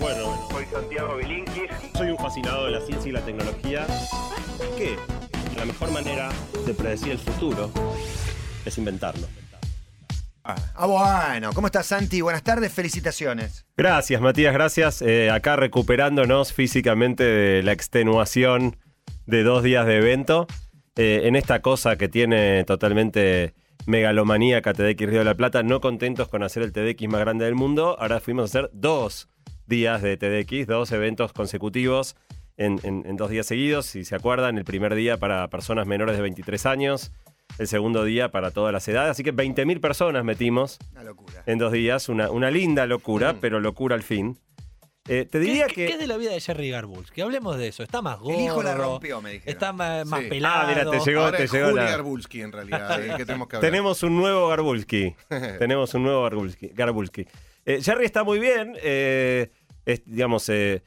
Bueno, 0.00 0.48
Soy 0.50 0.64
Santiago 0.66 1.16
Bilinkis. 1.16 1.70
soy 1.96 2.10
un 2.10 2.16
fascinado 2.16 2.64
de 2.66 2.70
la 2.72 2.80
ciencia 2.80 3.08
y 3.08 3.12
la 3.12 3.20
tecnología. 3.20 3.86
Que 4.76 4.96
la 5.56 5.64
mejor 5.66 5.90
manera 5.92 6.30
de 6.66 6.72
predecir 6.74 7.12
el 7.12 7.18
futuro 7.18 7.70
es 8.64 8.78
inventarlo. 8.78 9.26
Ah, 10.42 10.86
bueno. 10.86 11.52
¿Cómo 11.52 11.66
estás, 11.66 11.86
Santi? 11.86 12.22
Buenas 12.22 12.42
tardes, 12.42 12.72
felicitaciones. 12.72 13.66
Gracias, 13.76 14.20
Matías, 14.20 14.54
gracias. 14.54 15.02
Eh, 15.02 15.30
acá 15.30 15.56
recuperándonos 15.56 16.52
físicamente 16.52 17.22
de 17.22 17.62
la 17.62 17.72
extenuación 17.72 18.76
de 19.26 19.42
dos 19.42 19.62
días 19.62 19.86
de 19.86 19.96
evento. 19.98 20.46
eh, 20.96 21.22
en 21.24 21.36
esta 21.36 21.62
cosa 21.62 21.96
que 21.96 22.08
tiene 22.08 22.64
totalmente 22.64 23.54
megalomaníaca 23.86 24.72
TDX 24.74 25.00
Río 25.08 25.18
de 25.20 25.24
la 25.24 25.34
Plata, 25.36 25.62
no 25.62 25.80
contentos 25.80 26.28
con 26.28 26.42
hacer 26.42 26.62
el 26.64 26.72
TDX 26.72 27.08
más 27.08 27.20
grande 27.20 27.44
del 27.44 27.54
mundo, 27.54 27.96
ahora 28.00 28.18
fuimos 28.20 28.42
a 28.42 28.46
hacer 28.46 28.70
dos 28.74 29.28
días 29.70 30.02
de 30.02 30.18
TDX, 30.18 30.66
dos 30.66 30.92
eventos 30.92 31.32
consecutivos 31.32 32.16
en, 32.58 32.78
en- 32.82 33.04
en 33.06 33.16
dos 33.16 33.30
días 33.30 33.46
seguidos. 33.46 33.86
Si 33.86 34.04
se 34.04 34.14
acuerdan, 34.14 34.58
el 34.58 34.64
primer 34.64 34.94
día 34.94 35.16
para 35.16 35.48
personas 35.48 35.86
menores 35.86 36.16
de 36.16 36.22
23 36.22 36.66
años, 36.66 37.12
el 37.58 37.66
segundo 37.66 38.04
día 38.04 38.30
para 38.30 38.50
todas 38.50 38.72
las 38.72 38.86
edades, 38.86 39.12
así 39.12 39.24
que 39.24 39.32
20.000 39.34 39.80
personas 39.80 40.24
metimos 40.24 40.78
Una 40.92 41.04
locura. 41.04 41.42
en 41.46 41.58
dos 41.58 41.72
días, 41.72 42.08
una, 42.10 42.30
una 42.30 42.50
linda 42.50 42.84
locura, 42.86 43.36
pero 43.40 43.58
locura 43.60 43.94
al 43.96 44.02
fin. 44.02 44.38
Eh, 45.08 45.24
te 45.28 45.40
diría 45.40 45.66
¿Qué, 45.66 45.74
que... 45.74 45.86
qué 45.86 45.92
es 45.94 45.98
de 45.98 46.06
la 46.06 46.16
vida 46.18 46.30
de 46.30 46.40
Jerry 46.40 46.70
Garbulz? 46.70 47.10
Que 47.10 47.22
hablemos 47.22 47.56
de 47.56 47.68
eso. 47.68 47.82
Está 47.82 48.02
más 48.02 48.20
gordo. 48.20 48.38
El 48.38 48.44
hijo 48.44 48.62
la 48.62 48.74
rompió, 48.76 49.20
me 49.22 49.32
dijeron. 49.32 49.52
Está 49.52 49.72
más, 49.72 50.06
más 50.06 50.20
Sí. 50.20 50.26
pelado. 50.28 50.60
Ah, 50.60 50.66
mira, 50.68 50.90
te 50.90 51.00
llegó, 51.10 51.20
Ahora 51.22 51.38
te 51.38 51.44
es 51.44 51.52
llegó 51.52 51.70
Juli 51.70 51.80
la- 51.82 51.90
Garbulski, 51.90 52.42
en 52.42 52.52
realidad, 52.52 53.00
el 53.02 53.16
que 53.16 53.24
tenemos 53.24 53.48
que 53.48 53.56
hablar. 53.56 53.70
Tenemos 53.72 54.02
un 54.02 54.16
nuevo 54.16 54.46
Garbulski. 54.48 55.14
Tenemos 55.58 55.94
un 55.94 56.02
nuevo 56.04 56.22
Garbulski. 56.22 56.68
Garbulski. 56.68 57.26
Eh, 57.64 57.80
Jerry 57.82 58.04
está 58.04 58.22
muy 58.24 58.38
bien. 58.38 58.74
eh, 58.82 59.50
es- 59.86 60.02
digamos, 60.04 60.48
eh, 60.48 60.82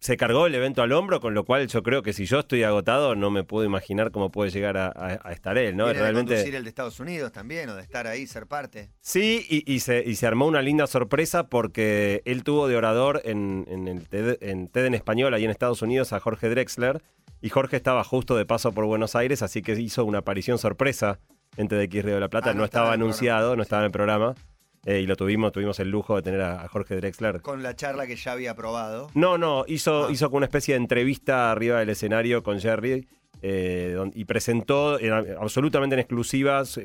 se 0.00 0.16
cargó 0.16 0.46
el 0.46 0.54
evento 0.54 0.80
al 0.82 0.92
hombro, 0.92 1.18
con 1.20 1.34
lo 1.34 1.44
cual 1.44 1.66
yo 1.66 1.82
creo 1.82 2.02
que 2.02 2.12
si 2.12 2.24
yo 2.24 2.38
estoy 2.38 2.62
agotado, 2.62 3.16
no 3.16 3.30
me 3.32 3.42
puedo 3.42 3.66
imaginar 3.66 4.12
cómo 4.12 4.30
puede 4.30 4.50
llegar 4.52 4.76
a, 4.76 4.86
a- 4.86 5.18
a 5.24 5.32
estar 5.32 5.58
él, 5.58 5.76
¿no? 5.76 5.86
¿Viene 5.86 5.98
de 5.98 6.04
Realmente. 6.04 6.56
el 6.56 6.62
de 6.62 6.68
Estados 6.68 7.00
Unidos 7.00 7.32
también 7.32 7.68
o 7.68 7.74
de 7.74 7.82
estar 7.82 8.06
ahí, 8.06 8.26
ser 8.28 8.46
parte? 8.46 8.90
Sí, 9.00 9.44
y, 9.50 9.72
y 9.72 9.80
se, 9.80 10.04
y 10.06 10.14
se 10.14 10.26
armó 10.28 10.46
una 10.46 10.62
linda 10.62 10.86
sorpresa 10.86 11.48
porque 11.48 12.22
él 12.26 12.44
tuvo 12.44 12.68
de 12.68 12.76
orador 12.76 13.22
en, 13.24 13.64
en 13.68 13.88
el 13.88 14.06
TED, 14.08 14.38
en 14.40 14.68
TED 14.68 14.84
en 14.86 14.94
español, 14.94 15.34
ahí 15.34 15.44
en 15.44 15.50
Estados 15.50 15.82
Unidos, 15.82 16.12
a 16.12 16.20
Jorge 16.20 16.48
Drexler. 16.48 17.02
Y 17.40 17.48
Jorge 17.50 17.76
estaba 17.76 18.04
justo 18.04 18.36
de 18.36 18.46
paso 18.46 18.70
por 18.72 18.84
Buenos 18.84 19.16
Aires, 19.16 19.42
así 19.42 19.62
que 19.62 19.72
hizo 19.72 20.04
una 20.04 20.18
aparición 20.18 20.58
sorpresa 20.58 21.18
en 21.56 21.66
TEDx 21.66 22.04
Río 22.04 22.14
de 22.14 22.20
la 22.20 22.28
Plata. 22.28 22.50
Ah, 22.50 22.52
no 22.54 22.60
no, 22.60 22.64
estaba 22.64 22.92
anunciado, 22.92 23.38
programa. 23.50 23.56
no 23.56 23.62
estaba 23.62 23.82
en 23.82 23.86
el 23.86 23.92
programa. 23.92 24.34
Eh, 24.84 25.00
y 25.00 25.06
lo 25.06 25.16
tuvimos, 25.16 25.52
tuvimos 25.52 25.78
el 25.80 25.90
lujo 25.90 26.16
de 26.16 26.22
tener 26.22 26.40
a, 26.40 26.62
a 26.62 26.68
Jorge 26.68 26.96
Drexler. 26.96 27.40
Con 27.42 27.62
la 27.62 27.74
charla 27.76 28.06
que 28.06 28.16
ya 28.16 28.32
había 28.32 28.52
aprobado. 28.52 29.10
No, 29.14 29.36
no, 29.38 29.64
hizo, 29.66 30.06
Ah. 30.06 30.12
hizo 30.12 30.26
como 30.26 30.38
una 30.38 30.46
especie 30.46 30.74
de 30.74 30.78
entrevista 30.80 31.50
arriba 31.50 31.78
del 31.80 31.90
escenario 31.90 32.42
con 32.42 32.60
Jerry 32.60 33.06
eh, 33.42 33.92
don- 33.94 34.10
y 34.14 34.24
presentó 34.24 34.98
absolutamente 35.40 35.94
en 35.94 36.00
exclusiva 36.00 36.64
su, 36.64 36.80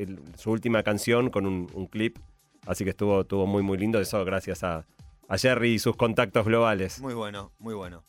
última 0.45 0.83
canción 0.83 1.29
con 1.29 1.45
un, 1.45 1.69
un 1.73 1.87
clip. 1.87 2.17
Así 2.65 2.83
que 2.83 2.91
estuvo, 2.91 3.21
estuvo 3.21 3.45
muy, 3.47 3.61
muy 3.63 3.77
lindo. 3.77 3.99
Eso 3.99 4.23
gracias 4.23 4.63
a, 4.63 4.85
a 5.27 5.37
Jerry 5.37 5.73
y 5.73 5.79
sus 5.79 5.95
contactos 5.95 6.45
globales. 6.45 6.99
Muy 7.01 7.13
bueno, 7.13 7.51
muy 7.59 7.73
bueno. 7.73 8.03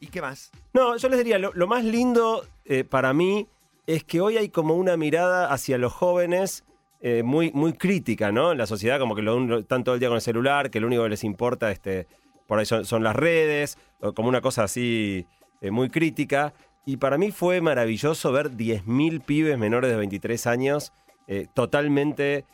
¿Y 0.00 0.06
qué 0.08 0.20
más? 0.22 0.50
No, 0.72 0.96
yo 0.96 1.08
les 1.08 1.18
diría, 1.18 1.38
lo, 1.38 1.52
lo 1.54 1.66
más 1.66 1.84
lindo 1.84 2.44
eh, 2.64 2.84
para 2.84 3.12
mí 3.12 3.46
es 3.86 4.04
que 4.04 4.20
hoy 4.20 4.36
hay 4.36 4.48
como 4.48 4.74
una 4.74 4.96
mirada 4.96 5.52
hacia 5.52 5.76
los 5.78 5.92
jóvenes 5.92 6.64
eh, 7.04 7.24
muy, 7.24 7.50
muy 7.50 7.72
crítica, 7.72 8.30
¿no? 8.30 8.54
La 8.54 8.64
sociedad, 8.64 9.00
como 9.00 9.16
que 9.16 9.22
lo, 9.22 9.58
están 9.58 9.82
todo 9.82 9.96
el 9.96 9.98
día 9.98 10.08
con 10.08 10.14
el 10.14 10.22
celular, 10.22 10.70
que 10.70 10.78
lo 10.78 10.86
único 10.86 11.02
que 11.02 11.08
les 11.08 11.24
importa 11.24 11.72
este, 11.72 12.06
por 12.46 12.60
ahí 12.60 12.64
son, 12.64 13.02
las 13.02 13.16
redes, 13.16 13.76
como 14.14 14.28
una 14.28 14.40
cosa 14.40 14.62
así 14.62 15.26
eh, 15.60 15.72
muy 15.72 15.90
crítica. 15.90 16.54
Y 16.86 16.98
para 16.98 17.18
mí 17.18 17.32
fue 17.32 17.60
maravilloso 17.60 18.30
ver 18.30 18.52
10.000 18.52 19.20
pibes 19.24 19.58
menores 19.58 19.90
de 19.90 19.96
23 19.96 20.46
años 20.46 20.92
eh, 21.26 21.48
totalmente 21.52 22.44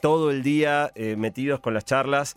todo 0.00 0.30
el 0.30 0.44
día 0.44 0.92
metidos 1.16 1.58
con 1.58 1.74
las 1.74 1.84
charlas. 1.84 2.36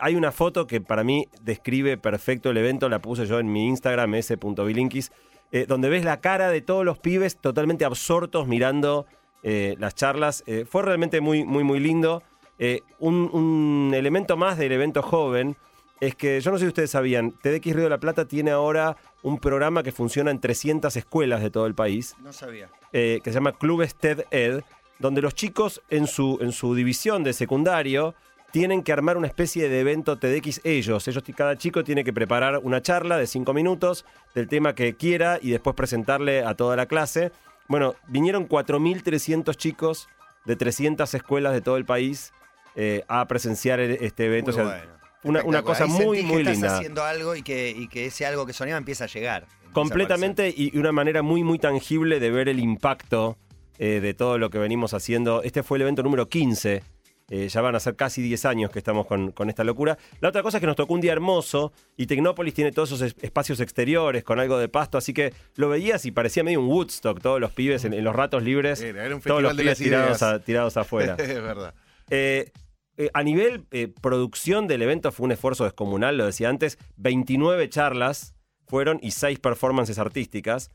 Hay 0.00 0.16
una 0.16 0.32
foto 0.32 0.66
que 0.66 0.80
para 0.80 1.04
mí 1.04 1.28
describe 1.40 1.96
perfecto 1.96 2.50
el 2.50 2.56
evento, 2.56 2.88
la 2.88 2.98
puse 2.98 3.24
yo 3.24 3.38
en 3.38 3.52
mi 3.52 3.68
Instagram, 3.68 4.14
s.bilinkis, 4.16 5.12
donde 5.68 5.88
ves 5.88 6.04
la 6.04 6.20
cara 6.20 6.50
de 6.50 6.60
todos 6.60 6.84
los 6.84 6.98
pibes 6.98 7.36
totalmente 7.36 7.84
absortos 7.84 8.48
mirando 8.48 9.06
eh, 9.42 9.76
las 9.78 9.94
charlas. 9.94 10.42
Eh, 10.46 10.64
fue 10.68 10.82
realmente 10.82 11.20
muy, 11.20 11.44
muy, 11.44 11.64
muy 11.64 11.80
lindo. 11.80 12.22
Eh, 12.58 12.80
un, 12.98 13.30
un 13.32 13.92
elemento 13.94 14.36
más 14.36 14.58
del 14.58 14.72
evento 14.72 15.02
joven 15.02 15.56
es 16.00 16.14
que 16.14 16.40
yo 16.40 16.50
no 16.50 16.58
sé 16.58 16.64
si 16.64 16.68
ustedes 16.68 16.90
sabían, 16.90 17.32
TDX 17.32 17.74
Río 17.74 17.84
de 17.84 17.90
la 17.90 17.98
Plata 17.98 18.26
tiene 18.26 18.50
ahora 18.50 18.96
un 19.22 19.38
programa 19.38 19.82
que 19.82 19.92
funciona 19.92 20.30
en 20.30 20.40
300 20.40 20.96
escuelas 20.96 21.42
de 21.42 21.50
todo 21.50 21.66
el 21.66 21.74
país 21.74 22.16
No 22.20 22.32
sabía. 22.32 22.68
que 22.90 23.20
se 23.24 23.30
llama 23.32 23.52
Clubes 23.52 23.94
TED 23.94 24.24
Ed, 24.32 24.62
donde 24.98 25.22
los 25.22 25.34
chicos 25.34 25.80
en 25.90 26.08
su, 26.08 26.38
en 26.40 26.50
su 26.50 26.74
división 26.74 27.22
de 27.22 27.32
secundario 27.32 28.14
tienen 28.52 28.82
que 28.82 28.92
armar 28.92 29.16
una 29.16 29.26
especie 29.26 29.68
de 29.68 29.80
evento 29.80 30.18
TEDx 30.18 30.60
ellos. 30.64 31.08
ellos. 31.08 31.24
Cada 31.34 31.56
chico 31.56 31.82
tiene 31.82 32.04
que 32.04 32.12
preparar 32.12 32.58
una 32.62 32.82
charla 32.82 33.16
de 33.16 33.26
cinco 33.26 33.54
minutos 33.54 34.04
del 34.34 34.46
tema 34.46 34.74
que 34.74 34.94
quiera 34.94 35.38
y 35.40 35.50
después 35.50 35.74
presentarle 35.74 36.44
a 36.44 36.54
toda 36.54 36.76
la 36.76 36.86
clase. 36.86 37.32
Bueno, 37.72 37.94
vinieron 38.06 38.46
4.300 38.46 39.56
chicos 39.56 40.06
de 40.44 40.56
300 40.56 41.14
escuelas 41.14 41.54
de 41.54 41.62
todo 41.62 41.78
el 41.78 41.86
país 41.86 42.30
eh, 42.76 43.02
a 43.08 43.26
presenciar 43.26 43.80
el- 43.80 43.92
este 43.92 44.26
evento. 44.26 44.52
Muy 44.52 44.60
O 44.60 44.68
sea, 44.68 44.78
bueno. 45.22 45.40
una, 45.46 45.62
cosa 45.62 45.84
Ahí 45.84 45.90
muy, 45.90 46.18
que 46.18 46.22
muy 46.24 46.42
estás 46.42 46.52
linda. 46.54 46.76
haciendo 46.76 47.02
algo 47.02 47.34
y 47.34 47.40
que, 47.42 47.70
y 47.70 47.88
que 47.88 48.04
ese 48.06 48.26
algo 48.26 48.44
que 48.44 48.52
soñaba 48.52 48.76
empieza 48.76 49.04
a 49.04 49.06
llegar. 49.06 49.44
empieza 49.44 49.70
a 49.70 49.72
Completamente 49.72 50.52
y 50.54 50.76
una 50.76 50.92
manera 50.92 51.22
muy, 51.22 51.42
muy 51.44 51.58
tangible 51.58 52.20
de 52.20 52.30
ver 52.30 52.50
el 52.50 52.58
impacto 52.60 53.38
eh, 53.78 54.00
de 54.02 54.12
todo 54.12 54.36
lo 54.36 54.50
que 54.50 54.58
venimos 54.58 54.92
haciendo. 54.92 55.42
Este 55.42 55.62
fue 55.62 55.78
el 55.78 55.82
evento 55.82 56.02
número 56.02 56.28
15. 56.28 56.82
Eh, 57.30 57.48
ya 57.48 57.60
van 57.60 57.74
a 57.74 57.80
ser 57.80 57.96
casi 57.96 58.20
10 58.22 58.44
años 58.46 58.70
que 58.70 58.78
estamos 58.78 59.06
con, 59.06 59.32
con 59.32 59.48
esta 59.48 59.64
locura. 59.64 59.96
La 60.20 60.28
otra 60.28 60.42
cosa 60.42 60.58
es 60.58 60.60
que 60.60 60.66
nos 60.66 60.76
tocó 60.76 60.94
un 60.94 61.00
día 61.00 61.12
hermoso 61.12 61.72
y 61.96 62.06
Tecnópolis 62.06 62.54
tiene 62.54 62.72
todos 62.72 62.90
esos 62.90 63.00
es- 63.02 63.16
espacios 63.22 63.60
exteriores 63.60 64.24
con 64.24 64.38
algo 64.40 64.58
de 64.58 64.68
pasto, 64.68 64.98
así 64.98 65.12
que 65.14 65.32
lo 65.56 65.68
veías 65.68 66.04
y 66.06 66.10
parecía 66.10 66.44
medio 66.44 66.60
un 66.60 66.68
Woodstock, 66.68 67.20
todos 67.20 67.40
los 67.40 67.52
pibes 67.52 67.84
en, 67.84 67.92
en 67.94 68.04
los 68.04 68.14
ratos 68.14 68.42
libres, 68.42 68.80
Era, 68.80 69.04
era 69.06 69.14
un 69.16 69.20
todos 69.22 69.42
los 69.42 69.54
pibes 69.54 69.78
tirados, 69.78 70.22
a- 70.22 70.40
tirados 70.40 70.76
afuera. 70.76 71.16
es 71.18 71.28
verdad. 71.28 71.74
Eh, 72.10 72.50
eh, 72.98 73.10
a 73.14 73.22
nivel 73.22 73.64
producción 74.00 74.66
del 74.66 74.82
evento 74.82 75.12
fue 75.12 75.24
un 75.24 75.32
esfuerzo 75.32 75.64
descomunal, 75.64 76.18
lo 76.18 76.26
decía 76.26 76.48
antes, 76.50 76.76
29 76.96 77.68
charlas 77.70 78.34
fueron 78.66 78.98
y 79.02 79.12
6 79.12 79.38
performances 79.38 79.98
artísticas. 79.98 80.70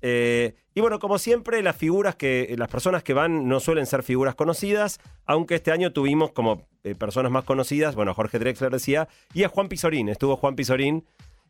Eh, 0.00 0.54
y 0.74 0.80
bueno, 0.80 0.98
como 0.98 1.18
siempre, 1.18 1.62
las 1.62 1.76
figuras 1.76 2.16
que, 2.16 2.54
las 2.58 2.68
personas 2.68 3.02
que 3.02 3.14
van 3.14 3.48
no 3.48 3.60
suelen 3.60 3.86
ser 3.86 4.02
figuras 4.02 4.34
conocidas, 4.34 5.00
aunque 5.26 5.54
este 5.56 5.70
año 5.70 5.92
tuvimos 5.92 6.32
como 6.32 6.66
eh, 6.82 6.94
personas 6.94 7.30
más 7.30 7.44
conocidas, 7.44 7.94
bueno, 7.94 8.14
Jorge 8.14 8.38
Drexler 8.38 8.72
decía, 8.72 9.08
y 9.32 9.44
a 9.44 9.48
Juan 9.48 9.68
Pizorín, 9.68 10.08
estuvo 10.08 10.36
Juan 10.36 10.56
Pizorín, 10.56 11.04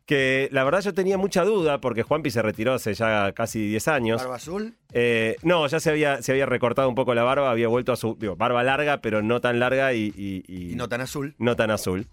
que 0.05 0.49
la 0.51 0.65
verdad 0.65 0.81
yo 0.81 0.93
tenía 0.93 1.17
mucha 1.17 1.45
duda 1.45 1.79
porque 1.79 2.03
Juanpi 2.03 2.29
se 2.29 2.41
retiró 2.41 2.73
hace 2.73 2.93
ya 2.93 3.31
casi 3.31 3.65
10 3.69 3.87
años. 3.87 4.21
¿Barba 4.21 4.35
azul? 4.35 4.75
Eh, 4.91 5.37
no, 5.43 5.65
ya 5.65 5.79
se 5.79 5.89
había, 5.89 6.21
se 6.21 6.33
había 6.33 6.45
recortado 6.45 6.89
un 6.89 6.95
poco 6.95 7.15
la 7.15 7.23
barba, 7.23 7.49
había 7.49 7.69
vuelto 7.69 7.93
a 7.93 7.95
su 7.95 8.15
digo, 8.19 8.35
barba 8.35 8.63
larga, 8.63 8.97
pero 8.99 9.21
no 9.21 9.39
tan 9.39 9.59
larga 9.59 9.93
y, 9.93 10.13
y- 10.17 10.43
y- 10.45 10.71
Y 10.73 10.75
no 10.75 10.89
tan 10.89 10.99
azul. 10.99 11.35
no 11.37 11.55
tan 11.55 11.71
azul. 11.71 12.07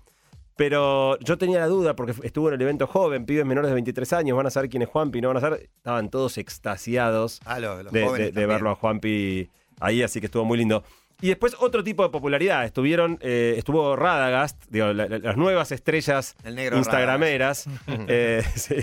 Pero 0.61 1.19
yo 1.21 1.39
tenía 1.39 1.59
la 1.61 1.69
duda 1.69 1.97
porque 1.97 2.13
estuvo 2.23 2.49
en 2.49 2.55
el 2.57 2.61
evento 2.61 2.87
joven, 2.87 3.25
pibes 3.25 3.47
menores 3.47 3.71
de 3.71 3.75
23 3.77 4.13
años, 4.13 4.37
van 4.37 4.47
a 4.47 4.51
saber 4.51 4.69
quién 4.69 4.83
es 4.83 4.91
Juanpi, 4.91 5.23
no 5.23 5.29
van 5.29 5.39
a 5.39 5.41
saber. 5.41 5.71
Estaban 5.75 6.11
todos 6.11 6.37
extasiados 6.37 7.41
Ah, 7.47 7.59
los, 7.59 7.83
los 7.85 7.93
de, 7.95 8.31
verlo 8.47 8.69
a 8.69 8.75
Juanpi 8.75 9.49
ahí, 9.81 10.03
así 10.03 10.21
que 10.21 10.27
estuvo 10.27 10.45
muy 10.45 10.59
lindo. 10.59 10.85
Y 11.23 11.29
después 11.29 11.57
otro 11.61 11.83
tipo 11.83 12.03
de 12.03 12.11
popularidad. 12.11 12.67
Estuvieron, 12.67 13.17
eh, 13.23 13.55
estuvo 13.57 13.97
Radagast, 13.97 14.63
digo, 14.69 14.93
la- 14.93 15.07
la- 15.09 15.19
las 15.19 15.37
nuevas 15.39 15.73
estrellas 15.73 16.35
El 16.45 16.57
negro 16.57 16.77
instagrameras. 16.77 17.67
eh, 18.09 18.45
sí. 18.55 18.75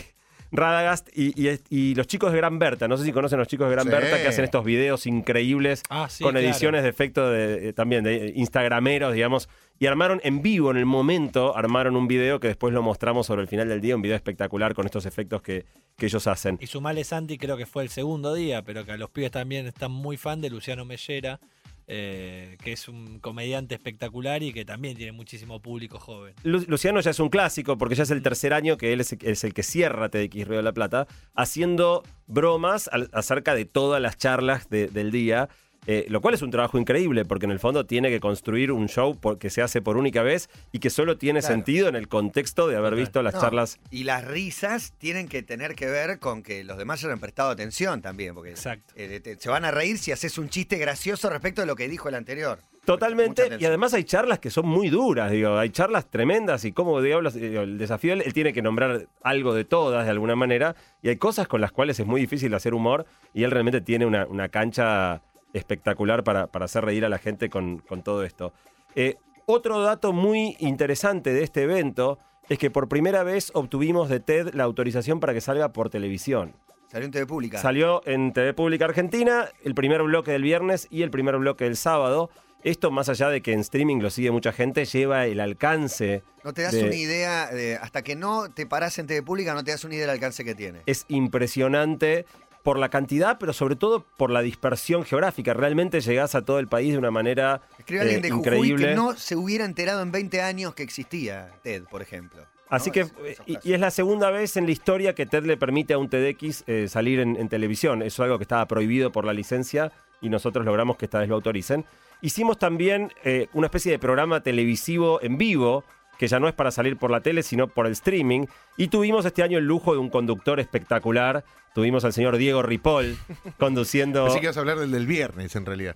Radagast 0.51 1.09
y, 1.15 1.33
y- 1.49 1.59
y 1.69 1.95
los 1.95 2.07
chicos 2.07 2.31
de 2.31 2.37
Gran 2.37 2.59
Berta. 2.59 2.87
No 2.87 2.97
sé 2.97 3.03
si 3.05 3.11
conocen 3.11 3.37
a 3.37 3.41
los 3.41 3.47
chicos 3.47 3.67
de 3.69 3.73
Gran 3.75 3.85
Sí. 3.85 3.91
Berta 3.91 4.21
que 4.21 4.27
hacen 4.27 4.45
estos 4.45 4.63
videos 4.65 5.05
increíbles 5.07 5.83
Ah, 5.89 6.07
sí, 6.09 6.23
con 6.23 6.31
claro. 6.33 6.45
ediciones 6.47 6.83
de 6.83 6.89
efecto 6.89 7.29
de, 7.29 7.69
eh, 7.69 7.73
también 7.73 8.03
de 8.03 8.33
instagrameros, 8.35 9.13
digamos. 9.13 9.49
Y 9.79 9.85
armaron 9.85 10.19
en 10.23 10.41
vivo, 10.41 10.71
en 10.71 10.77
el 10.77 10.85
momento, 10.87 11.55
armaron 11.55 11.95
un 11.95 12.07
video 12.07 12.39
que 12.39 12.47
después 12.47 12.73
lo 12.73 12.81
mostramos 12.81 13.27
sobre 13.27 13.43
el 13.43 13.47
final 13.47 13.69
del 13.69 13.79
día, 13.79 13.95
un 13.95 14.01
video 14.01 14.15
espectacular 14.15 14.73
con 14.73 14.85
estos 14.85 15.05
efectos 15.05 15.41
que, 15.43 15.65
que 15.95 16.07
ellos 16.07 16.25
hacen. 16.25 16.57
Y 16.59 16.65
sumale 16.65 17.03
Santi, 17.03 17.37
creo 17.37 17.57
que 17.57 17.67
fue 17.67 17.83
el 17.83 17.89
segundo 17.89 18.33
día, 18.33 18.63
pero 18.63 18.85
que 18.85 18.93
a 18.93 18.97
los 18.97 19.11
pibes 19.11 19.29
también 19.31 19.67
están 19.67 19.91
muy 19.91 20.17
fan 20.17 20.41
de 20.41 20.49
Luciano 20.49 20.83
Mellera, 20.83 21.39
eh, 21.87 22.57
que 22.63 22.73
es 22.73 22.87
un 22.89 23.19
comediante 23.19 23.75
espectacular 23.75 24.43
y 24.43 24.51
que 24.53 24.65
también 24.65 24.97
tiene 24.97 25.13
muchísimo 25.13 25.61
público 25.61 25.99
joven. 25.99 26.33
Lu- 26.43 26.65
Luciano 26.67 26.99
ya 26.99 27.11
es 27.11 27.19
un 27.19 27.29
clásico 27.29 27.77
porque 27.77 27.95
ya 27.95 28.03
es 28.03 28.11
el 28.11 28.21
tercer 28.21 28.53
año 28.53 28.77
que 28.77 28.91
él 28.93 28.99
es, 29.01 29.13
es 29.13 29.43
el 29.45 29.53
que 29.53 29.63
cierra 29.63 30.09
TDX 30.09 30.47
Río 30.47 30.57
de 30.57 30.63
la 30.63 30.73
Plata, 30.73 31.07
haciendo 31.33 32.03
bromas 32.27 32.89
al- 32.91 33.09
acerca 33.13 33.55
de 33.55 33.65
todas 33.65 34.01
las 34.01 34.17
charlas 34.17 34.69
de- 34.69 34.87
del 34.87 35.11
día. 35.11 35.49
Eh, 35.87 36.05
lo 36.09 36.21
cual 36.21 36.35
es 36.35 36.41
un 36.41 36.51
trabajo 36.51 36.77
increíble 36.77 37.25
porque 37.25 37.45
en 37.45 37.51
el 37.51 37.59
fondo 37.59 37.85
tiene 37.85 38.09
que 38.09 38.19
construir 38.19 38.71
un 38.71 38.87
show 38.87 39.17
que 39.39 39.49
se 39.49 39.61
hace 39.61 39.81
por 39.81 39.97
única 39.97 40.21
vez 40.21 40.49
y 40.71 40.79
que 40.79 40.89
solo 40.89 41.17
tiene 41.17 41.41
sentido 41.41 41.87
en 41.87 41.95
el 41.95 42.07
contexto 42.07 42.67
de 42.67 42.75
haber 42.75 42.95
visto 42.95 43.21
las 43.23 43.33
charlas. 43.33 43.79
Y 43.89 44.03
las 44.03 44.25
risas 44.25 44.93
tienen 44.97 45.27
que 45.27 45.43
tener 45.43 45.75
que 45.75 45.87
ver 45.87 46.19
con 46.19 46.43
que 46.43 46.63
los 46.63 46.77
demás 46.77 47.03
hayan 47.03 47.19
prestado 47.19 47.49
atención 47.49 48.01
también, 48.01 48.35
porque 48.35 48.51
Exacto. 48.51 48.93
Eh, 48.95 49.37
se 49.39 49.49
van 49.49 49.65
a 49.65 49.71
reír 49.71 49.97
si 49.97 50.11
haces 50.11 50.37
un 50.37 50.49
chiste 50.49 50.77
gracioso 50.77 51.29
respecto 51.29 51.61
de 51.61 51.67
lo 51.67 51.75
que 51.75 51.87
dijo 51.87 52.09
el 52.09 52.15
anterior. 52.15 52.59
Totalmente, 52.87 53.49
y 53.59 53.65
además 53.65 53.93
hay 53.93 54.05
charlas 54.05 54.39
que 54.39 54.49
son 54.49 54.65
muy 54.65 54.87
duras, 54.87 55.29
digo, 55.29 55.57
hay 55.57 55.71
charlas 55.71 56.09
tremendas 56.09 56.63
y 56.63 56.71
como 56.71 57.01
diablos, 57.01 57.35
el 57.35 57.77
desafío 57.77 58.13
él, 58.13 58.23
tiene 58.33 58.53
que 58.53 58.61
nombrar 58.61 59.07
algo 59.21 59.53
de 59.53 59.65
todas 59.65 60.05
de 60.05 60.11
alguna 60.11 60.37
manera 60.37 60.73
y 61.01 61.09
hay 61.09 61.17
cosas 61.17 61.49
con 61.49 61.59
las 61.59 61.73
cuales 61.73 61.99
es 61.99 62.05
muy 62.05 62.21
difícil 62.21 62.53
hacer 62.53 62.73
humor 62.73 63.05
y 63.33 63.43
él 63.43 63.51
realmente 63.51 63.81
tiene 63.81 64.05
una, 64.05 64.47
cancha 64.47 65.21
espectacular 65.53 66.23
para, 66.23 66.49
hacer 66.51 66.85
reír 66.85 67.05
a 67.05 67.09
la 67.09 67.17
gente 67.17 67.49
con, 67.49 67.81
todo 68.03 68.23
esto. 68.23 68.53
Eh, 68.95 69.15
otro 69.45 69.81
dato 69.81 70.13
muy 70.13 70.55
interesante 70.59 71.33
de 71.33 71.43
este 71.43 71.63
evento 71.63 72.19
es 72.49 72.57
que 72.57 72.71
por 72.71 72.87
primera 72.87 73.23
vez 73.23 73.51
obtuvimos 73.53 74.09
de 74.09 74.19
TED 74.19 74.53
la 74.53 74.63
autorización 74.63 75.19
para 75.19 75.33
que 75.33 75.41
salga 75.41 75.73
por 75.73 75.89
televisión. 75.89 76.55
Salió 76.91 77.05
en 77.05 77.11
TV 77.11 77.25
Pública. 77.25 77.59
Salió 77.59 78.01
en 78.05 78.31
TV 78.31 78.53
Pública 78.53 78.85
Argentina, 78.85 79.49
el 79.63 79.75
primer 79.75 80.03
bloque 80.03 80.31
del 80.31 80.43
viernes 80.43 80.87
y 80.89 81.01
el 81.01 81.11
primer 81.11 81.37
bloque 81.37 81.65
del 81.65 81.75
sábado. 81.75 82.29
Esto, 82.63 82.91
más 82.91 83.07
allá 83.09 83.29
de 83.29 83.41
que 83.41 83.53
en 83.53 83.59
streaming 83.59 83.99
lo 83.99 84.09
sigue 84.09 84.31
mucha 84.31 84.51
gente, 84.51 84.85
lleva 84.85 85.25
el 85.25 85.39
alcance. 85.39 86.23
No 86.43 86.53
te 86.53 86.63
das 86.63 86.73
una 86.73 86.95
idea, 86.95 87.49
hasta 87.81 88.01
que 88.01 88.15
no 88.15 88.49
te 88.49 88.65
paras 88.65 88.97
en 88.99 89.07
TV 89.07 89.21
Pública, 89.21 89.53
no 89.53 89.63
te 89.63 89.71
das 89.71 89.83
una 89.83 89.95
idea 89.95 90.07
del 90.07 90.15
alcance 90.15 90.43
que 90.43 90.55
tiene. 90.55 90.81
Es 90.85 91.05
impresionante 91.07 92.25
por 92.67 92.79
la 92.79 92.89
cantidad, 92.89 93.37
pero 93.39 93.53
sobre 93.53 93.77
todo 93.77 94.05
por 94.17 94.29
la 94.29 94.41
dispersión 94.41 95.05
geográfica. 95.05 95.53
Realmente 95.53 96.01
llegás 96.01 96.35
a 96.35 96.41
todo 96.41 96.59
el 96.59 96.67
país 96.67 96.91
de 96.91 96.97
una 96.97 97.11
manera 97.11 97.61
Escribe 97.79 98.01
alguien 98.01 98.21
de 98.21 98.27
increíble. 98.27 98.89
que 98.89 98.93
no 98.93 99.13
se 99.13 99.37
hubiera 99.37 99.63
enterado 99.63 100.01
en 100.01 100.11
20 100.11 100.41
años 100.41 100.75
que 100.75 100.83
existía 100.83 101.47
TED, 101.63 101.85
por 101.85 102.01
ejemplo. 102.01 102.45
Así 102.67 102.91
que, 102.91 103.07
y, 103.45 103.71
es 103.71 103.79
la 103.79 103.89
segunda 103.89 104.31
vez 104.31 104.57
en 104.57 104.65
la 104.65 104.73
historia 104.73 105.15
que 105.15 105.25
TED 105.25 105.45
le 105.45 105.55
permite 105.55 105.93
a 105.93 105.97
un 105.97 106.09
TEDx 106.09 106.65
eh, 106.67 106.89
salir 106.89 107.21
en, 107.21 107.47
televisión. 107.47 108.01
Eso 108.01 108.21
es 108.21 108.25
algo 108.25 108.37
que 108.37 108.43
estaba 108.43 108.67
prohibido 108.67 109.13
por 109.13 109.23
la 109.23 109.31
licencia 109.31 109.93
y 110.19 110.27
nosotros 110.27 110.65
logramos 110.65 110.97
que 110.97 111.05
esta 111.05 111.19
vez 111.19 111.29
lo 111.29 111.35
autoricen. 111.35 111.85
Hicimos 112.21 112.59
también 112.59 113.13
eh, 113.23 113.47
una 113.53 113.67
especie 113.67 113.93
de 113.93 113.97
programa 113.97 114.43
televisivo 114.43 115.21
en 115.21 115.37
vivo, 115.37 115.85
que 116.19 116.27
ya 116.27 116.37
no 116.41 116.49
es 116.49 116.53
para 116.53 116.71
salir 116.71 116.97
por 116.97 117.11
la 117.11 117.21
tele, 117.21 117.43
sino 117.43 117.69
por 117.69 117.85
el 117.85 117.93
streaming. 117.93 118.47
Y 118.75 118.89
tuvimos 118.89 119.25
este 119.25 119.41
año 119.41 119.57
el 119.57 119.63
lujo 119.63 119.93
de 119.93 119.99
un 119.99 120.09
conductor 120.09 120.59
espectacular 120.59 121.45
Tuvimos 121.73 122.03
al 122.05 122.13
señor 122.13 122.37
Diego 122.37 122.63
Ripoll 122.63 123.17
conduciendo. 123.59 124.25
Así 124.25 124.39
que 124.39 124.47
vas 124.47 124.57
a 124.57 124.61
hablar 124.61 124.79
del 124.79 124.91
del 124.91 125.05
viernes, 125.05 125.55
en 125.55 125.65
realidad. 125.65 125.95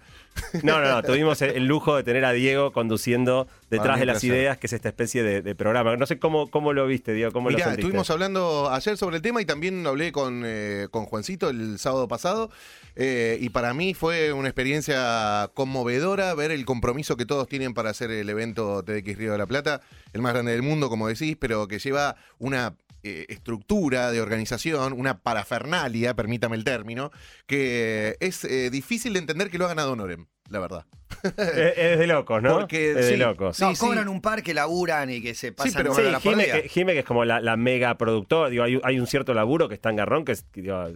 No, 0.64 0.80
no, 0.80 0.88
no. 0.88 1.04
Tuvimos 1.04 1.42
el 1.42 1.66
lujo 1.66 1.96
de 1.96 2.04
tener 2.04 2.24
a 2.24 2.32
Diego 2.32 2.72
conduciendo 2.72 3.48
detrás 3.70 4.00
de 4.00 4.06
las 4.06 4.24
ideas, 4.24 4.58
que 4.58 4.68
es 4.68 4.74
esta 4.74 4.90
especie 4.90 5.24
de, 5.24 5.56
programa. 5.56 5.96
No 5.98 6.06
sé 6.06 6.20
cómo, 6.20 6.50
cómo 6.50 6.74
lo 6.74 6.86
viste, 6.88 7.14
Diego. 7.14 7.32
¿Cómo 7.32 7.50
Mirá, 7.50 7.68
lo 7.68 7.72
estuvimos 7.74 8.10
hablando 8.10 8.70
ayer 8.72 8.98
sobre 8.98 9.18
el 9.18 9.22
tema 9.22 9.42
y 9.42 9.46
también 9.46 9.86
hablé 9.86 10.12
con, 10.12 10.44
eh, 10.46 10.88
con 10.92 11.06
Juancito 11.06 11.50
el 11.50 11.80
sábado 11.80 12.08
pasado. 12.08 12.50
Eh, 12.96 13.38
y 13.42 13.50
para 13.50 13.74
mí 13.74 13.94
fue 13.94 14.34
una 14.34 14.50
experiencia 14.50 15.50
conmovedora 15.54 16.34
ver 16.36 16.52
el 16.52 16.66
compromiso 16.66 17.18
que 17.18 17.26
todos 17.26 17.48
tienen 17.48 17.74
para 17.74 17.90
hacer 17.90 18.12
el 18.12 18.30
evento 18.30 18.84
TDX 18.84 19.18
Río 19.18 19.32
de 19.32 19.38
la 19.38 19.48
Plata, 19.48 19.82
el 20.14 20.22
más 20.22 20.34
grande 20.34 20.52
del 20.52 20.62
mundo, 20.62 20.90
como 20.90 21.08
decís, 21.08 21.38
pero 21.40 21.68
que 21.68 21.80
lleva 21.80 22.16
una 22.40 22.76
eh, 23.04 23.26
estructura 23.30 24.12
de 24.12 24.22
organización, 24.22 24.94
una 24.94 25.20
parafernalia, 25.20 26.16
permítame 26.16 26.56
el 26.56 26.64
término, 26.64 27.12
que 27.48 28.18
es 28.20 28.44
eh, 28.46 28.70
difícil 28.70 29.14
de 29.14 29.20
entender 29.20 29.50
que 29.50 29.58
lo 29.58 29.66
hagan 29.66 29.80
ad 29.80 29.90
honorem, 29.90 30.28
la 30.50 30.60
verdad. 30.60 30.86
Es, 31.24 32.00
de 32.00 32.08
locos, 32.08 32.42
¿no? 32.42 32.60
Porque, 32.60 32.92
es 32.92 33.08
de 33.08 33.18
locos. 33.18 33.60
No, 33.60 33.74
cobran 33.76 34.08
un 34.08 34.22
par 34.22 34.44
que 34.44 34.54
laburan 34.54 35.10
y 35.10 35.22
que 35.22 35.36
se 35.36 35.52
pasan 35.52 35.72
sí, 35.72 35.78
pero, 35.78 36.12
la 36.12 36.20
Jime, 36.20 36.46
que, 36.46 36.70
Jime, 36.70 36.94
que 36.94 37.00
es 37.00 37.06
como 37.06 37.26
la, 37.26 37.58
mega 37.58 37.98
productora, 37.98 38.50
digo, 38.50 38.64
hay, 38.64 39.00
un 39.00 39.08
cierto 39.08 39.34
laburo 39.34 39.68
que 39.68 39.76
está 39.76 39.90
en 39.90 39.98
garrón 39.98 40.26
que, 40.26 40.36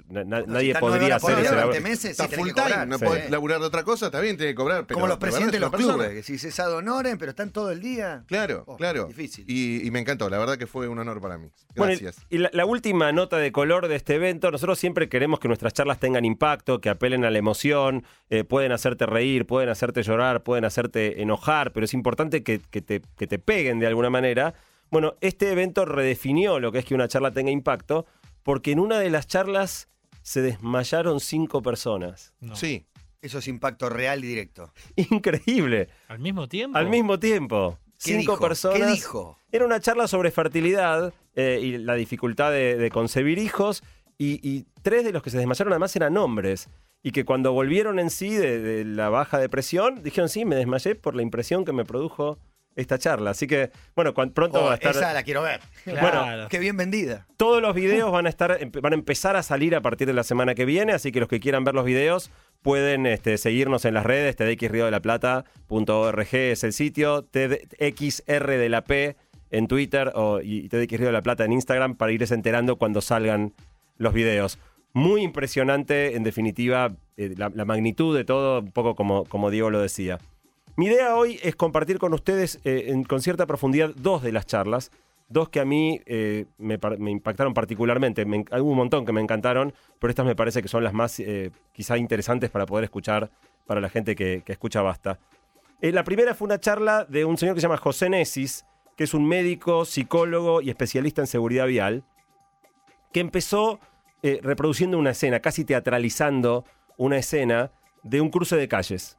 nadie 0.10 0.76
podría 0.76 1.18
hacer 1.18 1.40
ese 1.40 1.56
laburo. 1.56 1.82
Meses, 1.82 2.12
está 2.12 2.28
full 2.28 2.50
time, 2.54 2.86
no 2.88 3.00
puedes 3.00 3.30
laburar 3.30 3.60
de 3.60 3.66
otra 3.66 3.84
cosa, 3.84 4.08
está 4.08 4.20
bien, 4.20 4.38
tiene 4.38 4.54
que 4.54 4.56
cobrar. 4.56 4.88
como 4.88 5.08
los 5.08 5.18
presidentes 5.18 5.54
de 5.54 5.60
los 5.60 5.72
clubes, 5.72 6.10
que 6.10 6.24
si 6.24 6.38
se 6.38 6.62
ad 6.62 6.74
honorem, 6.74 7.18
pero 7.18 7.32
están 7.32 7.52
todo 7.52 7.72
el 7.72 7.82
día. 7.82 8.24
Claro, 8.28 8.64
oh, 8.68 8.78
claro. 8.78 9.06
Difícil. 9.06 9.46
Y, 9.48 9.90
me 9.92 10.00
encantó, 10.00 10.30
la 10.30 10.38
verdad 10.38 10.58
que 10.58 10.68
fue 10.68 10.90
un 10.90 11.00
honor 11.00 11.22
para 11.22 11.38
mí. 11.38 11.50
Gracias. 11.74 12.18
y 12.30 12.38
la, 12.38 12.66
última 12.66 13.12
nota 13.12 13.38
de 13.38 13.52
color 13.52 13.88
de 13.88 13.96
este 13.96 14.16
evento, 14.16 14.52
nosotros 14.52 14.80
siempre 14.80 15.08
queremos 15.08 15.40
que 15.40 15.48
nuestras 15.48 15.74
charlas 15.74 16.00
tengan 16.00 16.26
impacto, 16.26 16.82
que 16.82 16.90
apelen 16.90 17.24
a 17.24 17.30
la 17.30 17.38
emoción, 17.38 18.04
eh, 18.30 18.44
pueden 18.44 18.72
hacerte 18.72 19.06
reír, 19.06 19.46
pueden 19.46 19.70
hacerte 19.70 20.04
llorar, 20.04 20.15
pueden 20.44 20.66
hacerte 20.66 21.22
enojar, 21.22 21.72
pero 21.72 21.86
es 21.86 21.94
importante 21.94 22.44
que, 22.44 22.60
te, 22.60 23.40
peguen 23.40 23.80
de 23.80 23.88
alguna 23.88 24.10
manera. 24.10 24.54
Bueno, 24.92 25.16
este 25.22 25.52
evento 25.52 25.86
redefinió 25.86 26.60
lo 26.60 26.72
que 26.72 26.80
es 26.80 26.86
que 26.86 26.96
una 26.96 27.08
charla 27.08 27.32
tenga 27.32 27.52
impacto, 27.52 28.06
porque 28.44 28.72
en 28.72 28.80
una 28.80 29.00
de 29.00 29.10
las 29.10 29.28
charlas 29.28 29.90
se 30.22 30.42
desmayaron 30.42 31.20
cinco 31.20 31.62
personas. 31.62 32.34
Sí. 32.54 32.86
Eso 33.22 33.40
es 33.40 33.48
impacto 33.48 33.90
real 33.90 34.24
y 34.24 34.28
directo. 34.28 34.72
Increíble. 34.96 35.90
¿Al 36.08 36.20
mismo 36.20 36.48
tiempo? 36.48 36.78
Al 36.78 36.90
mismo 36.90 37.20
tiempo. 37.20 37.80
cinco 37.98 38.38
personas. 38.38 38.80
¿Qué 38.80 38.86
dijo? 38.86 39.38
Era 39.52 39.66
una 39.66 39.80
charla 39.80 40.08
sobre 40.08 40.30
fertilidad 40.30 41.14
eh, 41.36 41.60
y 41.62 41.78
la 41.80 41.96
dificultad 41.96 42.52
de, 42.52 42.90
concebir 42.94 43.40
hijos. 43.40 43.84
y, 44.18 44.66
tres 44.84 45.04
de 45.04 45.12
los 45.12 45.24
que 45.24 45.32
se 45.32 45.38
desmayaron 45.38 45.74
además 45.74 45.96
eran 45.96 46.16
hombres 46.18 46.70
y 47.06 47.12
que 47.12 47.24
cuando 47.24 47.54
volvieron 47.54 48.00
en 48.00 48.10
sí 48.10 48.34
de, 48.34 48.84
la 48.84 49.10
baja 49.10 49.38
depresión, 49.38 50.02
dijeron, 50.02 50.28
sí, 50.28 50.44
me 50.44 50.56
desmayé 50.56 50.96
por 50.96 51.16
la 51.16 51.22
impresión 51.22 51.64
que 51.64 51.72
me 51.72 51.86
produjo 51.86 52.40
esta 52.76 52.98
charla. 52.98 53.30
Así 53.30 53.46
que, 53.46 53.70
bueno, 53.96 54.16
pronto 54.16 54.64
va 54.64 54.72
a 54.72 54.74
estar... 54.74 54.96
Esa 54.96 55.14
la 55.14 55.22
quiero 55.22 55.44
ver. 55.44 55.60
Bueno, 55.86 56.48
qué 56.50 56.58
bien 56.58 56.78
vendida. 56.78 57.28
Todos 57.38 57.62
los 57.62 57.76
videos 57.84 58.12
van 58.12 58.26
a, 58.26 58.30
estar, 58.30 58.58
van 58.82 58.94
a 58.94 58.96
empezar 58.96 59.36
a 59.36 59.44
salir 59.44 59.76
a 59.76 59.82
partir 59.82 60.08
de 60.08 60.14
la 60.14 60.24
semana 60.24 60.56
que 60.56 60.66
viene, 60.66 60.94
así 60.94 61.12
que 61.12 61.20
los 61.20 61.30
que 61.30 61.40
quieran 61.40 61.64
ver 61.64 61.76
los 61.76 61.86
videos 61.86 62.32
pueden 62.64 63.06
este, 63.06 63.38
seguirnos 63.38 63.86
en 63.86 63.94
las 63.94 64.04
redes, 64.04 64.36
tdxriodelaplata.org 64.38 66.34
es 66.34 66.64
el 66.64 66.74
sitio, 66.74 67.22
tdxr 67.26 68.48
de 68.48 68.70
la 68.70 68.84
P 68.84 69.16
en 69.52 69.68
Twitter 69.68 70.12
o, 70.16 70.40
y 70.42 70.70
TDX 70.70 71.02
de 71.02 71.12
la 71.12 71.22
Plata 71.22 71.46
en 71.46 71.54
Instagram 71.54 71.98
para 71.98 72.12
irse 72.12 72.34
enterando 72.34 72.78
cuando 72.78 73.00
salgan 73.02 73.54
los 74.00 74.12
videos 74.12 74.58
muy 74.96 75.24
impresionante, 75.24 76.16
en 76.16 76.24
definitiva, 76.24 76.96
eh, 77.18 77.36
la, 77.38 77.50
magnitud 77.66 78.16
de 78.16 78.24
todo, 78.24 78.62
un 78.62 78.72
poco 78.72 78.96
como, 78.96 79.26
como 79.26 79.52
Diego 79.52 79.70
lo 79.70 79.82
decía. 79.82 80.20
Mi 80.78 80.86
idea 80.86 81.16
hoy 81.16 81.38
es 81.44 81.58
compartir 81.58 82.00
con 82.00 82.14
ustedes 82.14 82.62
eh, 82.64 83.04
con 83.06 83.22
cierta 83.22 83.46
profundidad 83.46 83.92
dos 83.98 84.24
de 84.24 84.32
las 84.32 84.46
charlas, 84.46 84.92
dos 85.28 85.50
que 85.50 85.60
a 85.60 85.66
mí 85.66 86.00
eh, 86.06 86.46
me, 86.58 86.80
impactaron 87.12 87.54
particularmente. 87.54 88.24
Me, 88.26 88.46
hubo 88.58 88.72
un 88.72 88.78
montón 88.78 89.06
que 89.06 89.12
me 89.12 89.20
encantaron, 89.20 89.74
pero 90.00 90.12
estas 90.12 90.26
me 90.26 90.34
parece 90.34 90.62
que 90.62 90.70
son 90.70 90.82
las 90.82 90.94
más 90.94 91.22
quizá 91.74 91.98
interesantes 91.98 92.50
para 92.50 92.66
poder 92.66 92.86
escuchar 92.86 93.30
para 93.68 93.82
la 93.82 93.90
gente 93.90 94.16
que, 94.16 94.44
que 94.46 94.54
escucha 94.54 94.82
Basta. 94.82 95.20
la 95.82 96.06
primera 96.06 96.36
fue 96.36 96.46
una 96.46 96.62
charla 96.62 97.04
de 97.04 97.26
un 97.26 97.38
señor 97.38 97.56
que 97.56 97.60
se 97.60 97.68
llama 97.68 97.78
José 97.78 98.10
Nesis, 98.10 98.66
que 98.96 99.04
es 99.04 99.14
un 99.14 99.28
médico, 99.28 99.84
psicólogo 99.84 100.62
y 100.62 100.70
especialista 100.70 101.22
en 101.22 101.28
seguridad 101.28 101.68
vial, 101.68 102.06
que 103.12 103.20
empezó 103.20 103.82
eh, 104.24 104.40
reproduciendo 104.42 104.98
una 104.98 105.12
escena, 105.12 105.40
casi 105.40 105.66
teatralizando 105.66 106.66
una 106.98 107.18
escena 107.18 107.72
de 108.04 108.22
un 108.22 108.30
cruce 108.30 108.56
de 108.56 108.68
calles. 108.68 109.18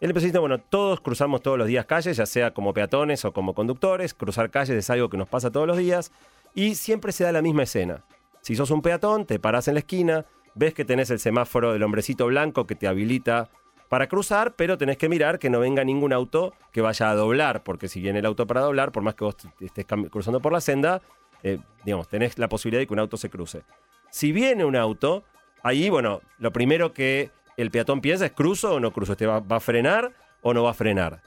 Él 0.00 0.10
empezó 0.10 0.24
diciendo, 0.24 0.42
bueno, 0.42 0.58
todos 0.58 1.00
cruzamos 1.00 1.42
todos 1.42 1.56
los 1.56 1.68
días 1.68 1.86
calles, 1.86 2.16
ya 2.18 2.26
sea 2.26 2.52
como 2.52 2.74
peatones 2.74 3.24
o 3.24 3.32
como 3.32 3.54
conductores, 3.54 4.12
cruzar 4.12 4.50
calles 4.50 4.76
es 4.76 4.90
algo 4.90 5.08
que 5.08 5.16
nos 5.16 5.28
pasa 5.28 5.50
todos 5.50 5.66
los 5.66 5.78
días 5.78 6.12
y 6.54 6.74
siempre 6.74 7.12
se 7.12 7.24
da 7.24 7.32
la 7.32 7.42
misma 7.42 7.62
escena. 7.62 8.04
Si 8.42 8.54
sos 8.56 8.70
un 8.70 8.82
peatón, 8.82 9.24
te 9.24 9.38
paras 9.38 9.68
en 9.68 9.74
la 9.74 9.80
esquina, 9.80 10.26
ves 10.54 10.74
que 10.74 10.84
tenés 10.84 11.10
el 11.10 11.18
semáforo 11.18 11.72
del 11.72 11.82
hombrecito 11.82 12.26
blanco 12.26 12.66
que 12.66 12.74
te 12.74 12.86
habilita 12.86 13.48
para 13.88 14.08
cruzar, 14.08 14.54
pero 14.54 14.76
tenés 14.76 14.96
que 14.96 15.08
mirar 15.08 15.38
que 15.38 15.50
no 15.50 15.60
venga 15.60 15.84
ningún 15.84 16.12
auto 16.12 16.52
que 16.72 16.80
vaya 16.80 17.10
a 17.10 17.14
doblar, 17.14 17.62
porque 17.62 17.88
si 17.88 18.00
viene 18.00 18.18
el 18.18 18.26
auto 18.26 18.46
para 18.46 18.60
doblar, 18.60 18.92
por 18.92 19.02
más 19.02 19.14
que 19.14 19.24
vos 19.24 19.36
estés 19.60 19.86
cruzando 20.10 20.40
por 20.40 20.52
la 20.52 20.60
senda, 20.60 21.00
eh, 21.42 21.58
digamos, 21.84 22.08
tenés 22.08 22.38
la 22.38 22.48
posibilidad 22.48 22.80
de 22.80 22.86
que 22.86 22.92
un 22.92 22.98
auto 22.98 23.16
se 23.16 23.30
cruce. 23.30 23.62
Si 24.10 24.32
viene 24.32 24.64
un 24.64 24.76
auto, 24.76 25.24
ahí, 25.62 25.90
bueno, 25.90 26.20
lo 26.38 26.52
primero 26.52 26.92
que 26.92 27.30
el 27.56 27.70
peatón 27.70 28.00
piensa 28.00 28.26
es 28.26 28.32
cruzo 28.32 28.74
o 28.74 28.80
no 28.80 28.92
cruzo. 28.92 29.12
¿Este 29.12 29.26
va, 29.26 29.42
a 29.48 29.60
frenar 29.60 30.12
o 30.42 30.54
no 30.54 30.64
va 30.64 30.70
a 30.70 30.74
frenar? 30.74 31.22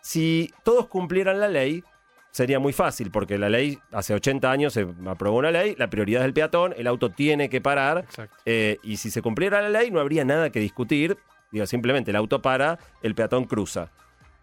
Si 0.00 0.52
todos 0.64 0.88
cumplieran 0.88 1.38
la 1.38 1.48
ley, 1.48 1.84
sería 2.30 2.58
muy 2.58 2.72
fácil, 2.72 3.10
porque 3.10 3.38
la 3.38 3.48
ley, 3.48 3.78
hace 3.92 4.14
80 4.14 4.50
años 4.50 4.72
se 4.72 4.86
aprobó 5.06 5.38
una 5.38 5.50
ley, 5.50 5.76
la 5.78 5.90
prioridad 5.90 6.22
es 6.22 6.26
el 6.26 6.32
peatón, 6.32 6.74
el 6.76 6.86
auto 6.86 7.10
tiene 7.10 7.48
que 7.48 7.60
parar, 7.60 8.06
eh, 8.44 8.78
y 8.82 8.96
si 8.96 9.10
se 9.10 9.22
cumpliera 9.22 9.62
la 9.62 9.68
ley 9.68 9.90
no 9.90 10.00
habría 10.00 10.24
nada 10.24 10.50
que 10.50 10.58
discutir, 10.58 11.18
digo, 11.52 11.66
simplemente 11.66 12.10
el 12.10 12.16
auto 12.16 12.42
para, 12.42 12.78
el 13.02 13.14
peatón 13.14 13.44
cruza. 13.44 13.92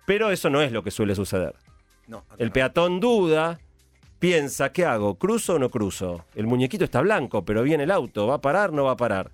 Pero 0.05 0.31
eso 0.31 0.49
no 0.49 0.61
es 0.61 0.71
lo 0.71 0.83
que 0.83 0.91
suele 0.91 1.15
suceder. 1.15 1.55
No, 2.07 2.25
el 2.37 2.51
peatón 2.51 2.99
duda, 2.99 3.59
piensa, 4.19 4.71
¿qué 4.71 4.85
hago? 4.85 5.17
¿Cruzo 5.17 5.55
o 5.55 5.59
no 5.59 5.69
cruzo? 5.69 6.25
El 6.35 6.47
muñequito 6.47 6.83
está 6.85 7.01
blanco, 7.01 7.45
pero 7.45 7.63
viene 7.63 7.83
el 7.83 7.91
auto, 7.91 8.27
¿va 8.27 8.35
a 8.35 8.41
parar 8.41 8.69
o 8.69 8.73
no 8.73 8.83
va 8.85 8.91
a 8.91 8.97
parar? 8.97 9.31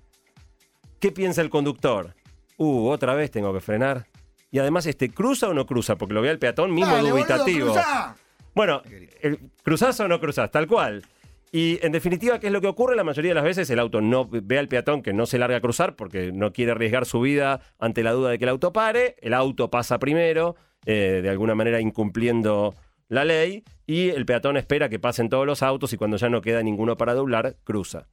¿Qué 1.00 1.12
piensa 1.12 1.42
el 1.42 1.50
conductor? 1.50 2.14
uh, 2.58 2.88
otra 2.88 3.14
vez 3.14 3.30
tengo 3.30 3.52
que 3.52 3.60
frenar. 3.60 4.06
Y 4.50 4.58
además, 4.60 4.86
este, 4.86 5.10
¿cruza 5.10 5.48
o 5.48 5.52
no 5.54 5.66
cruza? 5.66 5.96
Porque 5.96 6.14
lo 6.14 6.22
ve 6.22 6.30
al 6.30 6.38
peatón 6.38 6.72
mismo 6.72 6.92
Dale, 6.94 7.10
boludo, 7.10 7.16
dubitativo. 7.26 7.72
cruzá. 7.72 8.16
Bueno, 8.54 8.80
el- 9.20 9.38
¿cruzás 9.62 10.00
o 10.00 10.08
no 10.08 10.18
cruzás? 10.18 10.50
Tal 10.50 10.66
cual. 10.66 11.02
Y 11.52 11.78
en 11.84 11.92
definitiva, 11.92 12.38
¿qué 12.40 12.46
es 12.46 12.52
lo 12.52 12.60
que 12.62 12.66
ocurre? 12.66 12.96
La 12.96 13.04
mayoría 13.04 13.32
de 13.32 13.34
las 13.34 13.44
veces 13.44 13.68
el 13.68 13.78
auto 13.78 14.00
no 14.00 14.26
ve 14.30 14.58
al 14.58 14.68
peatón 14.68 15.02
que 15.02 15.12
no 15.12 15.26
se 15.26 15.38
larga 15.38 15.58
a 15.58 15.60
cruzar 15.60 15.96
porque 15.96 16.32
no 16.32 16.52
quiere 16.52 16.72
arriesgar 16.72 17.04
su 17.04 17.20
vida 17.20 17.60
ante 17.78 18.02
la 18.02 18.12
duda 18.12 18.30
de 18.30 18.38
que 18.38 18.44
el 18.44 18.48
auto 18.50 18.72
pare. 18.72 19.16
El 19.20 19.34
auto 19.34 19.70
pasa 19.70 19.98
primero, 19.98 20.56
eh, 20.86 21.20
de 21.22 21.28
alguna 21.28 21.54
manera 21.54 21.80
incumpliendo 21.80 22.74
la 23.08 23.24
ley, 23.24 23.64
y 23.86 24.08
el 24.10 24.26
peatón 24.26 24.56
espera 24.56 24.88
que 24.88 24.98
pasen 24.98 25.28
todos 25.28 25.46
los 25.46 25.62
autos 25.62 25.92
y 25.92 25.96
cuando 25.96 26.16
ya 26.16 26.28
no 26.28 26.40
queda 26.40 26.62
ninguno 26.62 26.96
para 26.96 27.14
doblar, 27.14 27.56
cruza. 27.64 28.08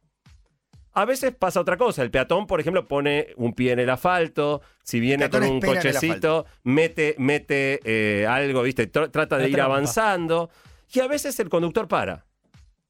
A 0.95 1.05
veces 1.05 1.33
pasa 1.33 1.59
otra 1.59 1.75
cosa. 1.77 2.03
El 2.03 2.11
peatón, 2.11 2.45
por 2.45 2.59
ejemplo, 2.59 2.87
pone 2.87 3.29
un 3.35 3.53
pie 3.55 3.71
en 3.71 3.79
el 3.79 3.89
asfalto. 3.89 4.61
Si 4.83 4.99
viene 4.99 5.27
con 5.29 5.41
un 5.43 5.59
cochecito, 5.59 6.45
mete, 6.63 7.15
mete 7.17 7.79
eh, 7.83 8.27
algo, 8.27 8.61
¿viste? 8.61 8.91
Tr- 8.91 9.09
trata 9.09 9.37
de 9.37 9.43
La 9.43 9.49
ir 9.49 9.55
trampa. 9.55 9.73
avanzando. 9.73 10.51
Y 10.93 10.99
a 10.99 11.07
veces 11.07 11.39
el 11.39 11.49
conductor 11.49 11.87
para. 11.87 12.27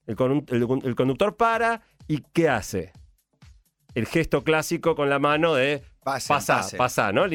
El, 0.05 0.17
con- 0.17 0.45
el- 0.49 0.67
el 0.83 0.95
conductor 0.95 1.37
para 1.37 1.81
y 2.09 2.21
¿qué 2.33 2.49
hace? 2.49 2.91
El 3.95 4.05
gesto 4.07 4.43
clásico 4.43 4.95
con 4.95 5.09
la 5.09 5.19
mano 5.19 5.53
de 5.53 5.81
Pase, 6.03 6.27
pasá, 6.27 6.57
pase. 6.57 6.77
pasá, 6.77 7.11
¿no? 7.13 7.25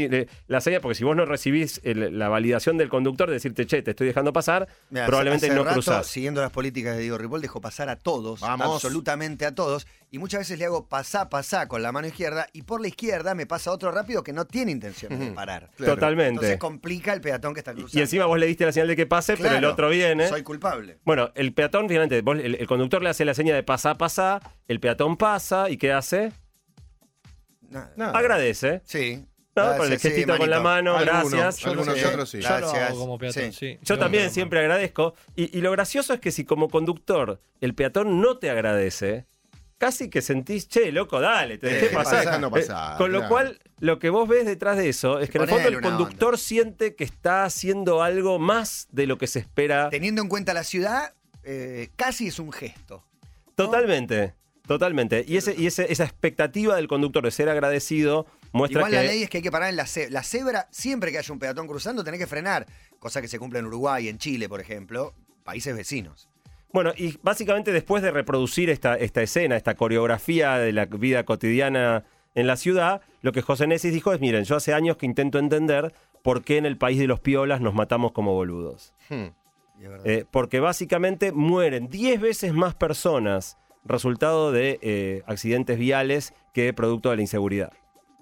La 0.47 0.61
señal, 0.61 0.81
porque 0.83 0.95
si 0.95 1.05
vos 1.05 1.17
no 1.17 1.25
recibís 1.25 1.81
el- 1.85 2.19
la 2.19 2.29
validación 2.29 2.77
del 2.77 2.89
conductor 2.89 3.29
de 3.29 3.35
decirte, 3.35 3.67
che, 3.67 3.81
te 3.83 3.93
estoy 3.93 4.07
dejando 4.07 4.33
pasar, 4.33 4.69
Mirá, 4.91 5.07
probablemente 5.07 5.47
hace 5.47 5.55
no 5.55 5.65
rato, 5.65 5.75
cruzás. 5.75 6.07
Siguiendo 6.07 6.41
las 6.43 6.51
políticas 6.51 6.95
de 6.97 7.03
Diego 7.03 7.17
Ripoll, 7.19 7.41
dejo 7.41 7.61
pasar 7.61 7.89
a 7.89 7.97
todos, 7.97 8.41
Vamos. 8.41 8.75
absolutamente 8.75 9.47
a 9.47 9.55
todos. 9.55 9.87
Y 10.11 10.19
muchas 10.19 10.41
veces 10.41 10.59
le 10.59 10.65
hago 10.67 10.87
pasá, 10.87 11.29
pasá 11.29 11.69
con 11.69 11.83
la 11.83 11.93
mano 11.93 12.07
izquierda 12.09 12.47
y 12.53 12.63
por 12.63 12.81
la 12.81 12.89
izquierda 12.89 13.35
me 13.35 13.47
pasa 13.47 13.71
otro 13.71 13.91
rápido 13.91 14.23
que 14.23 14.33
no 14.33 14.47
tiene 14.47 14.73
intención 14.73 15.19
de 15.19 15.33
parar. 15.33 15.61
Claro. 15.77 15.93
Entonces 15.93 15.95
Totalmente. 15.95 16.59
complica 16.59 17.13
el 17.13 17.21
peatón 17.21 17.53
que 17.55 17.61
está 17.61 17.73
Y, 17.73 17.77
cruzando. 17.77 17.99
y 17.99 18.03
encima 18.03 18.25
vos 18.27 18.39
le 18.39 18.47
diste 18.47 18.65
la 18.65 18.73
señal 18.73 18.89
de 18.89 18.97
que 18.97 19.07
pase, 19.07 19.37
pero 19.37 19.57
el 19.57 19.65
otro 19.65 19.89
viene. 19.91 20.29
Soy 20.29 20.43
culpable. 20.43 20.99
Bueno, 21.05 21.31
el 21.35 21.53
peatón, 21.53 21.89
finalmente, 21.89 22.21
vos- 22.23 22.39
el, 22.39 22.55
el 22.55 22.67
conductor 22.67 23.03
le 23.03 23.11
hace 23.11 23.25
la 23.25 23.35
señal 23.35 23.57
de 23.57 23.63
pasá, 23.63 23.97
pasá, 23.97 24.41
el 24.67 24.81
peatón 24.81 25.17
pasa 25.19 25.69
y 25.71 25.77
¿qué 25.77 25.93
hace? 25.93 26.33
Nada. 27.69 27.93
Nada. 27.97 28.19
Agradece. 28.19 28.83
Sí. 28.85 29.17
¿no? 29.57 29.65
Gracias, 29.65 29.79
Con 29.79 29.93
el 29.93 29.99
sí, 29.99 30.09
gestito 30.09 30.39
con 30.39 30.51
la 30.51 30.61
mano, 30.61 30.97
Algunos, 30.97 31.33
gracias. 31.33 31.67
algunos 31.67 31.95
Sí. 31.95 32.01
y 32.01 32.05
otros 32.05 32.31
sí. 32.31 32.41
Yo 32.41 32.49
lo 32.49 32.57
Gracias. 32.59 32.91
hago 32.91 32.99
como 33.01 33.19
peatón, 33.19 33.53
Sí. 33.53 33.53
sí. 33.53 33.79
Yo 33.83 33.97
No, 33.97 34.01
también 34.01 34.23
no, 34.25 34.29
no. 34.29 34.35
siempre 34.35 34.61
agradezco. 34.61 35.15
Y, 35.35 35.57
y 35.59 35.61
lo 35.63 35.73
gracioso 35.73 36.15
es 36.15 36.21
que 36.21 36.31
si 36.31 36.45
como 36.45 36.69
conductor 36.69 37.41
el 37.61 37.75
peatón 37.75 38.21
no 38.21 38.39
te 38.39 38.51
agradece, 38.51 39.27
casi 39.79 40.11
que 40.11 40.23
sentís, 40.23 40.69
che, 40.69 40.93
loco, 40.93 41.21
dale, 41.21 41.59
te 41.59 41.67
dejé 41.67 41.89
¿qué 41.89 41.95
pasar. 41.95 42.25
pasa? 42.25 42.39
No 42.39 42.51
pasa, 42.53 42.93
Eh, 42.95 42.99
con 42.99 43.11
lo 43.11 43.27
cual, 43.27 43.59
lo 43.81 43.99
que 43.99 44.11
vos 44.11 44.29
ves 44.29 44.47
detrás 44.47 44.77
de 44.77 44.89
eso 44.89 45.19
es 45.19 45.29
que 45.29 45.39
en 45.39 45.43
el 45.45 45.51
fondo 45.51 45.69
el 45.69 45.81
conductor 45.81 46.39
siente 46.39 46.95
que 46.95 47.03
está 47.03 47.43
haciendo 47.45 48.01
algo 48.03 48.39
más 48.39 48.87
de 48.93 49.09
lo 49.09 49.19
que 49.19 49.27
se 49.27 49.41
espera. 49.41 49.89
Teniendo 49.91 50.23
en 50.23 50.29
cuenta 50.29 50.55
la 50.55 50.63
ciudad, 50.63 51.15
eh, 51.43 51.89
casi 51.97 52.29
es 52.29 52.39
un 52.39 52.53
gesto. 52.53 53.03
Totalmente, 53.57 54.35
totalmente. 54.69 55.25
Y, 55.27 55.37
ese, 55.37 55.55
y 55.59 55.67
ese- 55.67 55.91
esa 55.93 56.05
expectativa 56.05 56.77
del 56.77 56.87
conductor 56.87 57.25
de 57.25 57.33
ser 57.33 57.49
agradecido 57.49 58.27
muestra 58.53 58.81
Igual 58.81 58.91
que... 58.93 58.97
la 58.99 59.03
ley 59.03 59.23
es 59.25 59.31
que 59.31 59.39
hay 59.39 59.43
que 59.43 59.51
parar 59.51 59.71
en 59.71 59.77
la 59.77 59.87
cebra. 59.87 60.11
La 60.11 60.23
cebra, 60.23 60.69
siempre 60.71 61.11
que 61.11 61.19
haya 61.19 61.33
un 61.33 61.41
peatón 61.41 61.67
cruzando, 61.67 62.05
tenés 62.05 62.21
que 62.21 62.27
frenar. 62.27 62.67
Cosa 63.01 63.21
que 63.21 63.29
se 63.29 63.39
cumple 63.39 63.59
en 63.59 63.67
Uruguay, 63.67 64.09
en 64.09 64.19
Chile, 64.19 64.49
por 64.49 64.61
ejemplo, 64.61 65.15
países 65.43 65.75
vecinos. 65.77 66.29
Bueno, 66.73 66.93
y 66.97 67.19
básicamente 67.23 67.73
después 67.73 68.03
de 68.03 68.11
reproducir 68.11 68.71
esta, 68.71 68.95
esta 68.95 69.23
escena, 69.23 69.57
esta 69.57 69.75
coreografía 69.75 70.59
de 70.59 70.73
la 70.73 70.85
vida 70.87 71.25
cotidiana 71.25 72.05
en 72.35 72.47
la 72.47 72.57
ciudad, 72.57 73.01
lo 73.23 73.33
que 73.33 73.43
José 73.43 73.67
Nesis 73.67 73.93
dijo 73.93 74.13
es, 74.13 74.21
miren, 74.21 74.45
yo 74.45 74.57
hace 74.57 74.75
años 74.75 74.97
que 74.97 75.07
intento 75.07 75.39
entender 75.39 75.95
por 76.23 76.45
qué 76.45 76.59
en 76.59 76.67
el 76.67 76.77
país 76.77 76.99
de 76.99 77.07
los 77.07 77.21
piolas 77.21 77.61
nos 77.61 77.75
matamos 77.75 78.13
como 78.13 78.35
boludos. 78.35 78.93
Hmm. 79.09 79.29
Eh, 80.05 80.25
porque 80.31 80.61
básicamente 80.61 81.33
mueren 81.33 81.89
10 81.89 82.21
veces 82.21 82.53
más 82.53 82.75
personas 82.75 83.57
resultado 83.85 84.53
de 84.53 84.79
eh, 84.83 85.23
accidentes 85.27 85.79
viales 85.79 86.35
que 86.53 86.73
producto 86.73 87.11
de 87.11 87.17
la 87.17 87.23
inseguridad. 87.23 87.73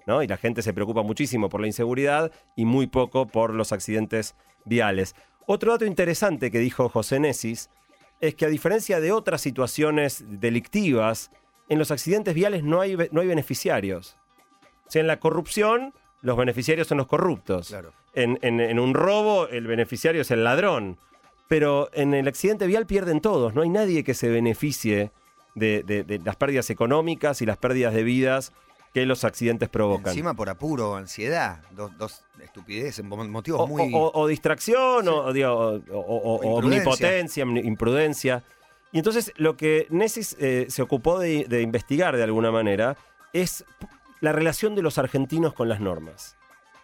¿no? 0.05 0.23
Y 0.23 0.27
la 0.27 0.37
gente 0.37 0.61
se 0.61 0.73
preocupa 0.73 1.01
muchísimo 1.03 1.49
por 1.49 1.59
la 1.61 1.67
inseguridad 1.67 2.31
y 2.55 2.65
muy 2.65 2.87
poco 2.87 3.27
por 3.27 3.53
los 3.53 3.71
accidentes 3.73 4.35
viales. 4.63 5.15
Otro 5.45 5.71
dato 5.73 5.85
interesante 5.85 6.49
que 6.51 6.59
dijo 6.59 6.87
José 6.89 7.19
Nesis 7.19 7.69
es 8.21 8.33
que 8.35 8.45
a 8.45 8.49
diferencia 8.49 8.99
de 8.99 9.11
otras 9.11 9.41
situaciones 9.41 10.23
delictivas, 10.27 11.29
en 11.69 11.77
los 11.79 11.91
accidentes 11.91 12.33
viales 12.33 12.63
no 12.63 12.79
hay, 12.81 12.95
no 13.11 13.21
hay 13.21 13.27
beneficiarios. 13.27 14.17
O 14.87 14.91
sea, 14.91 15.01
en 15.01 15.07
la 15.07 15.19
corrupción, 15.19 15.93
los 16.21 16.37
beneficiarios 16.37 16.87
son 16.87 16.97
los 16.97 17.07
corruptos. 17.07 17.67
Claro. 17.67 17.91
En, 18.13 18.39
en- 18.41 18.59
en 18.61 18.79
un 18.79 18.93
robo, 18.93 19.47
el 19.49 19.67
beneficiario 19.67 20.21
es 20.21 20.31
el 20.31 20.43
ladrón. 20.43 20.97
Pero 21.49 21.89
en 21.93 22.13
el 22.13 22.27
accidente 22.27 22.65
vial 22.67 22.85
pierden 22.87 23.19
todos. 23.21 23.53
No 23.53 23.61
hay 23.61 23.69
nadie 23.69 24.03
que 24.03 24.13
se 24.13 24.29
beneficie 24.29 25.11
de, 25.57 25.83
de- 25.83 26.03
de 26.03 26.19
las 26.19 26.35
pérdidas 26.35 26.69
económicas 26.69 27.41
y 27.41 27.45
las 27.45 27.57
pérdidas 27.57 27.93
de 27.93 28.03
vidas 28.03 28.53
que 28.93 29.05
los 29.05 29.23
accidentes 29.23 29.69
provocan. 29.69 30.07
Encima 30.11 30.33
por 30.33 30.49
apuro 30.49 30.95
ansiedad. 30.95 31.61
Dos, 31.71 31.95
dos 31.97 32.23
estupideces, 32.41 33.03
mo- 33.05 33.17
motivos 33.27 33.61
o, 33.61 33.67
muy. 33.67 33.91
o- 33.93 34.11
o 34.13 34.27
distracción, 34.27 35.07
o, 35.07 35.33
digo, 35.33 35.81
o- 35.91 36.57
omnipotencia, 36.57 37.43
omni- 37.45 37.63
imprudencia. 37.65 38.43
Y 38.91 38.99
entonces 38.99 39.33
lo 39.35 39.57
que 39.57 39.85
Nessis 39.89 40.35
eh, 40.39 40.67
se 40.69 40.81
ocupó 40.81 41.19
de, 41.19 41.45
de 41.49 41.61
investigar 41.61 42.15
de 42.15 42.23
alguna 42.23 42.51
manera 42.51 42.95
es 43.33 43.65
la 44.21 44.31
relación 44.31 44.73
de 44.75 44.81
los 44.81 44.97
argentinos 44.97 45.53
con 45.53 45.67
las 45.69 45.79
normas. 45.79 46.35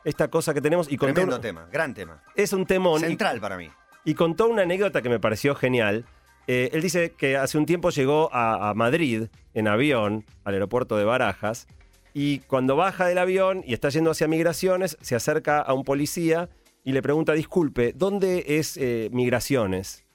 Esta 0.03 0.27
cosa 0.27 0.53
que 0.53 0.59
tenemos 0.61 0.91
y 0.91 0.97
Tremendo 0.97 1.39
tema, 1.39 1.65
gran 1.71 1.93
tema. 1.93 2.21
es 2.35 2.51
un 2.53 2.65
temón. 2.65 3.01
y- 3.01 3.05
Central 3.05 3.39
para 3.39 3.57
mí. 3.57 3.69
y 4.03 4.13
contó 4.15 4.47
una 4.49 4.63
anécdota 4.63 5.01
que 5.01 5.09
me 5.09 5.19
pareció 5.19 5.55
genial. 5.55 6.05
Eh, 6.47 6.69
él 6.73 6.81
dice 6.81 7.11
que 7.11 7.37
hace 7.37 7.57
un 7.57 7.65
tiempo 7.65 7.89
llegó 7.89 8.29
a, 8.33 8.69
a 8.69 8.73
Madrid 8.73 9.27
en 9.53 9.67
avión, 9.67 10.25
al 10.43 10.55
aeropuerto 10.55 10.97
de 10.97 11.05
Barajas, 11.05 11.67
y 12.13 12.39
cuando 12.39 12.75
baja 12.75 13.07
del 13.07 13.17
avión 13.17 13.63
y 13.65 13.73
está 13.73 13.89
yendo 13.89 14.11
hacia 14.11 14.27
migraciones, 14.27 14.97
se 15.01 15.15
acerca 15.15 15.59
a 15.59 15.73
un 15.73 15.83
policía 15.83 16.49
y 16.83 16.91
le 16.91 17.01
pregunta, 17.01 17.33
disculpe, 17.33 17.93
¿dónde 17.93 18.43
es 18.47 18.77
eh, 18.77 19.09
migraciones? 19.11 20.05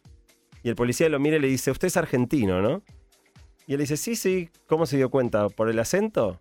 Y 0.62 0.68
el 0.68 0.76
policía 0.76 1.08
lo 1.08 1.18
mira 1.18 1.36
y 1.36 1.40
le 1.40 1.48
dice, 1.48 1.70
usted 1.70 1.88
es 1.88 1.96
argentino, 1.96 2.60
¿no? 2.60 2.82
Y 3.66 3.74
él 3.74 3.80
dice, 3.80 3.96
sí, 3.96 4.16
sí, 4.16 4.50
¿cómo 4.66 4.86
se 4.86 4.96
dio 4.96 5.10
cuenta? 5.10 5.48
¿Por 5.48 5.68
el 5.68 5.78
acento? 5.78 6.40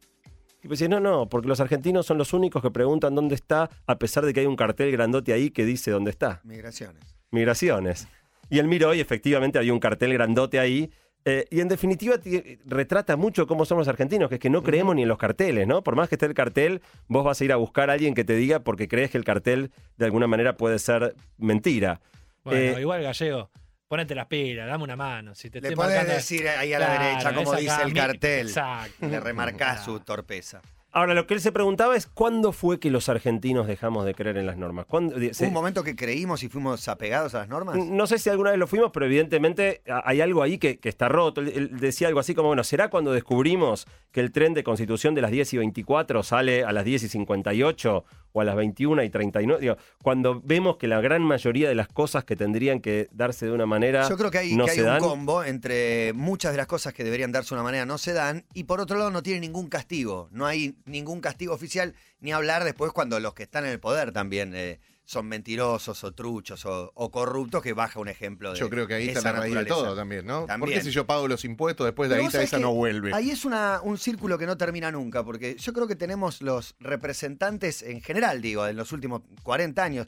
Y 0.63 0.67
pues 0.67 0.79
dice, 0.79 0.89
no, 0.89 0.99
no, 0.99 1.29
porque 1.29 1.47
los 1.47 1.59
argentinos 1.59 2.05
son 2.05 2.17
los 2.17 2.33
únicos 2.33 2.61
que 2.61 2.71
preguntan 2.71 3.15
dónde 3.15 3.35
está, 3.35 3.69
a 3.85 3.97
pesar 3.99 4.25
de 4.25 4.33
que 4.33 4.41
hay 4.41 4.45
un 4.45 4.55
cartel 4.55 4.91
grandote 4.91 5.33
ahí 5.33 5.49
que 5.49 5.65
dice 5.65 5.91
dónde 5.91 6.11
está 6.11 6.41
Migraciones. 6.43 7.15
migraciones. 7.31 8.07
Y 8.49 8.59
él 8.59 8.67
miró 8.67 8.93
y 8.93 8.99
efectivamente 8.99 9.57
había 9.59 9.73
un 9.73 9.79
cartel 9.79 10.13
grandote 10.13 10.59
ahí. 10.59 10.91
eh, 11.29 11.45
y 11.51 11.59
en 11.59 11.67
definitiva 11.67 12.17
ti- 12.19 12.57
retrata 12.65 13.17
mucho 13.17 13.47
cómo 13.47 13.65
somos 13.65 13.81
los 13.81 13.87
argentinos, 13.89 14.29
que 14.29 14.35
es 14.35 14.39
que 14.39 14.49
no 14.49 14.63
creemos 14.63 14.95
ni 14.95 15.01
en 15.01 15.09
los 15.09 15.17
carteles, 15.17 15.67
¿no? 15.67 15.83
Por 15.83 15.97
más 15.97 16.07
que 16.07 16.15
esté 16.15 16.25
el 16.25 16.33
cartel, 16.33 16.81
vos 17.09 17.25
vas 17.25 17.41
a 17.41 17.43
ir 17.43 17.51
a 17.51 17.57
buscar 17.57 17.89
a 17.89 17.93
alguien 17.93 18.13
que 18.13 18.23
te 18.23 18.33
diga 18.33 18.59
porque 18.61 18.87
crees 18.87 19.11
que 19.11 19.17
el 19.17 19.25
cartel 19.25 19.71
de 19.97 20.05
alguna 20.05 20.27
manera 20.27 20.55
puede 20.55 20.79
ser 20.79 21.15
mentira. 21.37 21.99
Bueno, 22.45 22.77
Eh, 22.77 22.81
igual 22.81 23.03
gallego, 23.03 23.49
ponete 23.89 24.15
las 24.15 24.27
pilas, 24.27 24.67
dame 24.69 24.85
una 24.85 24.95
mano. 24.95 25.35
Si 25.35 25.49
te 25.49 25.59
Le 25.59 25.67
estoy 25.69 25.75
podés 25.75 25.97
marcando- 25.97 26.13
decir 26.13 26.47
ahí 26.47 26.71
a 26.71 26.79
la 26.79 26.85
Claro, 26.85 27.03
derecha, 27.03 27.33
como 27.33 27.55
dice 27.55 27.71
acá, 27.71 27.83
el 27.83 27.93
mi- 27.93 27.99
cartel. 27.99 28.47
Exacto. 28.47 29.07
Le 29.09 29.19
remarcás 29.19 29.83
su 29.83 29.99
torpeza. 29.99 30.61
Ahora, 30.93 31.13
lo 31.13 31.27
que 31.27 31.33
él 31.35 31.41
se 31.41 31.51
preguntaba 31.51 31.95
es 31.95 32.07
cuándo 32.07 32.51
fue 32.51 32.79
que 32.79 32.89
los 32.89 33.07
argentinos 33.09 33.67
dejamos 33.67 34.05
de 34.05 34.15
creer 34.15 34.37
en 34.37 34.45
las 34.47 34.57
normas. 34.57 34.85
¿Cuándo- 34.87 35.15
¿Hubo 35.17 35.33
se- 35.33 35.45
un 35.47 35.53
momento 35.53 35.83
que 35.83 35.95
creímos 35.95 36.41
y 36.43 36.49
fuimos 36.49 36.87
apegados 36.87 37.35
a 37.35 37.39
las 37.39 37.49
normas? 37.49 37.77
No 37.77 38.07
sé 38.07 38.17
si 38.17 38.29
alguna 38.29 38.51
vez 38.51 38.59
lo 38.59 38.67
fuimos, 38.67 38.91
pero 38.91 39.05
evidentemente 39.05 39.81
hay 40.05 40.21
algo 40.21 40.41
ahí 40.41 40.57
que, 40.57 40.79
que 40.79 40.89
está 40.89 41.07
roto. 41.09 41.41
Él 41.41 41.71
decía 41.79 42.07
algo 42.07 42.19
así 42.19 42.33
como, 42.33 42.47
bueno, 42.47 42.63
¿será 42.63 42.89
cuando 42.89 43.11
descubrimos 43.11 43.85
que 44.11 44.21
el 44.21 44.31
tren 44.31 44.53
de 44.53 44.63
constitución 44.63 45.13
de 45.13 45.21
las 45.21 45.29
10 45.31 45.53
y 45.53 45.57
24 45.57 46.23
sale 46.23 46.63
a 46.63 46.71
las 46.71 46.85
10 46.85 47.03
y 47.03 47.09
58 47.09 48.05
o 48.37 48.41
a 48.41 48.45
las 48.45 48.55
21 48.55 49.03
y 49.03 49.09
39? 49.09 49.61
Digo, 49.61 49.77
cuando 50.03 50.41
vemos 50.43 50.77
que 50.77 50.87
la 50.87 51.01
gran 51.01 51.23
mayoría 51.23 51.67
de 51.67 51.75
las 51.75 51.87
cosas 51.87 52.23
que 52.23 52.35
tendrían 52.35 52.79
que 52.79 53.07
darse 53.11 53.45
de 53.47 53.51
una 53.51 53.65
manera 53.65 54.07
Yo 54.07 54.17
creo 54.17 54.29
que 54.31 54.37
hay, 54.37 54.55
no 54.55 54.65
que 54.65 54.71
hay 54.71 54.77
se 54.77 54.83
un 54.83 54.89
dan. 54.89 54.99
combo 55.01 55.43
entre 55.43 56.13
muchas 56.13 56.51
de 56.51 56.57
las 56.57 56.67
cosas 56.67 56.93
que 56.93 57.03
deberían 57.03 57.31
darse 57.31 57.49
de 57.49 57.55
una 57.55 57.63
manera 57.63 57.85
no 57.85 57.97
se 57.97 58.13
dan 58.13 58.45
y 58.53 58.65
por 58.65 58.79
otro 58.79 58.97
lado 58.97 59.09
no 59.11 59.23
tiene 59.23 59.39
ningún 59.39 59.67
castigo. 59.69 60.29
No 60.31 60.45
hay 60.45 60.75
ningún 60.85 61.19
castigo 61.19 61.53
oficial 61.53 61.95
ni 62.19 62.31
hablar 62.31 62.63
después 62.63 62.91
cuando 62.91 63.19
los 63.19 63.33
que 63.33 63.43
están 63.43 63.65
en 63.65 63.71
el 63.71 63.79
poder 63.79 64.11
también 64.11 64.53
eh, 64.55 64.79
son 65.09 65.25
mentirosos 65.25 66.03
o 66.03 66.11
truchos 66.13 66.65
o, 66.65 66.91
o 66.93 67.11
corruptos 67.11 67.63
que 67.63 67.71
baja 67.71 67.97
un 67.97 68.09
ejemplo 68.09 68.51
de 68.51 68.59
Yo 68.59 68.69
creo 68.69 68.85
que 68.87 68.95
ahí 68.95 69.07
está 69.07 69.21
la 69.21 69.39
raíz 69.39 69.55
de 69.55 69.63
todo 69.63 69.95
también, 69.95 70.25
¿no? 70.25 70.39
¿Por 70.41 70.47
También. 70.47 70.79
qué 70.79 70.83
si 70.83 70.91
yo 70.91 71.07
pago 71.07 71.29
los 71.29 71.45
impuestos 71.45 71.85
después 71.85 72.09
de 72.09 72.17
ahí 72.17 72.25
esa 72.25 72.59
no 72.59 72.73
vuelve? 72.73 73.13
Ahí 73.13 73.29
es 73.29 73.45
una, 73.45 73.79
un 73.81 73.97
círculo 73.97 74.37
que 74.37 74.45
no 74.45 74.57
termina 74.57 74.91
nunca, 74.91 75.23
porque 75.23 75.55
yo 75.55 75.71
creo 75.71 75.87
que 75.87 75.95
tenemos 75.95 76.41
los 76.41 76.75
representantes 76.81 77.83
en 77.83 78.01
general, 78.01 78.41
digo, 78.41 78.67
en 78.67 78.75
los 78.75 78.91
últimos 78.91 79.21
40 79.43 79.81
años, 79.81 80.07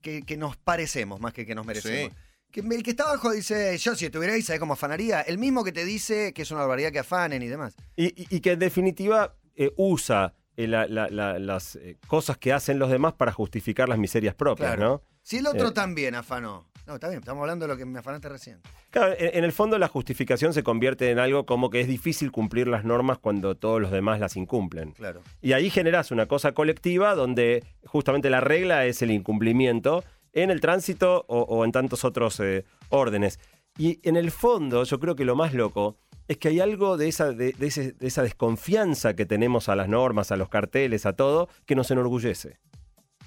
que, 0.00 0.22
que 0.22 0.36
nos 0.36 0.56
parecemos 0.56 1.20
más 1.20 1.32
que 1.32 1.46
que 1.46 1.54
nos 1.54 1.64
merecemos. 1.64 2.10
Sí. 2.12 2.18
Que 2.50 2.60
el 2.60 2.82
que 2.82 2.90
está 2.90 3.04
abajo 3.04 3.30
dice, 3.30 3.78
yo 3.78 3.94
si 3.94 4.06
estuviera 4.06 4.34
ahí, 4.34 4.42
¿sabés 4.42 4.58
cómo 4.58 4.72
afanaría? 4.72 5.20
El 5.20 5.38
mismo 5.38 5.62
que 5.62 5.70
te 5.70 5.84
dice 5.84 6.32
que 6.32 6.42
es 6.42 6.50
una 6.50 6.62
barbaridad 6.62 6.90
que 6.90 6.98
afanen 6.98 7.40
y 7.42 7.46
demás. 7.46 7.76
Y, 7.94 8.06
y- 8.20 8.26
y 8.28 8.40
que 8.40 8.50
en 8.50 8.58
definitiva 8.58 9.36
eh, 9.54 9.70
usa 9.76 10.34
la- 10.66 10.86
la- 10.86 11.08
la- 11.08 11.38
las 11.38 11.76
eh, 11.76 11.96
cosas 12.06 12.36
que 12.38 12.52
hacen 12.52 12.78
los 12.78 12.90
demás 12.90 13.12
para 13.14 13.32
justificar 13.32 13.88
las 13.88 13.98
miserias 13.98 14.34
propias, 14.34 14.74
Claro. 14.76 14.90
¿no? 14.90 15.02
Si 15.22 15.36
el 15.38 15.46
otro 15.46 15.68
Eh. 15.68 15.72
también 15.72 16.14
afanó. 16.14 16.66
No, 16.86 16.94
está 16.94 17.08
bien, 17.08 17.20
estamos 17.20 17.42
hablando 17.42 17.66
de 17.66 17.72
lo 17.72 17.76
que 17.78 17.84
me 17.84 17.98
afanaste 18.00 18.28
recién. 18.28 18.60
Claro, 18.90 19.14
en, 19.16 19.36
en 19.38 19.44
el 19.44 19.52
fondo 19.52 19.78
la 19.78 19.86
justificación 19.86 20.52
se 20.52 20.64
convierte 20.64 21.10
en 21.10 21.18
algo 21.20 21.46
como 21.46 21.70
que 21.70 21.80
es 21.80 21.86
difícil 21.86 22.32
cumplir 22.32 22.66
las 22.66 22.84
normas 22.84 23.18
cuando 23.18 23.54
todos 23.54 23.80
los 23.80 23.92
demás 23.92 24.18
las 24.18 24.36
incumplen. 24.36 24.92
Claro. 24.92 25.20
Y 25.40 25.52
ahí 25.52 25.70
generas 25.70 26.10
una 26.10 26.26
cosa 26.26 26.52
colectiva 26.52 27.14
donde 27.14 27.62
justamente 27.86 28.28
la 28.30 28.40
regla 28.40 28.86
es 28.86 29.02
el 29.02 29.12
incumplimiento 29.12 30.02
en 30.32 30.50
el 30.50 30.60
tránsito 30.60 31.24
o, 31.28 31.42
o 31.42 31.64
en 31.64 31.70
tantos 31.72 32.04
otros 32.04 32.40
eh, 32.40 32.64
órdenes. 32.88 33.38
Y 33.78 34.00
en 34.08 34.16
el 34.16 34.30
fondo, 34.32 34.82
yo 34.84 34.98
creo 34.98 35.14
que 35.14 35.24
lo 35.24 35.36
más 35.36 35.54
loco 35.54 35.96
es 36.30 36.38
que 36.38 36.48
hay 36.48 36.60
algo 36.60 36.96
de 36.96 37.08
esa, 37.08 37.32
de, 37.32 37.52
de 37.52 37.66
ese- 37.66 37.92
de 37.92 38.06
esa 38.06 38.22
desconfianza 38.22 39.14
que 39.14 39.26
tenemos 39.26 39.68
a 39.68 39.74
las 39.74 39.88
normas, 39.88 40.30
a 40.30 40.36
los 40.36 40.48
carteles, 40.48 41.04
a 41.04 41.12
todo, 41.14 41.48
que 41.66 41.74
nos 41.74 41.90
enorgullece. 41.90 42.58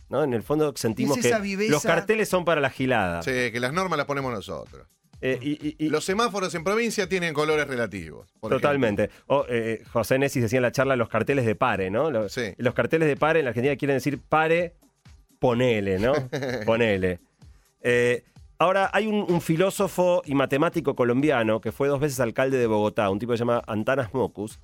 ¿no? 0.09 0.23
En 0.23 0.33
el 0.33 0.43
fondo 0.43 0.73
sentimos 0.75 1.17
esa 1.17 1.37
que 1.37 1.41
viveza- 1.43 1.71
los 1.71 1.83
carteles 1.83 2.29
son 2.29 2.45
para 2.45 2.61
la 2.61 2.69
gilada. 2.69 3.21
Sí, 3.23 3.51
que 3.51 3.59
las 3.59 3.73
normas 3.73 3.97
las 3.97 4.05
ponemos 4.05 4.31
nosotros. 4.31 4.87
Eh, 5.21 5.39
y- 5.41 5.51
y- 5.67 5.75
y- 5.79 5.89
Los 5.89 6.03
semáforos 6.05 6.53
en 6.55 6.63
provincia 6.63 7.07
tienen 7.09 7.33
colores 7.33 7.65
relativos. 7.67 8.29
por 8.39 8.51
Totalmente. 8.51 9.09
O, 9.27 9.45
eh, 9.49 9.81
José 9.91 10.19
Nessis 10.19 10.43
decía 10.43 10.57
en 10.59 10.63
la 10.63 10.71
charla 10.71 10.95
los 10.95 11.09
carteles 11.09 11.45
de 11.45 11.55
pare, 11.55 11.89
¿no? 11.89 12.11
Los, 12.11 12.31
Sí. 12.33 12.53
los 12.57 12.73
carteles 12.73 13.07
de 13.07 13.15
pare 13.17 13.39
en 13.39 13.45
la 13.45 13.49
Argentina 13.49 13.75
quieren 13.75 13.97
decir 13.97 14.19
pare, 14.21 14.75
ponele, 15.39 15.97
¿no? 15.99 16.13
ponele. 16.65 17.19
Eh, 17.81 18.23
ahora, 18.63 18.89
hay 18.93 19.07
un, 19.07 19.25
un 19.31 19.41
filósofo 19.41 20.21
y 20.25 20.35
matemático 20.35 20.95
colombiano 20.95 21.61
que 21.61 21.71
fue 21.71 21.87
dos 21.87 21.99
veces 21.99 22.19
alcalde 22.19 22.57
de 22.57 22.67
Bogotá, 22.67 23.09
un 23.09 23.19
tipo 23.19 23.31
que 23.31 23.37
se 23.37 23.41
llama 23.41 23.61
Antanas 23.67 24.13
Mocus, 24.13 24.59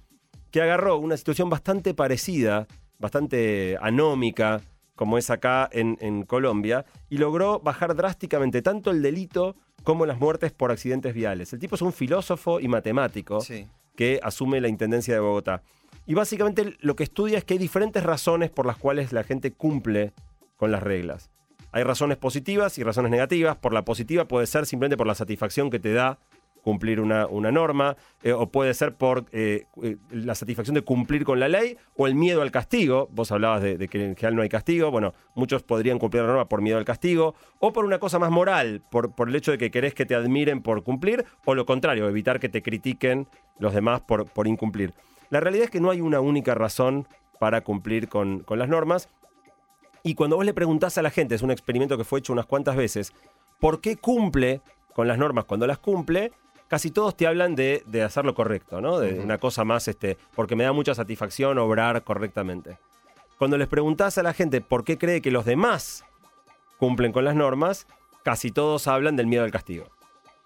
que 0.51 0.61
agarró 0.61 0.97
una 0.97 1.17
situación 1.17 1.49
bastante 1.49 1.93
parecida, 1.93 2.67
bastante 2.97 3.77
anómica, 3.81 4.61
como 4.95 5.17
es 5.17 5.29
acá 5.29 5.69
en, 5.71 5.97
en 6.01 6.23
Colombia, 6.23 6.85
y 7.09 7.17
logró 7.17 7.59
bajar 7.59 7.95
drásticamente 7.95 8.61
tanto 8.61 8.91
el 8.91 9.01
delito 9.01 9.55
como 9.83 10.05
las 10.05 10.19
muertes 10.19 10.51
por 10.51 10.71
accidentes 10.71 11.13
viales. 11.13 11.53
El 11.53 11.59
tipo 11.59 11.75
es 11.75 11.81
un 11.81 11.93
filósofo 11.93 12.59
y 12.59 12.67
matemático 12.67 13.39
Sí. 13.41 13.65
que 13.95 14.19
asume 14.23 14.59
la 14.59 14.67
Intendencia 14.67 15.13
de 15.13 15.19
Bogotá. 15.21 15.61
Y 16.05 16.15
básicamente 16.15 16.75
lo 16.81 16.95
que 16.95 17.03
estudia 17.03 17.37
es 17.37 17.45
que 17.45 17.53
hay 17.53 17.59
diferentes 17.59 18.03
razones 18.03 18.49
por 18.49 18.65
las 18.65 18.77
cuales 18.77 19.13
la 19.13 19.23
gente 19.23 19.53
cumple 19.53 20.11
con 20.57 20.71
las 20.71 20.83
reglas. 20.83 21.29
Hay 21.71 21.83
razones 21.83 22.17
positivas 22.17 22.77
y 22.77 22.83
razones 22.83 23.11
negativas. 23.11 23.57
Por 23.57 23.73
la 23.73 23.85
positiva 23.85 24.27
puede 24.27 24.47
ser 24.47 24.65
simplemente 24.65 24.97
por 24.97 25.07
la 25.07 25.15
satisfacción 25.15 25.69
que 25.69 25.79
te 25.79 25.93
da 25.93 26.19
cumplir 26.61 26.99
una, 26.99 27.25
una 27.27 27.51
norma, 27.51 27.95
eh, 28.23 28.33
o 28.33 28.49
puede 28.51 28.73
ser 28.73 28.95
por 28.95 29.25
eh, 29.31 29.65
eh, 29.81 29.97
la 30.11 30.35
satisfacción 30.35 30.75
de 30.75 30.81
cumplir 30.81 31.23
con 31.23 31.39
la 31.39 31.47
ley 31.47 31.77
o 31.95 32.07
el 32.07 32.15
miedo 32.15 32.41
al 32.41 32.51
castigo. 32.51 33.07
Vos 33.11 33.31
hablabas 33.31 33.61
de, 33.61 33.87
que 33.87 34.03
en 34.03 34.15
general 34.15 34.35
no 34.35 34.41
hay 34.41 34.49
castigo. 34.49 34.91
Bueno, 34.91 35.13
muchos 35.35 35.63
podrían 35.63 35.99
cumplir 35.99 36.23
la 36.23 36.29
norma 36.29 36.49
por 36.49 36.61
miedo 36.61 36.77
al 36.77 36.85
castigo, 36.85 37.35
o 37.59 37.73
por 37.73 37.85
una 37.85 37.99
cosa 37.99 38.19
más 38.19 38.31
moral, 38.31 38.81
por, 38.91 39.15
por 39.15 39.29
el 39.29 39.35
hecho 39.35 39.51
de 39.51 39.57
que 39.57 39.71
querés 39.71 39.93
que 39.93 40.05
te 40.05 40.15
admiren 40.15 40.61
por 40.61 40.83
cumplir, 40.83 41.25
o 41.45 41.55
lo 41.55 41.65
contrario, 41.65 42.07
evitar 42.07 42.39
que 42.39 42.49
te 42.49 42.61
critiquen 42.61 43.27
los 43.57 43.73
demás 43.73 44.01
por, 44.01 44.25
por 44.25 44.47
incumplir. 44.47 44.93
La 45.29 45.39
realidad 45.39 45.65
es 45.65 45.71
que 45.71 45.81
no 45.81 45.91
hay 45.91 46.01
una 46.01 46.19
única 46.19 46.55
razón 46.55 47.07
para 47.39 47.61
cumplir 47.61 48.09
con, 48.09 48.39
con 48.39 48.59
las 48.59 48.67
normas. 48.67 49.09
Y 50.03 50.15
cuando 50.15 50.35
vos 50.35 50.45
le 50.45 50.53
preguntás 50.53 50.97
a 50.97 51.01
la 51.01 51.09
gente, 51.09 51.35
es 51.35 51.41
un 51.41 51.51
experimento 51.51 51.97
que 51.97 52.03
fue 52.03 52.19
hecho 52.19 52.33
unas 52.33 52.45
cuantas 52.45 52.75
veces, 52.75 53.13
¿por 53.59 53.81
qué 53.81 53.97
cumple 53.97 54.61
con 54.93 55.07
las 55.07 55.17
normas 55.17 55.45
cuando 55.45 55.67
las 55.67 55.79
cumple? 55.79 56.31
Casi 56.67 56.91
todos 56.91 57.17
te 57.17 57.27
hablan 57.27 57.55
de, 57.55 57.83
de 57.87 58.03
hacer 58.03 58.25
lo 58.25 58.35
correcto, 58.35 58.79
¿no? 58.79 58.99
De 58.99 59.19
una 59.19 59.39
cosa 59.39 59.65
más, 59.65 59.87
este, 59.87 60.17
porque 60.35 60.55
me 60.55 60.63
da 60.63 60.71
mucha 60.71 60.93
satisfacción 60.93 61.57
obrar 61.57 62.03
correctamente. 62.03 62.77
Cuando 63.37 63.57
les 63.57 63.67
preguntás 63.67 64.17
a 64.17 64.23
la 64.23 64.33
gente 64.33 64.61
por 64.61 64.83
qué 64.83 64.97
cree 64.97 65.21
que 65.21 65.31
los 65.31 65.45
demás 65.45 66.05
cumplen 66.77 67.11
con 67.11 67.25
las 67.25 67.35
normas, 67.35 67.87
casi 68.23 68.51
todos 68.51 68.87
hablan 68.87 69.15
del 69.15 69.27
miedo 69.27 69.43
al 69.43 69.51
castigo. 69.51 69.85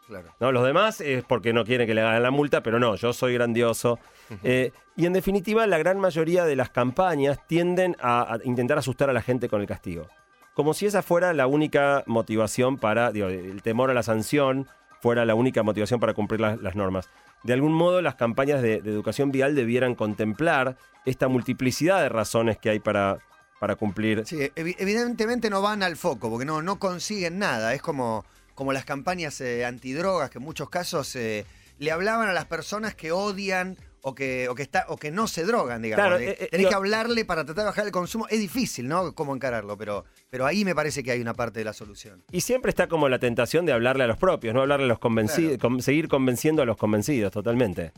Claro. 0.07 0.33
¿no? 0.39 0.51
Los 0.51 0.65
demás 0.65 1.01
es 1.01 1.24
porque 1.24 1.53
no 1.53 1.63
quieren 1.65 1.88
que 1.88 1.93
le 1.93 2.01
hagan 2.01 2.22
la 2.22 2.31
multa, 2.31 2.62
pero 2.62 2.79
no, 2.79 2.95
yo 2.95 3.13
soy 3.13 3.33
grandioso. 3.33 3.99
Eh, 4.43 4.71
y 4.95 5.06
en 5.06 5.13
definitiva, 5.13 5.65
la 5.67 5.77
gran 5.77 5.99
mayoría 5.99 6.45
de 6.45 6.56
las 6.56 6.69
campañas 6.69 7.39
tienden 7.47 7.95
a, 8.01 8.34
a 8.34 8.39
intentar 8.43 8.77
asustar 8.77 9.10
a 9.10 9.13
la 9.13 9.21
gente 9.21 9.49
con 9.49 9.62
el 9.62 9.67
castigo. 9.67 10.08
Como 10.54 10.73
si 10.73 10.86
esa 10.86 11.01
fuera 11.01 11.34
la 11.34 11.47
única 11.47 12.04
motivación 12.06 12.77
para, 12.77 13.12
digo, 13.12 13.27
el 13.27 13.62
temor 13.63 13.89
a 13.89 13.93
la 13.93 14.04
sanción 14.04 14.67
fuera 15.01 15.25
la 15.25 15.36
única 15.36 15.63
motivación 15.63 15.99
para 15.99 16.13
cumplir 16.13 16.39
las, 16.41 16.62
las 16.62 16.75
normas. 16.75 17.10
De 17.43 17.54
algún 17.54 17.73
modo, 17.73 18.01
las 18.01 18.15
campañas 18.15 18.62
de, 18.62 18.82
de 18.82 18.89
educación 18.91 19.32
vial 19.32 19.56
debieran 19.56 19.95
contemplar 19.95 20.77
esta 21.06 21.27
multiplicidad 21.27 22.01
de 22.01 22.10
razones 22.10 22.58
que 22.58 22.69
hay 22.69 22.80
para, 22.80 23.17
para 23.60 23.75
cumplir. 23.75 24.23
Sí, 24.25 24.38
evi- 24.38 24.75
evidentemente 24.77 25.49
no 25.49 25.62
van 25.62 25.84
al 25.84 25.97
foco, 25.97 26.30
porque 26.30 26.45
no, 26.45 26.62
no 26.62 26.80
consiguen 26.80 27.39
nada. 27.39 27.73
Es 27.73 27.82
como, 27.82 28.23
como 28.55 28.73
las 28.73 28.85
campañas 28.85 29.39
eh, 29.41 29.65
antidrogas, 29.65 30.29
que 30.29 30.37
en 30.39 30.43
muchos 30.43 30.69
casos 30.69 31.15
eh, 31.15 31.45
le 31.79 31.91
hablaban 31.91 32.27
a 32.29 32.33
las 32.33 32.45
personas 32.45 32.95
que 32.95 33.11
odian 33.11 33.77
o 34.05 34.13
que, 34.15 34.49
o 34.49 34.55
que, 34.55 34.63
está, 34.63 34.85
o 34.89 34.97
que 34.97 35.11
no 35.11 35.27
se 35.27 35.45
drogan, 35.45 35.81
digamos. 35.81 36.05
Claro, 36.05 36.19
eh, 36.19 36.49
Tenés 36.51 36.67
que 36.67 36.75
hablarle 36.75 37.23
para 37.23 37.45
tratar 37.45 37.63
de 37.63 37.69
bajar 37.69 37.85
el 37.85 37.91
consumo. 37.93 38.27
Es 38.29 38.39
difícil, 38.39 38.87
¿no? 38.87 39.15
Cómo 39.15 39.33
encararlo, 39.33 39.77
pero, 39.77 40.03
pero 40.29 40.45
ahí 40.45 40.65
me 40.65 40.75
parece 40.75 41.03
que 41.03 41.11
hay 41.11 41.21
una 41.21 41.33
parte 41.33 41.59
de 41.59 41.65
la 41.65 41.71
solución. 41.73 42.21
Y 42.31 42.41
siempre 42.41 42.69
está 42.69 42.87
como 42.87 43.07
la 43.07 43.17
tentación 43.19 43.65
de 43.65 43.71
hablarle 43.71 44.03
a 44.03 44.07
los 44.07 44.17
propios, 44.17 44.53
no 44.53 44.59
hablarle 44.61 44.85
a 44.85 44.89
los 44.89 44.99
convencidos, 44.99 45.57
seguir 45.85 46.09
convenciendo 46.09 46.61
a 46.61 46.65
los 46.65 46.75
convencidos, 46.75 47.31
totalmente. 47.31 47.93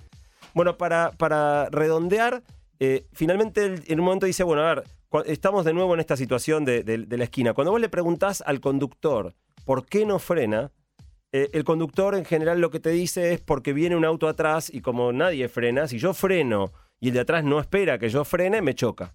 Bueno, 0.54 0.78
para, 0.78 1.10
para 1.12 1.70
redondear, 1.70 2.44
eh, 2.80 3.08
finalmente 3.14 3.66
él 3.66 3.84
en 3.88 4.00
un 4.00 4.06
momento 4.06 4.28
dice, 4.28 4.44
bueno, 4.44 4.62
a 4.62 4.76
ver, 4.76 4.84
estamos 5.26 5.66
de 5.66 5.74
nuevo 5.74 5.96
en 5.96 6.02
esta 6.02 6.16
situación 6.18 6.66
de, 6.66 6.84
de- 6.84 7.00
de 7.00 7.18
la 7.18 7.24
esquina. 7.24 7.54
Cuando 7.54 7.72
vos 7.72 7.82
le 7.82 7.90
preguntás 7.90 8.44
al 8.46 8.62
conductor 8.62 9.34
por 9.66 9.86
qué 9.86 10.06
no 10.06 10.20
frena, 10.20 10.72
eh, 11.32 11.50
el 11.54 11.64
conductor 11.64 12.16
en 12.16 12.24
general 12.24 12.62
lo 12.62 12.72
que 12.72 12.80
te 12.80 12.92
dice 12.92 13.34
es 13.34 13.42
porque 13.42 13.74
viene 13.74 13.96
un 13.96 14.06
auto 14.06 14.28
atrás 14.28 14.72
y 14.74 14.82
como 14.82 15.12
nadie 15.12 15.50
frena, 15.50 15.88
si 15.88 15.98
yo 16.00 16.14
freno 16.14 16.72
y 17.00 17.10
el 17.10 17.14
de 17.16 17.20
atrás 17.22 17.44
no 17.44 17.60
espera 17.60 18.00
que 18.00 18.10
yo 18.10 18.24
frene, 18.24 18.62
me 18.62 18.74
choca. 18.74 19.14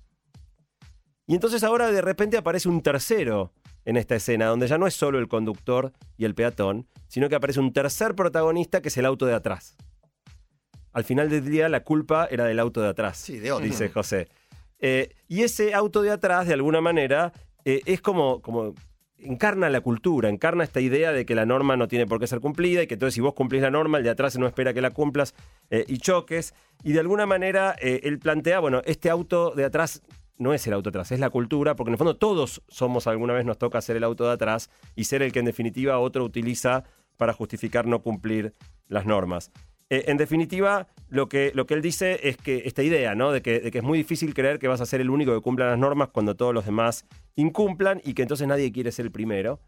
Y 1.26 1.34
entonces 1.34 1.62
ahora 1.64 1.90
de 1.90 2.02
repente 2.02 2.36
aparece 2.36 2.68
un 2.68 2.82
tercero 2.82 3.52
en 3.84 3.96
esta 3.96 4.16
escena, 4.16 4.46
donde 4.46 4.66
ya 4.66 4.76
no 4.76 4.86
es 4.86 4.94
solo 4.94 5.18
el 5.18 5.28
conductor 5.28 5.92
y 6.18 6.24
el 6.24 6.34
peatón, 6.34 6.86
sino 7.08 7.28
que 7.28 7.36
aparece 7.36 7.60
un 7.60 7.72
tercer 7.72 8.14
protagonista 8.14 8.82
que 8.82 8.88
es 8.88 8.96
el 8.98 9.06
auto 9.06 9.24
de 9.26 9.34
atrás. 9.34 9.76
Al 10.92 11.04
final 11.04 11.30
del 11.30 11.48
día 11.48 11.68
la 11.68 11.84
culpa 11.84 12.26
era 12.30 12.44
del 12.44 12.58
auto 12.58 12.82
de 12.82 12.88
atrás, 12.88 13.16
Sí, 13.16 13.38
de 13.38 13.52
otro. 13.52 13.64
dice 13.64 13.88
José. 13.88 14.28
Eh, 14.80 15.14
y 15.28 15.42
ese 15.42 15.72
auto 15.72 16.02
de 16.02 16.10
atrás, 16.10 16.46
de 16.46 16.54
alguna 16.54 16.80
manera, 16.80 17.32
eh, 17.64 17.80
es 17.86 18.00
como, 18.00 18.42
como 18.42 18.74
encarna 19.22 19.68
la 19.70 19.80
cultura, 19.80 20.28
encarna 20.28 20.64
esta 20.64 20.80
idea 20.80 21.12
de 21.12 21.26
que 21.26 21.34
la 21.34 21.46
norma 21.46 21.76
no 21.76 21.88
tiene 21.88 22.06
por 22.06 22.20
qué 22.20 22.26
ser 22.26 22.40
cumplida 22.40 22.82
y 22.82 22.86
que 22.86 22.94
entonces 22.94 23.14
si 23.14 23.20
vos 23.20 23.34
cumplís 23.34 23.62
la 23.62 23.70
norma, 23.70 23.98
el 23.98 24.04
de 24.04 24.10
atrás 24.10 24.38
no 24.38 24.46
espera 24.46 24.74
que 24.74 24.80
la 24.80 24.90
cumplas 24.90 25.34
eh, 25.70 25.84
y 25.88 25.98
choques. 25.98 26.54
Y 26.82 26.92
de 26.92 27.00
alguna 27.00 27.26
manera 27.26 27.74
eh, 27.80 28.00
él 28.04 28.18
plantea, 28.18 28.60
bueno, 28.60 28.82
este 28.84 29.10
auto 29.10 29.52
de 29.54 29.64
atrás 29.64 30.02
no 30.38 30.54
es 30.54 30.66
el 30.66 30.72
auto 30.72 30.90
de 30.90 30.98
atrás, 30.98 31.12
es 31.12 31.20
la 31.20 31.30
cultura, 31.30 31.76
porque 31.76 31.90
en 31.90 31.94
el 31.94 31.98
fondo 31.98 32.16
todos 32.16 32.62
somos, 32.68 33.06
alguna 33.06 33.34
vez 33.34 33.44
nos 33.44 33.58
toca 33.58 33.80
ser 33.80 33.96
el 33.96 34.04
auto 34.04 34.24
de 34.24 34.32
atrás 34.32 34.70
y 34.96 35.04
ser 35.04 35.22
el 35.22 35.32
que 35.32 35.40
en 35.40 35.44
definitiva 35.44 35.98
otro 35.98 36.24
utiliza 36.24 36.84
para 37.18 37.34
justificar 37.34 37.86
no 37.86 38.02
cumplir 38.02 38.54
las 38.88 39.04
normas. 39.04 39.52
Eh, 39.92 40.04
en 40.06 40.16
definitiva, 40.16 40.86
lo 41.08 41.28
que, 41.28 41.50
lo 41.52 41.66
que 41.66 41.74
él 41.74 41.82
dice 41.82 42.20
es 42.28 42.36
que 42.36 42.62
esta 42.64 42.84
idea, 42.84 43.16
¿no? 43.16 43.32
De 43.32 43.42
que, 43.42 43.58
de 43.58 43.72
que 43.72 43.78
es 43.78 43.84
muy 43.84 43.98
difícil 43.98 44.32
creer 44.34 44.60
que 44.60 44.68
vas 44.68 44.80
a 44.80 44.86
ser 44.86 45.00
el 45.00 45.10
único 45.10 45.34
que 45.34 45.40
cumpla 45.40 45.66
las 45.68 45.78
normas 45.78 46.10
cuando 46.12 46.36
todos 46.36 46.54
los 46.54 46.64
demás 46.64 47.04
incumplan 47.34 48.00
y 48.04 48.14
que 48.14 48.22
entonces 48.22 48.46
nadie 48.46 48.70
quiere 48.70 48.92
ser 48.92 49.06
el 49.06 49.10
primero. 49.12 49.58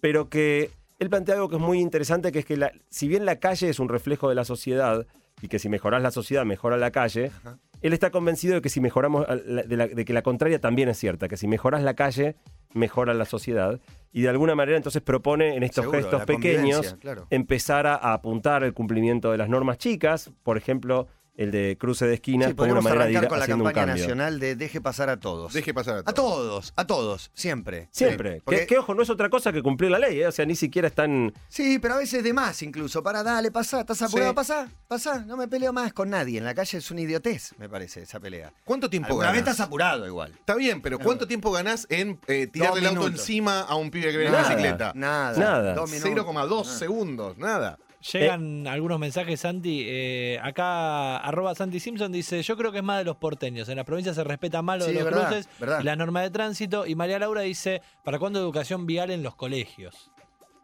Pero 0.00 0.28
que 0.28 0.70
él 1.00 1.10
plantea 1.10 1.34
algo 1.34 1.48
que 1.48 1.56
es 1.56 1.60
muy 1.62 1.80
interesante, 1.80 2.30
que 2.30 2.38
es 2.38 2.44
que 2.44 2.56
la- 2.56 2.70
si 2.90 3.08
bien 3.08 3.24
la 3.24 3.40
calle 3.40 3.68
es 3.68 3.80
un 3.80 3.88
reflejo 3.88 4.28
de 4.28 4.36
la 4.36 4.44
sociedad 4.44 5.04
y 5.42 5.48
que 5.48 5.58
si 5.58 5.68
mejorás 5.68 6.00
la 6.00 6.12
sociedad, 6.12 6.44
mejora 6.44 6.76
la 6.76 6.92
calle, 6.92 7.32
Ajá. 7.38 7.58
él 7.82 7.92
está 7.92 8.10
convencido 8.10 8.54
de 8.54 8.60
que 8.60 8.68
si 8.68 8.80
mejoramos, 8.80 9.26
la- 9.46 9.88
de 9.88 10.04
que 10.04 10.12
la 10.12 10.22
contraria 10.22 10.60
también 10.60 10.88
es 10.90 10.96
cierta, 10.98 11.26
que 11.26 11.36
si 11.36 11.48
mejoras 11.48 11.82
la 11.82 11.94
calle, 11.94 12.36
mejora 12.76 13.14
la 13.14 13.24
sociedad. 13.24 13.80
Y 14.12 14.22
de 14.22 14.28
alguna 14.28 14.54
manera 14.54 14.76
entonces 14.76 15.02
propone 15.02 15.56
en 15.56 15.62
estos 15.62 15.84
Seguro, 15.84 16.00
gestos 16.00 16.24
pequeños 16.24 16.96
claro. 17.00 17.26
empezar 17.30 17.86
a, 17.86 17.96
a 17.96 18.14
apuntar 18.14 18.64
el 18.64 18.72
cumplimiento 18.72 19.30
de 19.30 19.38
las 19.38 19.48
normas 19.48 19.78
chicas, 19.78 20.30
por 20.42 20.56
ejemplo, 20.56 21.08
el 21.36 21.50
de 21.50 21.76
cruce 21.78 22.06
de 22.06 22.14
esquinas 22.14 22.50
Sí, 22.50 22.54
como 22.54 22.72
una 22.72 22.80
podríamos 22.80 22.84
manera 22.84 23.04
de 23.06 23.10
ir 23.12 23.16
arrancar 23.18 23.30
con 23.30 23.38
la 23.40 23.46
campaña 23.46 23.86
cambio. 23.86 24.02
nacional 24.04 24.40
de 24.40 24.56
deje 24.56 24.80
pasar 24.80 25.10
a 25.10 25.20
todos. 25.20 25.52
Deje 25.52 25.74
pasar 25.74 25.96
a 25.96 25.98
A 25.98 26.02
todos. 26.04 26.14
todos, 26.14 26.72
a 26.76 26.86
todos, 26.86 27.30
siempre. 27.34 27.88
Siempre. 27.92 28.36
Sí, 28.36 28.42
porque- 28.44 28.60
que, 28.60 28.66
que, 28.66 28.78
ojo, 28.78 28.94
no 28.94 29.02
es 29.02 29.10
otra 29.10 29.28
cosa 29.28 29.52
que 29.52 29.62
cumplir 29.62 29.90
la 29.90 29.98
ley, 29.98 30.20
¿eh? 30.20 30.26
o 30.26 30.32
sea, 30.32 30.46
ni 30.46 30.56
siquiera 30.56 30.88
están... 30.88 31.32
Sí, 31.48 31.78
pero 31.78 31.94
a 31.94 31.98
veces 31.98 32.22
de 32.24 32.32
más 32.32 32.62
incluso. 32.62 33.02
Para, 33.02 33.22
dale, 33.22 33.50
pasá, 33.50 33.80
estás 33.80 34.00
apurado, 34.02 34.30
Sí. 34.30 34.34
pasá, 34.34 34.68
pasá. 34.88 35.20
No 35.26 35.36
me 35.36 35.46
peleo 35.48 35.72
más 35.72 35.92
con 35.92 36.08
nadie. 36.10 36.38
En 36.38 36.44
la 36.44 36.54
calle 36.54 36.78
es 36.78 36.90
una 36.90 37.02
idiotez, 37.02 37.52
me 37.58 37.68
parece, 37.68 38.02
esa 38.02 38.18
pelea. 38.18 38.52
¿Cuánto 38.64 38.88
tiempo 38.88 39.08
Alguna 39.08 39.26
vez 39.32 39.40
ganás? 39.40 39.50
estás 39.54 39.66
apurado 39.66 40.06
igual. 40.06 40.32
Está 40.32 40.54
bien, 40.54 40.80
pero 40.80 40.98
¿cuánto 40.98 41.26
tiempo 41.28 41.52
ganás 41.52 41.86
en 41.90 42.18
eh, 42.28 42.46
tirarle 42.46 42.80
el 42.80 42.86
auto 42.86 43.08
encima 43.08 43.60
a 43.60 43.76
un 43.76 43.90
pibe 43.90 44.10
que 44.10 44.18
viene 44.18 44.36
en 44.36 44.42
bicicleta? 44.42 44.92
Nada. 44.94 45.38
Nada. 45.38 45.74
Dos 45.74 45.90
minutos. 45.90 46.26
0,2 46.26 46.64
Nada. 46.64 46.78
segundos, 46.78 47.38
nada. 47.38 47.78
Llegan 48.12 48.66
algunos 48.66 48.98
mensajes, 48.98 49.40
Santi. 49.40 49.84
eh, 49.86 50.38
acá, 50.42 51.16
arroba 51.18 51.54
Santi 51.54 51.80
Simpson 51.80 52.12
dice: 52.12 52.42
Yo 52.42 52.56
creo 52.56 52.72
que 52.72 52.78
es 52.78 52.84
más 52.84 52.98
de 52.98 53.04
los 53.04 53.16
porteños. 53.16 53.68
En 53.68 53.76
la 53.76 53.84
provincia 53.84 54.12
se 54.14 54.22
respeta 54.24 54.62
más 54.62 54.78
lo 54.78 54.84
Sí, 54.84 54.92
de 54.92 54.96
los 54.96 55.04
verdad, 55.04 55.26
cruces 55.28 55.48
verdad. 55.58 55.80
y 55.80 55.84
las 55.84 55.96
normas 55.98 56.22
de 56.22 56.30
tránsito. 56.30 56.86
Y 56.86 56.94
María 56.94 57.18
Laura 57.18 57.40
dice: 57.42 57.82
¿Para 58.04 58.18
cuándo 58.18 58.38
educación 58.38 58.86
vial 58.86 59.10
en 59.10 59.22
los 59.22 59.34
colegios? 59.34 60.10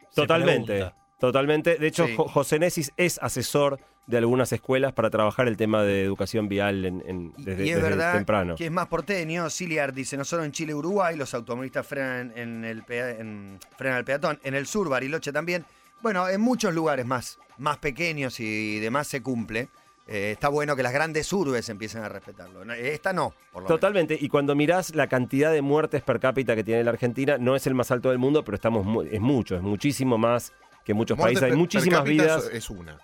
Se 0.09 0.21
Totalmente. 0.21 0.65
pregunta. 0.73 0.95
Totalmente. 1.19 1.75
De 1.77 1.87
hecho, 1.87 2.05
Sí. 2.05 2.15
José 2.17 2.59
Nesis 2.59 2.91
es 2.97 3.17
asesor 3.21 3.79
de 4.07 4.17
algunas 4.17 4.51
escuelas 4.51 4.91
para 4.91 5.09
trabajar 5.09 5.47
el 5.47 5.55
tema 5.55 5.81
de 5.83 6.03
educación 6.03 6.49
vial 6.49 6.83
en- 6.83 7.01
en- 7.07 7.33
Y- 7.37 7.43
desde, 7.43 7.65
y 7.65 7.69
es 7.69 7.75
desde 7.77 7.89
verdad 7.89 8.13
temprano. 8.15 8.55
que 8.55 8.65
es 8.65 8.71
más 8.71 8.87
porteño. 8.87 9.49
Siliar 9.49 9.93
dice, 9.93 10.17
no 10.17 10.25
solo 10.25 10.43
en 10.43 10.51
Chile 10.51 10.71
y 10.73 10.75
Uruguay, 10.75 11.15
los 11.15 11.33
automovilistas 11.33 11.87
frenan, 11.87 12.33
en 12.35 12.65
el 12.65 12.83
frenan 12.83 13.59
al 13.97 14.03
peatón. 14.03 14.37
En 14.43 14.53
el 14.55 14.67
sur, 14.67 14.89
Bariloche 14.89 15.31
también. 15.31 15.63
Bueno, 16.03 16.29
en 16.29 16.39
muchos 16.41 16.73
lugares 16.75 17.05
más, 17.07 17.39
más 17.57 17.77
pequeños 17.77 18.39
y 18.39 18.79
demás 18.79 19.07
se 19.07 19.23
cumple. 19.23 19.69
Eh, 20.05 20.31
está 20.33 20.49
bueno 20.49 20.75
que 20.75 20.83
las 20.83 20.91
grandes 20.91 21.31
urbes 21.31 21.69
empiecen 21.69 22.03
a 22.03 22.09
respetarlo. 22.09 22.61
Esta 22.73 23.13
no, 23.13 23.29
por 23.53 23.63
lo 23.63 23.69
menos. 23.69 23.79
Totalmente. 23.79 24.17
Y 24.19 24.27
cuando 24.27 24.53
mirás 24.53 24.93
la 24.95 25.07
cantidad 25.07 25.51
de 25.51 25.61
muertes 25.61 26.01
per 26.03 26.19
cápita 26.19 26.55
que 26.57 26.63
tiene 26.65 26.83
la 26.83 26.91
Argentina, 26.91 27.37
no 27.37 27.55
es 27.55 27.65
el 27.67 27.73
más 27.73 27.89
alto 27.89 28.09
del 28.09 28.17
mundo, 28.19 28.43
pero 28.43 28.55
estamos 28.55 28.85
mu- 28.85 29.01
es 29.03 29.21
mucho, 29.21 29.55
es 29.55 29.61
muchísimo 29.61 30.17
más 30.17 30.51
que 30.83 30.93
muchos 30.93 31.17
Muerte 31.17 31.35
países. 31.39 31.51
Hay 31.53 31.57
muchísimas 31.57 32.03
vidas. 32.03 32.49
Es 32.51 32.69
una. 32.69 32.99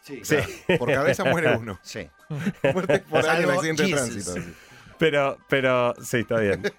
Sí, 0.00 0.20
Sí. 0.22 0.36
Por 0.78 0.92
cabeza 0.92 1.24
muere 1.24 1.56
uno. 1.56 1.78
sí. 1.82 2.08
Muerte 2.72 3.00
por 3.00 3.26
año 3.28 3.48
en 3.48 3.50
accidente 3.50 3.82
de 3.82 3.90
tránsito. 3.90 4.34
Pero, 4.96 5.38
pero, 5.48 5.92
sí, 6.00 6.18
está 6.18 6.38
bien. 6.38 6.62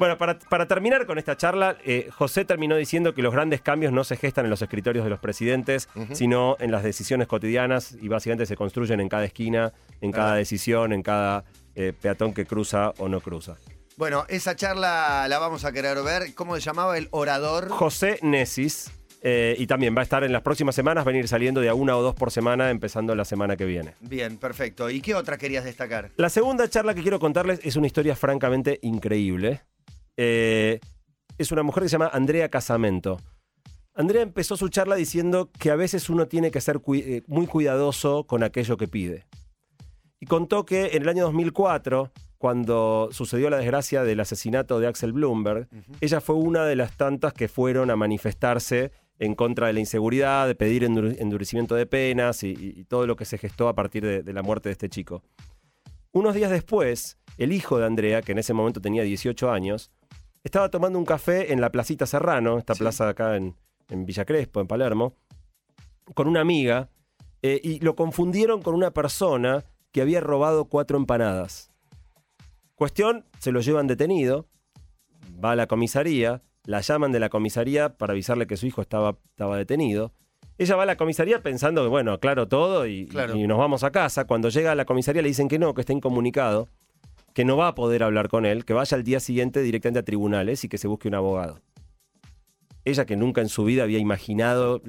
Bueno, 0.00 0.16
para, 0.16 0.38
para 0.38 0.66
terminar 0.66 1.04
con 1.04 1.18
esta 1.18 1.36
charla, 1.36 1.76
eh, 1.84 2.08
José 2.10 2.46
terminó 2.46 2.74
diciendo 2.74 3.12
que 3.14 3.20
los 3.20 3.34
grandes 3.34 3.60
cambios 3.60 3.92
no 3.92 4.02
se 4.02 4.16
gestan 4.16 4.46
en 4.46 4.50
los 4.50 4.62
escritorios 4.62 5.04
de 5.04 5.10
los 5.10 5.20
presidentes, 5.20 5.90
sino 6.12 6.56
en 6.58 6.70
las 6.70 6.82
decisiones 6.82 7.28
cotidianas 7.28 7.98
y 8.00 8.08
básicamente 8.08 8.46
se 8.46 8.56
construyen 8.56 9.00
en 9.00 9.10
cada 9.10 9.26
esquina, 9.26 9.74
en 10.00 10.10
cada 10.10 10.32
Ah. 10.32 10.36
decisión, 10.36 10.94
en 10.94 11.02
cada 11.02 11.44
eh, 11.74 11.92
peatón 11.92 12.32
que 12.32 12.46
cruza 12.46 12.94
o 12.96 13.10
no 13.10 13.20
cruza. 13.20 13.56
Bueno, 13.98 14.24
esa 14.28 14.56
charla 14.56 15.26
la 15.28 15.38
vamos 15.38 15.66
a 15.66 15.72
querer 15.72 16.02
ver. 16.02 16.34
¿Cómo 16.34 16.54
se 16.54 16.62
llamaba 16.62 16.96
el 16.96 17.08
orador? 17.10 17.68
José 17.68 18.18
Nesis, 18.22 18.90
eh, 19.22 19.54
y 19.58 19.66
también 19.66 19.94
va 19.94 20.00
a 20.00 20.04
estar 20.04 20.24
en 20.24 20.32
las 20.32 20.40
próximas 20.40 20.74
semanas, 20.74 21.06
va 21.06 21.10
a 21.10 21.14
ir 21.14 21.28
saliendo 21.28 21.60
de 21.60 21.68
a 21.68 21.74
una 21.74 21.94
o 21.98 22.00
dos 22.02 22.14
por 22.14 22.30
semana, 22.30 22.70
empezando 22.70 23.14
la 23.14 23.26
semana 23.26 23.54
que 23.58 23.66
viene. 23.66 23.92
Bien, 24.00 24.38
perfecto. 24.38 24.88
¿Y 24.88 25.02
qué 25.02 25.14
otra 25.14 25.36
querías 25.36 25.64
destacar? 25.64 26.10
La 26.16 26.30
segunda 26.30 26.66
charla 26.70 26.94
que 26.94 27.02
quiero 27.02 27.20
contarles 27.20 27.60
es 27.64 27.76
una 27.76 27.86
historia 27.86 28.16
francamente 28.16 28.78
increíble. 28.80 29.60
Eh, 30.22 30.80
es 31.38 31.50
una 31.50 31.62
mujer 31.62 31.82
que 31.84 31.88
se 31.88 31.94
llama 31.94 32.10
Andrea 32.12 32.50
Casamento. 32.50 33.18
Andrea 33.94 34.20
empezó 34.20 34.54
su 34.58 34.68
charla 34.68 34.94
diciendo 34.96 35.50
que 35.58 35.70
a 35.70 35.76
veces 35.76 36.10
uno 36.10 36.28
tiene 36.28 36.50
que 36.50 36.60
ser 36.60 36.82
eh, 36.94 37.22
muy 37.26 37.46
cuidadoso 37.46 38.24
con 38.24 38.42
aquello 38.42 38.76
que 38.76 38.86
pide. 38.86 39.24
Y 40.20 40.26
contó 40.26 40.66
que 40.66 40.88
en 40.92 41.02
el 41.02 41.08
año 41.08 41.24
2004, 41.24 42.12
cuando 42.36 43.08
sucedió 43.12 43.48
la 43.48 43.56
desgracia 43.56 44.04
del 44.04 44.20
asesinato 44.20 44.78
de 44.78 44.88
Axel 44.88 45.12
Bloomberg, 45.14 45.68
ella 46.02 46.20
fue 46.20 46.36
una 46.36 46.66
de 46.66 46.76
las 46.76 46.96
tantas 46.98 47.32
que 47.32 47.48
fueron 47.48 47.90
a 47.90 47.96
manifestarse 47.96 48.92
en 49.18 49.34
contra 49.34 49.68
de 49.68 49.72
la 49.72 49.80
inseguridad, 49.80 50.46
de 50.46 50.54
pedir 50.54 50.82
endur- 50.84 51.16
endurecimiento 51.18 51.74
de 51.74 51.86
penas 51.86 52.42
y, 52.42 52.48
y- 52.50 52.74
y 52.80 52.84
todo 52.84 53.06
lo 53.06 53.16
que 53.16 53.24
se 53.24 53.38
gestó 53.38 53.68
a 53.68 53.74
partir 53.74 54.04
de- 54.04 54.22
de 54.22 54.32
la 54.34 54.42
muerte 54.42 54.68
de 54.68 54.72
este 54.74 54.90
chico. 54.90 55.22
Unos 56.12 56.34
días 56.34 56.50
después, 56.50 57.18
el 57.38 57.52
hijo 57.52 57.78
de 57.78 57.86
Andrea, 57.86 58.22
que 58.22 58.32
en 58.32 58.38
ese 58.38 58.52
momento 58.52 58.80
tenía 58.80 59.02
18 59.02 59.50
años, 59.50 59.90
estaba 60.42 60.68
tomando 60.70 60.98
un 60.98 61.04
café 61.04 61.52
en 61.52 61.60
la 61.60 61.70
Placita 61.70 62.06
Serrano, 62.06 62.58
esta 62.58 62.74
Sí. 62.74 62.80
plaza 62.80 63.08
acá 63.08 63.36
en, 63.36 63.54
en 63.88 64.06
Villa 64.06 64.24
Crespo, 64.24 64.60
en 64.60 64.66
Palermo, 64.66 65.14
con 66.14 66.26
una 66.26 66.40
amiga, 66.40 66.88
eh, 67.42 67.60
y 67.62 67.78
lo 67.80 67.94
confundieron 67.94 68.60
con 68.62 68.74
una 68.74 68.90
persona 68.92 69.64
que 69.92 70.02
había 70.02 70.20
robado 70.20 70.64
cuatro 70.66 70.96
empanadas. 70.96 71.70
Cuestión, 72.74 73.24
se 73.38 73.52
lo 73.52 73.60
llevan 73.60 73.86
detenido, 73.86 74.46
va 75.42 75.52
a 75.52 75.56
la 75.56 75.66
comisaría, 75.66 76.42
la 76.64 76.80
llaman 76.80 77.12
de 77.12 77.20
la 77.20 77.28
comisaría 77.28 77.96
para 77.96 78.12
avisarle 78.12 78.46
que 78.46 78.56
su 78.56 78.66
hijo 78.66 78.82
estaba, 78.82 79.18
estaba 79.30 79.56
detenido. 79.56 80.12
Ella 80.60 80.76
va 80.76 80.82
a 80.82 80.86
la 80.86 80.96
comisaría 80.96 81.42
pensando 81.42 81.82
que, 81.82 81.88
bueno, 81.88 82.12
aclaro 82.12 82.46
todo 82.46 82.86
y, 82.86 83.06
Claro. 83.06 83.34
y 83.34 83.46
nos 83.46 83.56
vamos 83.56 83.82
a 83.82 83.90
casa. 83.90 84.26
Cuando 84.26 84.50
llega 84.50 84.72
a 84.72 84.74
la 84.74 84.84
comisaría 84.84 85.22
le 85.22 85.28
dicen 85.28 85.48
que 85.48 85.58
no, 85.58 85.72
que 85.72 85.80
está 85.80 85.94
incomunicado, 85.94 86.68
que 87.32 87.46
no 87.46 87.56
va 87.56 87.68
a 87.68 87.74
poder 87.74 88.02
hablar 88.02 88.28
con 88.28 88.44
él, 88.44 88.66
que 88.66 88.74
vaya 88.74 88.94
al 88.94 89.02
día 89.02 89.20
siguiente 89.20 89.62
directamente 89.62 90.00
a 90.00 90.02
tribunales 90.02 90.62
y 90.62 90.68
que 90.68 90.76
se 90.76 90.86
busque 90.86 91.08
un 91.08 91.14
abogado. 91.14 91.62
Ella 92.84 93.06
que 93.06 93.16
nunca 93.16 93.40
en 93.40 93.48
su 93.48 93.64
vida 93.64 93.84
había 93.84 93.98
imaginado 93.98 94.82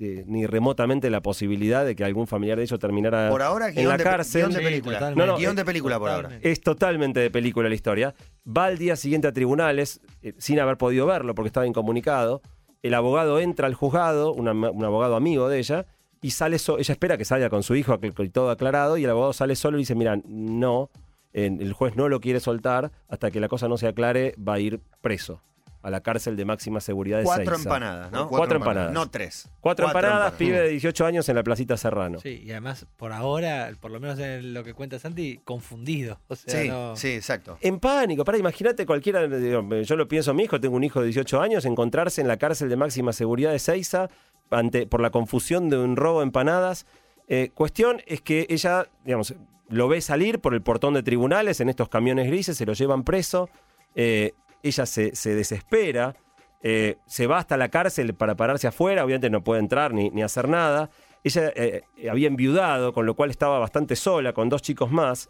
eh, 0.00 0.24
ni 0.26 0.44
remotamente 0.46 1.08
la 1.08 1.20
posibilidad 1.22 1.86
de 1.86 1.94
que 1.94 2.02
algún 2.02 2.26
familiar 2.26 2.58
de 2.58 2.64
ellos 2.64 2.80
terminara 2.80 3.30
Por 3.30 3.42
ahora, 3.42 3.68
en 3.68 3.86
la 3.86 3.96
de, 3.96 4.02
cárcel. 4.02 4.42
guion 4.42 4.52
de 4.54 4.60
película. 4.60 5.12
No, 5.14 5.26
no, 5.26 5.36
guion 5.36 5.52
eh, 5.52 5.60
de 5.60 5.64
película 5.64 6.00
por 6.00 6.10
ahora. 6.10 6.38
Es 6.42 6.60
totalmente 6.60 7.20
de 7.20 7.30
película 7.30 7.68
la 7.68 7.74
historia. 7.76 8.12
Va 8.44 8.64
al 8.64 8.76
día 8.78 8.96
siguiente 8.96 9.28
a 9.28 9.32
tribunales 9.32 10.00
eh, 10.22 10.34
sin 10.38 10.58
haber 10.58 10.78
podido 10.78 11.06
verlo 11.06 11.36
porque 11.36 11.46
estaba 11.46 11.64
incomunicado. 11.64 12.42
El 12.82 12.94
abogado 12.94 13.38
entra 13.38 13.66
al 13.66 13.74
juzgado, 13.74 14.32
un 14.32 14.48
abogado 14.48 15.16
amigo 15.16 15.48
de 15.48 15.58
ella, 15.58 15.86
y 16.20 16.30
sale 16.30 16.56
ella 16.56 16.92
espera 16.92 17.16
que 17.16 17.24
salga 17.24 17.50
con 17.50 17.62
su 17.62 17.74
hijo 17.74 17.98
con 18.14 18.30
todo 18.30 18.50
aclarado 18.50 18.96
y 18.96 19.04
el 19.04 19.10
abogado 19.10 19.32
sale 19.32 19.56
solo 19.56 19.78
y 19.78 19.82
dice, 19.82 19.94
mira, 19.94 20.20
no, 20.24 20.90
el 21.32 21.72
juez 21.72 21.96
no 21.96 22.08
lo 22.08 22.20
quiere 22.20 22.40
soltar, 22.40 22.92
hasta 23.08 23.30
que 23.30 23.40
la 23.40 23.48
cosa 23.48 23.68
no 23.68 23.76
se 23.76 23.88
aclare 23.88 24.34
va 24.36 24.54
a 24.54 24.60
ir 24.60 24.80
preso 25.00 25.40
a 25.82 25.90
la 25.90 26.00
cárcel 26.00 26.36
de 26.36 26.44
máxima 26.44 26.80
seguridad 26.80 27.18
de 27.18 27.24
Cuatro 27.24 27.56
Seiza. 27.56 27.62
empanadas, 27.68 28.12
¿no? 28.12 28.28
Cuatro 28.28 28.38
Cuatro 28.38 28.56
empanadas. 28.58 28.92
No 28.92 29.10
tres. 29.10 29.48
Cuatro, 29.60 29.86
empanadas, 29.86 30.14
empanadas. 30.32 30.38
pibe 30.38 30.60
de 30.60 30.68
18 30.68 31.04
años 31.06 31.28
en 31.28 31.36
la 31.36 31.42
placita 31.42 31.76
Serrano. 31.76 32.20
Sí, 32.20 32.40
y 32.44 32.50
además, 32.52 32.86
por 32.96 33.12
ahora, 33.12 33.70
por 33.80 33.90
lo 33.90 33.98
menos 34.00 34.18
en 34.18 34.54
lo 34.54 34.62
que 34.64 34.74
cuenta 34.74 34.98
Santi, 34.98 35.40
confundido. 35.44 36.20
O 36.28 36.36
sea, 36.36 36.62
Sí, 36.62 36.68
no- 36.68 36.94
sí, 36.96 37.08
exacto. 37.08 37.58
En 37.60 37.80
pánico, 37.80 38.24
para 38.24 38.38
imagínate 38.38 38.86
cualquiera, 38.86 39.26
yo 39.26 39.96
lo 39.96 40.08
pienso 40.08 40.30
a 40.30 40.34
mi 40.34 40.44
hijo, 40.44 40.60
tengo 40.60 40.76
un 40.76 40.84
hijo 40.84 41.00
de 41.00 41.06
18 41.06 41.40
años, 41.40 41.64
encontrarse 41.64 42.20
en 42.20 42.28
la 42.28 42.36
cárcel 42.36 42.68
de 42.68 42.76
máxima 42.76 43.12
seguridad 43.12 43.50
de 43.52 43.58
Seiza 43.58 44.08
ante, 44.50 44.86
por 44.86 45.00
la 45.00 45.10
confusión 45.10 45.68
de 45.70 45.78
un 45.78 45.96
robo 45.96 46.20
de 46.20 46.26
empanadas. 46.26 46.86
Eh, 47.28 47.50
cuestión 47.54 48.02
es 48.06 48.20
que 48.20 48.46
ella, 48.50 48.86
digamos, 49.04 49.34
lo 49.68 49.88
ve 49.88 50.00
salir 50.02 50.38
por 50.40 50.52
el 50.54 50.60
portón 50.60 50.92
de 50.94 51.02
tribunales 51.02 51.60
en 51.60 51.68
estos 51.70 51.88
camiones 51.88 52.26
grises, 52.26 52.56
se 52.58 52.66
lo 52.66 52.74
llevan 52.74 53.04
preso, 53.04 53.48
eh, 53.94 54.32
ella 54.62 54.86
se, 54.86 55.14
se 55.14 55.34
desespera, 55.34 56.14
eh, 56.62 56.98
se 57.06 57.26
va 57.26 57.38
hasta 57.38 57.56
la 57.56 57.68
cárcel 57.68 58.14
para 58.14 58.36
pararse 58.36 58.68
afuera, 58.68 59.04
obviamente 59.04 59.30
no 59.30 59.42
puede 59.42 59.60
entrar 59.60 59.92
ni, 59.92 60.10
ni 60.10 60.22
hacer 60.22 60.48
nada. 60.48 60.90
Ella 61.24 61.52
eh, 61.54 61.82
había 62.10 62.28
enviudado, 62.28 62.92
con 62.92 63.04
lo 63.06 63.14
cual 63.14 63.30
estaba 63.30 63.58
bastante 63.58 63.96
sola, 63.96 64.32
con 64.32 64.48
dos 64.48 64.62
chicos 64.62 64.90
más. 64.90 65.28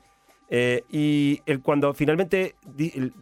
Eh, 0.50 0.84
y 0.90 1.38
cuando 1.62 1.94
finalmente 1.94 2.56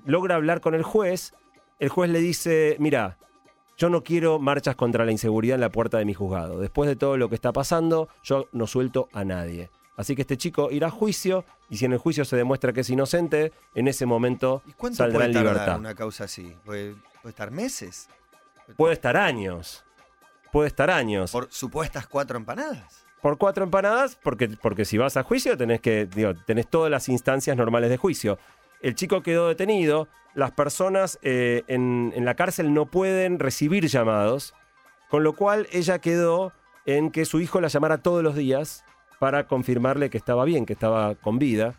logra 0.05 0.35
hablar 0.35 0.61
con 0.61 0.75
el 0.75 0.83
juez, 0.83 1.33
el 1.79 1.89
juez 1.89 2.11
le 2.11 2.19
dice, 2.19 2.77
mira, 2.81 3.19
yo 3.77 3.89
no 3.89 4.03
quiero 4.03 4.41
marchas 4.41 4.75
contra 4.75 5.05
la 5.05 5.13
inseguridad 5.13 5.55
en 5.55 5.61
la 5.61 5.71
puerta 5.71 5.99
de 5.99 6.05
mi 6.05 6.13
juzgado. 6.13 6.59
Después 6.59 6.89
de 6.89 6.97
todo 6.97 7.17
lo 7.17 7.29
que 7.29 7.37
está 7.37 7.53
pasando, 7.53 8.09
yo 8.25 8.49
no 8.53 8.67
suelto 8.67 9.09
a 9.13 9.25
nadie. 9.25 9.71
Así 10.01 10.17
que 10.17 10.23
este 10.23 10.39
chico 10.39 10.71
irá 10.71 10.87
a 10.87 10.91
juicio 10.91 11.45
y 11.69 11.77
si 11.77 11.85
en 11.85 11.93
el 11.93 11.99
juicio 11.99 12.25
se 12.25 12.35
demuestra 12.35 12.73
que 12.73 12.81
es 12.81 12.89
inocente, 12.89 13.53
en 13.75 13.87
ese 13.87 14.07
momento 14.07 14.63
¿Y 14.67 14.73
cuánto 14.73 14.97
saldrá 14.97 15.19
puede 15.19 15.27
en 15.27 15.35
tardar 15.35 15.53
libertad. 15.53 15.79
una 15.79 15.95
causa 15.95 16.25
así? 16.25 16.57
¿Puede, 16.65 16.95
puede 17.21 17.29
estar 17.29 17.51
meses? 17.51 18.09
Puede 18.79 18.95
estar 18.95 19.19
años. 19.19 19.85
Puede 20.53 20.69
estar 20.69 20.91
años. 20.91 21.31
¿Por 21.33 21.53
supuestas 21.53 22.07
cuatro 22.07 22.39
empanadas? 22.39 23.05
por 23.21 23.37
cuatro 23.37 23.63
empanadas, 23.63 24.17
porque, 24.17 24.49
porque 24.49 24.87
si 24.87 24.97
vas 24.97 25.19
a 25.19 25.23
juicio 25.23 25.55
tenés 25.55 25.83
que, 25.83 26.07
digo, 26.07 26.33
tenés 26.47 26.67
todas 26.67 26.91
las 26.91 27.11
instancias 27.11 27.55
normales 27.55 27.91
de 27.91 27.99
juicio. 27.99 28.39
El 28.81 28.95
chico 28.95 29.23
quedó 29.23 29.49
detenido, 29.49 30.09
las 30.33 30.53
personas 30.53 31.19
eh, 31.21 31.63
en, 31.67 32.15
en 32.17 32.25
la 32.25 32.37
cárcel 32.37 32.73
no 32.73 32.87
pueden 32.87 33.39
recibir 33.39 33.87
llamados, 33.89 34.55
con 35.11 35.25
lo 35.25 35.35
cual 35.35 35.67
ella 35.73 35.99
quedó 35.99 36.55
en 36.87 37.11
que 37.11 37.27
su 37.27 37.39
hijo 37.41 37.61
la 37.61 37.69
llamara 37.69 37.99
todos 37.99 38.23
los 38.23 38.35
días 38.35 38.83
para 39.21 39.47
confirmarle 39.47 40.09
que 40.09 40.17
estaba 40.17 40.47
bien, 40.47 40.65
que 40.65 40.73
estaba 40.73 41.15
con 41.15 41.39
vida. 41.39 41.75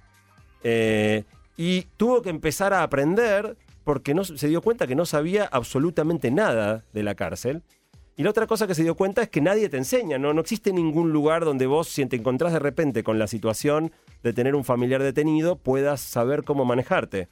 Eh, 0.63 1.23
y 1.57 1.87
tuvo 1.97 2.21
que 2.21 2.29
empezar 2.29 2.71
a 2.71 2.83
aprender 2.83 3.57
porque 3.83 4.13
no, 4.13 4.23
se 4.23 4.47
dio 4.47 4.61
cuenta 4.61 4.85
que 4.85 4.93
no 4.93 5.07
sabía 5.07 5.45
absolutamente 5.51 6.29
nada 6.29 6.85
de 6.93 7.01
la 7.01 7.15
cárcel. 7.15 7.63
Y 8.15 8.21
la 8.21 8.29
otra 8.29 8.45
cosa 8.45 8.67
que 8.67 8.75
se 8.75 8.83
dio 8.83 8.93
cuenta 8.93 9.23
es 9.23 9.29
que 9.29 9.41
nadie 9.41 9.69
te 9.69 9.77
enseña, 9.77 10.19
¿no? 10.19 10.35
No 10.35 10.41
existe 10.41 10.71
ningún 10.71 11.11
lugar 11.11 11.43
donde 11.43 11.65
vos, 11.65 11.87
si 11.87 12.05
te 12.05 12.17
encontrás 12.17 12.53
de 12.53 12.59
repente 12.59 13.03
con 13.03 13.17
la 13.17 13.25
situación 13.25 13.91
de 14.21 14.33
tener 14.33 14.53
un 14.53 14.63
familiar 14.63 15.01
detenido, 15.01 15.55
puedas 15.55 15.99
saber 15.99 16.43
cómo 16.43 16.63
manejarte. 16.63 17.27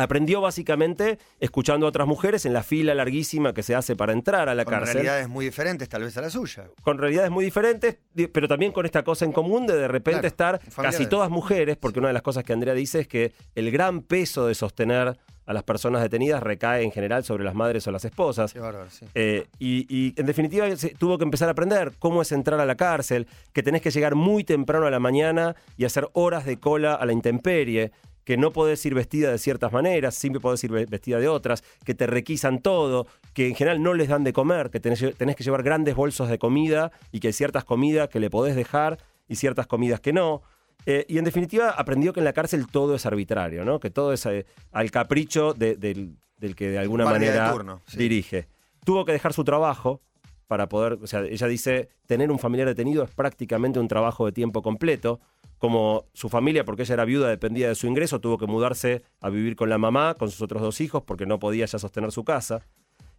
Aprendió 0.00 0.40
básicamente 0.40 1.18
escuchando 1.38 1.86
a 1.86 1.88
otras 1.88 2.06
mujeres 2.06 2.44
en 2.46 2.52
la 2.52 2.62
fila 2.62 2.94
larguísima 2.94 3.52
que 3.54 3.62
se 3.62 3.74
hace 3.74 3.96
para 3.96 4.12
entrar 4.12 4.48
a 4.48 4.54
la 4.54 4.64
Con 4.64 4.74
cárcel. 4.74 4.94
realidades 4.94 5.28
muy 5.28 5.44
diferentes, 5.44 5.88
tal 5.88 6.02
vez 6.02 6.16
a 6.16 6.22
la 6.22 6.30
suya. 6.30 6.68
con 6.82 6.98
realidades 6.98 7.30
muy 7.30 7.44
diferentes, 7.44 7.98
di- 8.14 8.26
pero 8.26 8.48
también 8.48 8.72
con 8.72 8.86
esta 8.86 9.02
cosa 9.04 9.24
en 9.24 9.32
común 9.32 9.66
de 9.66 9.76
de 9.76 9.88
repente 9.88 10.30
Claro, 10.32 10.58
estar 10.58 10.82
casi 10.82 11.06
todas 11.06 11.30
mujeres, 11.30 11.76
porque 11.76 11.98
una 11.98 12.08
de 12.08 12.14
las 12.14 12.22
cosas 12.22 12.44
que 12.44 12.52
Andrea 12.52 12.74
dice 12.74 13.00
es 13.00 13.08
que 13.08 13.32
el 13.54 13.70
gran 13.70 14.02
peso 14.02 14.46
de 14.46 14.54
sostener 14.54 15.16
a 15.46 15.52
las 15.52 15.64
personas 15.64 16.00
detenidas 16.02 16.40
recae 16.42 16.84
en 16.84 16.92
general 16.92 17.24
sobre 17.24 17.42
las 17.42 17.56
madres 17.56 17.84
o 17.88 17.90
las 17.90 18.04
esposas. 18.04 18.52
Qué 18.52 18.60
bárbaro, 18.60 18.88
sí. 18.88 19.04
Eh, 19.16 19.48
y, 19.58 19.84
y, 19.88 20.14
en 20.16 20.26
definitiva 20.26 20.66
tuvo 20.96 21.18
que 21.18 21.24
empezar 21.24 21.48
a 21.48 21.52
aprender 21.52 21.92
cómo 21.98 22.22
es 22.22 22.30
entrar 22.30 22.60
a 22.60 22.66
la 22.66 22.76
cárcel, 22.76 23.26
que 23.52 23.62
tenés 23.64 23.82
que 23.82 23.90
llegar 23.90 24.14
muy 24.14 24.44
temprano 24.44 24.86
a 24.86 24.90
la 24.90 25.00
mañana 25.00 25.56
y 25.76 25.86
hacer 25.86 26.08
horas 26.12 26.44
de 26.44 26.58
cola 26.60 26.94
a 26.94 27.04
la 27.04 27.12
intemperie, 27.12 27.90
que 28.24 28.36
no 28.36 28.52
podés 28.52 28.84
ir 28.86 28.94
vestida 28.94 29.30
de 29.30 29.38
ciertas 29.38 29.72
maneras, 29.72 30.14
siempre 30.14 30.40
podés 30.40 30.62
ir 30.64 30.70
ve- 30.70 30.86
vestida 30.86 31.18
de 31.18 31.28
otras, 31.28 31.62
que 31.84 31.94
te 31.94 32.06
requisan 32.06 32.60
todo, 32.60 33.06
que 33.34 33.48
en 33.48 33.54
general 33.54 33.82
no 33.82 33.94
les 33.94 34.08
dan 34.08 34.24
de 34.24 34.32
comer, 34.32 34.70
que 34.70 34.80
tenés, 34.80 35.04
tenés 35.16 35.36
que 35.36 35.44
llevar 35.44 35.62
grandes 35.62 35.94
bolsos 35.94 36.28
de 36.28 36.38
comida 36.38 36.92
y 37.12 37.20
que 37.20 37.28
hay 37.28 37.32
ciertas 37.32 37.64
comidas 37.64 38.08
que 38.08 38.20
le 38.20 38.30
podés 38.30 38.54
dejar 38.56 38.98
y 39.28 39.36
ciertas 39.36 39.66
comidas 39.66 40.00
que 40.00 40.12
no. 40.12 40.42
Eh, 40.86 41.04
y 41.08 41.18
en 41.18 41.24
definitiva 41.24 41.70
aprendió 41.70 42.12
que 42.12 42.20
en 42.20 42.24
la 42.24 42.32
cárcel 42.32 42.66
todo 42.66 42.94
es 42.94 43.04
arbitrario, 43.06 43.64
¿no? 43.64 43.80
que 43.80 43.90
todo 43.90 44.12
es 44.12 44.24
eh, 44.26 44.46
al 44.72 44.90
capricho 44.90 45.52
de- 45.54 45.76
del, 45.76 46.16
del 46.38 46.54
que 46.56 46.68
de 46.70 46.78
alguna 46.78 47.04
Guardia 47.04 47.32
de 47.32 47.36
manera 47.38 47.52
turno, 47.52 47.82
sí. 47.86 47.98
dirige. 47.98 48.48
Tuvo 48.84 49.04
que 49.04 49.12
dejar 49.12 49.32
su 49.34 49.44
trabajo 49.44 50.00
para 50.46 50.68
poder, 50.68 50.94
o 51.02 51.06
sea, 51.06 51.20
ella 51.20 51.46
dice, 51.46 51.90
tener 52.06 52.30
un 52.32 52.38
familiar 52.38 52.66
detenido 52.66 53.04
es 53.04 53.10
prácticamente 53.10 53.78
un 53.78 53.86
trabajo 53.88 54.26
de 54.26 54.32
tiempo 54.32 54.62
completo. 54.62 55.20
Como 55.60 56.06
su 56.12 56.28
familia, 56.28 56.64
porque 56.64 56.82
ella 56.82 56.94
era 56.94 57.04
viuda, 57.04 57.28
dependía 57.28 57.68
de 57.68 57.76
su 57.76 57.86
ingreso, 57.86 58.20
tuvo 58.20 58.36
que 58.36 58.46
mudarse 58.46 59.04
a 59.20 59.28
vivir 59.28 59.54
con 59.54 59.70
la 59.70 59.78
mamá, 59.78 60.14
con 60.14 60.28
sus 60.28 60.42
otros 60.42 60.60
dos 60.60 60.80
hijos, 60.80 61.04
porque 61.06 61.26
no 61.26 61.38
podía 61.38 61.66
ya 61.66 61.78
sostener 61.78 62.10
su 62.10 62.24
casa. 62.24 62.66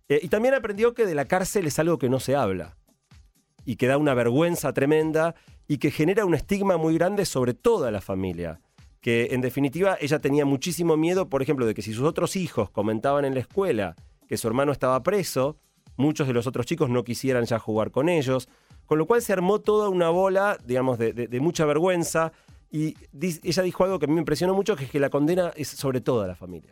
Eh, 0.09 0.19
y 0.21 0.27
también 0.27 0.53
aprendió 0.53 0.93
que 0.93 1.05
de 1.05 1.15
la 1.15 1.23
cárcel 1.23 1.67
es 1.67 1.79
algo 1.79 1.97
que 1.97 2.09
no 2.09 2.19
se 2.19 2.35
habla 2.35 2.75
y 3.63 3.77
que 3.77 3.87
da 3.87 3.97
una 3.97 4.13
vergüenza 4.13 4.73
tremenda 4.73 5.35
y 5.67 5.77
que 5.77 5.91
genera 5.91 6.25
un 6.25 6.33
estigma 6.33 6.75
muy 6.75 6.95
grande 6.95 7.25
sobre 7.25 7.53
toda 7.53 7.91
la 7.91 8.01
familia. 8.01 8.59
Que 8.99 9.29
en 9.31 9.41
definitiva 9.41 9.97
ella 10.01 10.19
tenía 10.19 10.45
muchísimo 10.45 10.97
miedo, 10.97 11.29
por 11.29 11.41
ejemplo, 11.41 11.65
de 11.65 11.73
que 11.73 11.81
si 11.81 11.93
sus 11.93 12.03
otros 12.03 12.35
hijos 12.35 12.69
comentaban 12.69 13.23
en 13.23 13.35
la 13.35 13.39
escuela 13.39 13.95
que 14.27 14.37
su 14.37 14.47
hermano 14.47 14.71
estaba 14.71 15.01
preso, 15.03 15.57
muchos 15.95 16.27
de 16.27 16.33
los 16.33 16.47
otros 16.47 16.65
chicos 16.65 16.89
no 16.89 17.03
quisieran 17.03 17.45
ya 17.45 17.59
jugar 17.59 17.91
con 17.91 18.09
ellos, 18.09 18.49
con 18.91 18.97
lo 18.97 19.05
cual 19.05 19.21
se 19.21 19.31
armó 19.31 19.59
toda 19.61 19.87
una 19.87 20.09
bola, 20.09 20.57
digamos, 20.65 20.99
de, 20.99 21.13
de- 21.13 21.29
de 21.29 21.39
mucha 21.39 21.63
vergüenza. 21.63 22.33
Y 22.69 22.93
di- 23.13 23.39
ella 23.41 23.63
dijo 23.63 23.85
algo 23.85 23.97
que 23.99 24.03
a 24.03 24.07
mí 24.09 24.13
me 24.15 24.19
impresionó 24.19 24.53
mucho, 24.53 24.75
que 24.75 24.83
es 24.83 24.91
que 24.91 24.99
la 24.99 25.09
condena 25.09 25.53
es 25.55 25.69
sobre 25.69 26.01
toda 26.01 26.27
la 26.27 26.35
familia. 26.35 26.71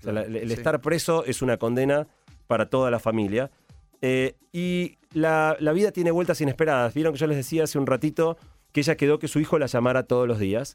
O 0.00 0.02
sea, 0.02 0.12
la- 0.12 0.22
el 0.22 0.48
Sí. 0.48 0.54
estar 0.54 0.80
preso 0.80 1.24
es 1.24 1.40
una 1.40 1.58
condena 1.58 2.08
para 2.48 2.68
toda 2.68 2.90
la 2.90 2.98
familia. 2.98 3.52
Eh, 4.00 4.34
y 4.50 4.98
la, 5.12 5.56
la 5.60 5.70
vida 5.72 5.92
tiene 5.92 6.10
vueltas 6.10 6.40
inesperadas. 6.40 6.94
Vieron 6.94 7.12
que 7.12 7.20
yo 7.20 7.28
les 7.28 7.36
decía 7.36 7.62
hace 7.62 7.78
un 7.78 7.86
ratito 7.86 8.36
que 8.72 8.80
ella 8.80 8.96
quedó 8.96 9.20
que 9.20 9.28
su 9.28 9.38
hijo 9.38 9.56
la 9.60 9.66
llamara 9.66 10.02
todos 10.02 10.26
los 10.26 10.40
días. 10.40 10.74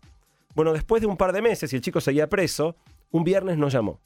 Bueno, 0.55 0.71
después 0.71 1.01
de 1.01 1.07
un 1.07 1.17
par 1.17 1.33
de 1.33 1.41
meses 1.41 1.73
y 1.73 1.75
el 1.75 1.81
chico 1.81 1.99
seguía 1.99 2.29
preso, 2.29 2.77
un 3.11 3.25
viernes 3.25 3.57
nos 3.57 3.73
llamó. 3.73 3.99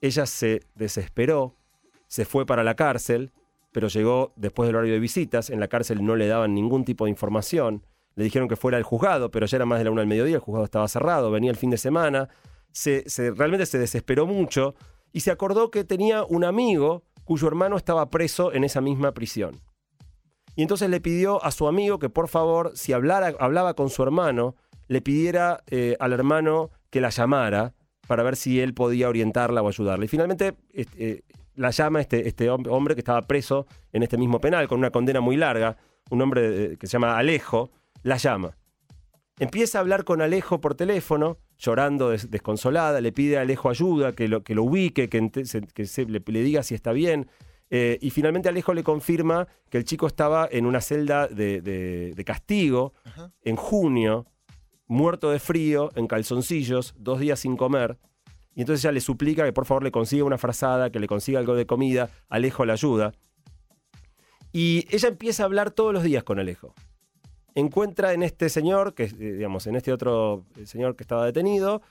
Ella 0.00 0.26
se 0.26 0.62
desesperó, 0.74 1.54
se 2.08 2.24
fue 2.24 2.44
para 2.44 2.64
la 2.64 2.74
cárcel, 2.74 3.30
pero 3.72 3.88
llegó 3.88 4.32
después 4.36 4.68
del 4.68 4.76
horario 4.76 4.94
de 4.94 5.00
visitas. 5.00 5.50
En 5.50 5.58
la 5.58 5.68
cárcel 5.68 6.04
no 6.04 6.14
le 6.14 6.28
daban 6.28 6.54
ningún 6.54 6.84
tipo 6.84 7.06
de 7.06 7.10
información. 7.10 7.84
Le 8.14 8.24
dijeron 8.24 8.48
que 8.48 8.56
fuera 8.56 8.76
al 8.76 8.84
juzgado, 8.84 9.30
pero 9.30 9.46
ya 9.46 9.56
era 9.56 9.66
más 9.66 9.78
de 9.78 9.86
la 9.86 9.90
una 9.90 10.02
del 10.02 10.08
mediodía, 10.08 10.36
el 10.36 10.40
juzgado 10.40 10.64
estaba 10.64 10.86
cerrado, 10.86 11.30
venía 11.30 11.50
el 11.50 11.56
fin 11.56 11.70
de 11.70 11.78
semana. 11.78 12.28
Se, 12.70 13.04
realmente 13.34 13.66
se 13.66 13.78
desesperó 13.78 14.26
mucho 14.26 14.74
y 15.12 15.20
se 15.20 15.30
acordó 15.30 15.70
que 15.70 15.84
tenía 15.84 16.24
un 16.24 16.44
amigo 16.44 17.04
cuyo 17.24 17.48
hermano 17.48 17.76
estaba 17.76 18.10
preso 18.10 18.52
en 18.52 18.64
esa 18.64 18.80
misma 18.80 19.12
prisión. 19.12 19.60
Y 20.54 20.62
entonces 20.62 20.90
le 20.90 21.00
pidió 21.00 21.42
a 21.42 21.50
su 21.50 21.66
amigo 21.66 21.98
que 21.98 22.10
por 22.10 22.28
favor, 22.28 22.72
si 22.74 22.92
hablara, 22.92 23.34
hablaba 23.38 23.74
con 23.74 23.88
su 23.88 24.02
hermano, 24.02 24.56
le 24.88 25.00
pidiera 25.00 25.62
eh, 25.68 25.96
al 25.98 26.12
hermano 26.12 26.70
que 26.90 27.00
la 27.00 27.08
llamara 27.08 27.74
para 28.06 28.22
ver 28.22 28.36
si 28.36 28.60
él 28.60 28.74
podía 28.74 29.08
orientarla 29.08 29.62
o 29.62 29.68
ayudarla. 29.68 30.04
Y 30.04 30.08
finalmente 30.08 30.54
este, 30.74 31.10
eh, 31.10 31.22
la 31.54 31.70
llama 31.70 32.00
este, 32.00 32.26
este 32.28 32.50
hom- 32.50 32.66
hombre 32.70 32.94
que 32.94 33.00
estaba 33.00 33.22
preso 33.22 33.66
en 33.92 34.02
este 34.02 34.16
mismo 34.16 34.40
penal 34.40 34.68
con 34.68 34.78
una 34.78 34.90
condena 34.90 35.20
muy 35.20 35.36
larga, 35.36 35.76
un 36.10 36.20
hombre 36.22 36.64
eh, 36.72 36.76
que 36.78 36.86
se 36.86 36.92
llama 36.94 37.16
Alejo, 37.18 37.70
la 38.02 38.16
llama. 38.16 38.56
Empieza 39.38 39.78
a 39.78 39.80
hablar 39.80 40.04
con 40.04 40.20
Alejo 40.20 40.60
por 40.60 40.74
teléfono, 40.74 41.38
llorando 41.58 42.10
des- 42.10 42.30
desconsolada, 42.30 43.00
le 43.00 43.12
pide 43.12 43.38
a 43.38 43.42
Alejo 43.42 43.70
ayuda, 43.70 44.12
que 44.12 44.28
lo, 44.28 44.42
que 44.42 44.54
lo 44.54 44.62
ubique, 44.64 45.08
que, 45.08 45.30
que 45.30 45.86
se- 45.86 46.04
le, 46.06 46.22
le 46.24 46.42
diga 46.42 46.62
si 46.62 46.74
está 46.74 46.92
bien. 46.92 47.28
Eh, 47.70 47.98
y 48.02 48.10
finalmente 48.10 48.50
Alejo 48.50 48.74
le 48.74 48.82
confirma 48.84 49.48
que 49.70 49.78
el 49.78 49.84
chico 49.84 50.06
estaba 50.06 50.46
en 50.50 50.66
una 50.66 50.80
celda 50.82 51.26
de, 51.28 51.62
de- 51.62 52.12
de 52.14 52.24
castigo 52.24 52.92
en 53.42 53.56
junio, 53.56 54.26
muerto 54.86 55.30
de 55.30 55.38
frío, 55.38 55.88
en 55.96 56.06
calzoncillos, 56.06 56.94
dos 56.98 57.18
días 57.20 57.40
sin 57.40 57.56
comer. 57.56 57.96
Y 58.54 58.60
entonces 58.60 58.84
ella 58.84 58.92
le 58.92 59.00
suplica 59.00 59.44
que 59.44 59.52
por 59.52 59.64
favor 59.66 59.82
le 59.82 59.90
consiga 59.90 60.24
una 60.24 60.38
frazada, 60.38 60.90
que 60.90 61.00
le 61.00 61.06
consiga 61.06 61.38
algo 61.38 61.54
de 61.54 61.66
comida. 61.66 62.10
Alejo 62.28 62.64
la 62.64 62.74
ayuda. 62.74 63.12
Y 64.52 64.86
ella 64.94 65.08
empieza 65.08 65.42
a 65.42 65.46
hablar 65.46 65.70
todos 65.70 65.92
los 65.94 66.02
días 66.02 66.22
con 66.24 66.38
Alejo. 66.38 66.74
Encuentra 67.54 68.12
en 68.12 68.22
este 68.22 68.48
señor, 68.48 68.94
que 68.94 69.04
eh, 69.04 69.08
digamos, 69.08 69.66
en 69.66 69.76
este 69.76 69.92
otro 69.92 70.44
señor 70.64 70.96
que 70.96 71.04
estaba 71.04 71.24
detenido, 71.24 71.82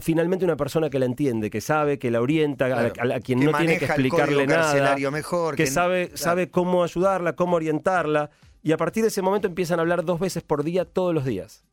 finalmente 0.00 0.44
una 0.44 0.56
persona 0.56 0.88
que 0.88 0.98
la 0.98 1.06
entiende, 1.06 1.50
que 1.50 1.60
sabe, 1.60 1.98
que 1.98 2.10
la 2.10 2.20
orienta, 2.20 2.66
a 2.66 3.04
la- 3.04 3.20
quien 3.20 3.40
no 3.40 3.52
tiene 3.52 3.78
que 3.78 3.86
explicarle 3.86 4.46
nada 4.46 4.96
mejor. 5.10 5.56
que 5.56 5.66
sabe, 5.66 6.06
claro. 6.08 6.16
sabe 6.18 6.50
cómo 6.50 6.84
ayudarla, 6.84 7.34
cómo 7.34 7.56
orientarla. 7.56 8.30
Y 8.62 8.72
a 8.72 8.76
partir 8.76 9.02
de 9.02 9.08
ese 9.08 9.22
momento 9.22 9.48
empiezan 9.48 9.78
a 9.78 9.82
hablar 9.82 10.04
dos 10.04 10.20
veces 10.20 10.42
por 10.42 10.64
día, 10.64 10.84
todos 10.84 11.14
los 11.14 11.24
días. 11.24 11.64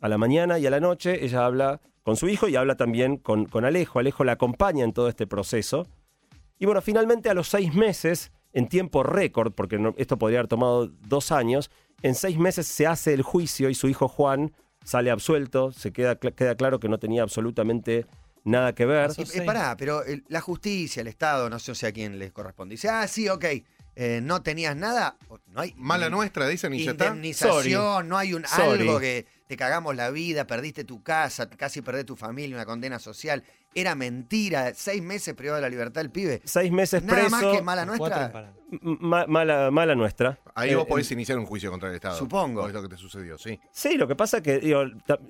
A 0.00 0.08
la 0.08 0.18
mañana 0.18 0.58
y 0.58 0.66
a 0.66 0.70
la 0.70 0.80
noche 0.80 1.24
ella 1.24 1.46
habla 1.46 1.80
con 2.02 2.16
su 2.16 2.28
hijo 2.28 2.48
y 2.48 2.56
habla 2.56 2.76
también 2.76 3.16
con, 3.16 3.46
con 3.46 3.64
Alejo. 3.64 3.98
Alejo 3.98 4.24
la 4.24 4.32
acompaña 4.32 4.84
en 4.84 4.92
todo 4.92 5.08
este 5.08 5.26
proceso. 5.26 5.86
Y 6.58 6.66
bueno, 6.66 6.82
finalmente 6.82 7.30
a 7.30 7.34
los 7.34 7.48
seis 7.48 7.74
meses, 7.74 8.32
en 8.52 8.68
tiempo 8.68 9.02
récord, 9.02 9.52
porque 9.52 9.78
no- 9.78 9.94
esto 9.96 10.18
podría 10.18 10.40
haber 10.40 10.48
tomado 10.48 10.88
dos 10.88 11.32
años, 11.32 11.70
en 12.02 12.14
seis 12.14 12.38
meses 12.38 12.66
se 12.66 12.86
hace 12.86 13.14
el 13.14 13.22
juicio 13.22 13.70
y 13.70 13.74
su 13.74 13.88
hijo 13.88 14.08
Juan 14.08 14.52
sale 14.84 15.10
absuelto. 15.10 15.72
Se 15.72 15.92
queda, 15.92 16.18
cl- 16.18 16.34
queda 16.34 16.54
claro 16.56 16.80
que 16.80 16.88
no 16.88 16.98
tenía 16.98 17.22
absolutamente 17.22 18.06
nada 18.44 18.74
que 18.74 18.86
ver. 18.86 19.10
Y, 19.16 19.38
eh, 19.38 19.42
pará, 19.42 19.76
pero 19.78 20.02
el- 20.04 20.24
la 20.28 20.40
justicia, 20.40 21.02
el 21.02 21.06
Estado, 21.08 21.48
no 21.50 21.58
sé, 21.58 21.72
o 21.72 21.74
sea, 21.74 21.90
a 21.90 21.92
quién 21.92 22.18
le 22.18 22.30
corresponde. 22.32 22.74
Dice, 22.74 22.88
ah, 22.88 23.06
sí, 23.06 23.28
ok, 23.28 23.44
eh, 23.96 24.20
no 24.22 24.42
tenías 24.42 24.74
nada, 24.76 25.16
no 25.48 25.60
hay 25.60 25.74
Mala 25.76 26.08
nuestra, 26.08 26.48
dicen, 26.48 26.72
y 26.72 26.84
ya 26.84 26.92
está. 26.92 27.06
indemnización, 27.08 28.08
no 28.08 28.16
hay 28.16 28.32
un 28.34 28.44
Sorry. 28.46 28.80
algo 28.80 28.98
que 28.98 29.26
te 29.50 29.56
cagamos 29.56 29.96
la 29.96 30.10
vida, 30.12 30.46
perdiste 30.46 30.84
tu 30.84 31.02
casa, 31.02 31.50
casi 31.50 31.82
perdés 31.82 32.06
tu 32.06 32.14
familia, 32.14 32.54
una 32.54 32.64
condena 32.64 33.00
social. 33.00 33.42
Era 33.74 33.94
mentira, 33.96 34.72
seis 34.74 35.00
meses 35.02 35.34
privado 35.34 35.56
de 35.56 35.62
la 35.62 35.68
libertad 35.68 36.02
el 36.02 36.10
pibe. 36.10 36.40
Seis 36.44 36.70
meses 36.72 37.02
Nada 37.02 37.20
preso. 37.20 37.30
más 37.30 37.56
que 37.56 37.62
mala 37.62 37.84
nuestra. 37.84 38.52
ma- 38.82 39.26
mala, 39.26 39.70
mala 39.72 39.94
nuestra. 39.96 40.38
Ahí 40.54 40.70
Eh, 40.70 40.74
vos 40.76 40.84
eh, 40.84 40.88
podés 40.88 41.10
iniciar 41.12 41.38
un 41.38 41.46
juicio 41.46 41.70
contra 41.70 41.88
el 41.88 41.94
Estado. 41.96 42.16
Supongo. 42.16 42.62
Por 42.62 42.72
lo 42.72 42.82
que 42.82 42.88
te 42.88 42.96
sucedió, 42.96 43.38
sí. 43.38 43.58
Sí, 43.72 43.96
lo 43.96 44.06
que 44.08 44.14
pasa 44.16 44.38
es 44.38 44.42
que, 44.44 44.58
digo, 44.58 44.82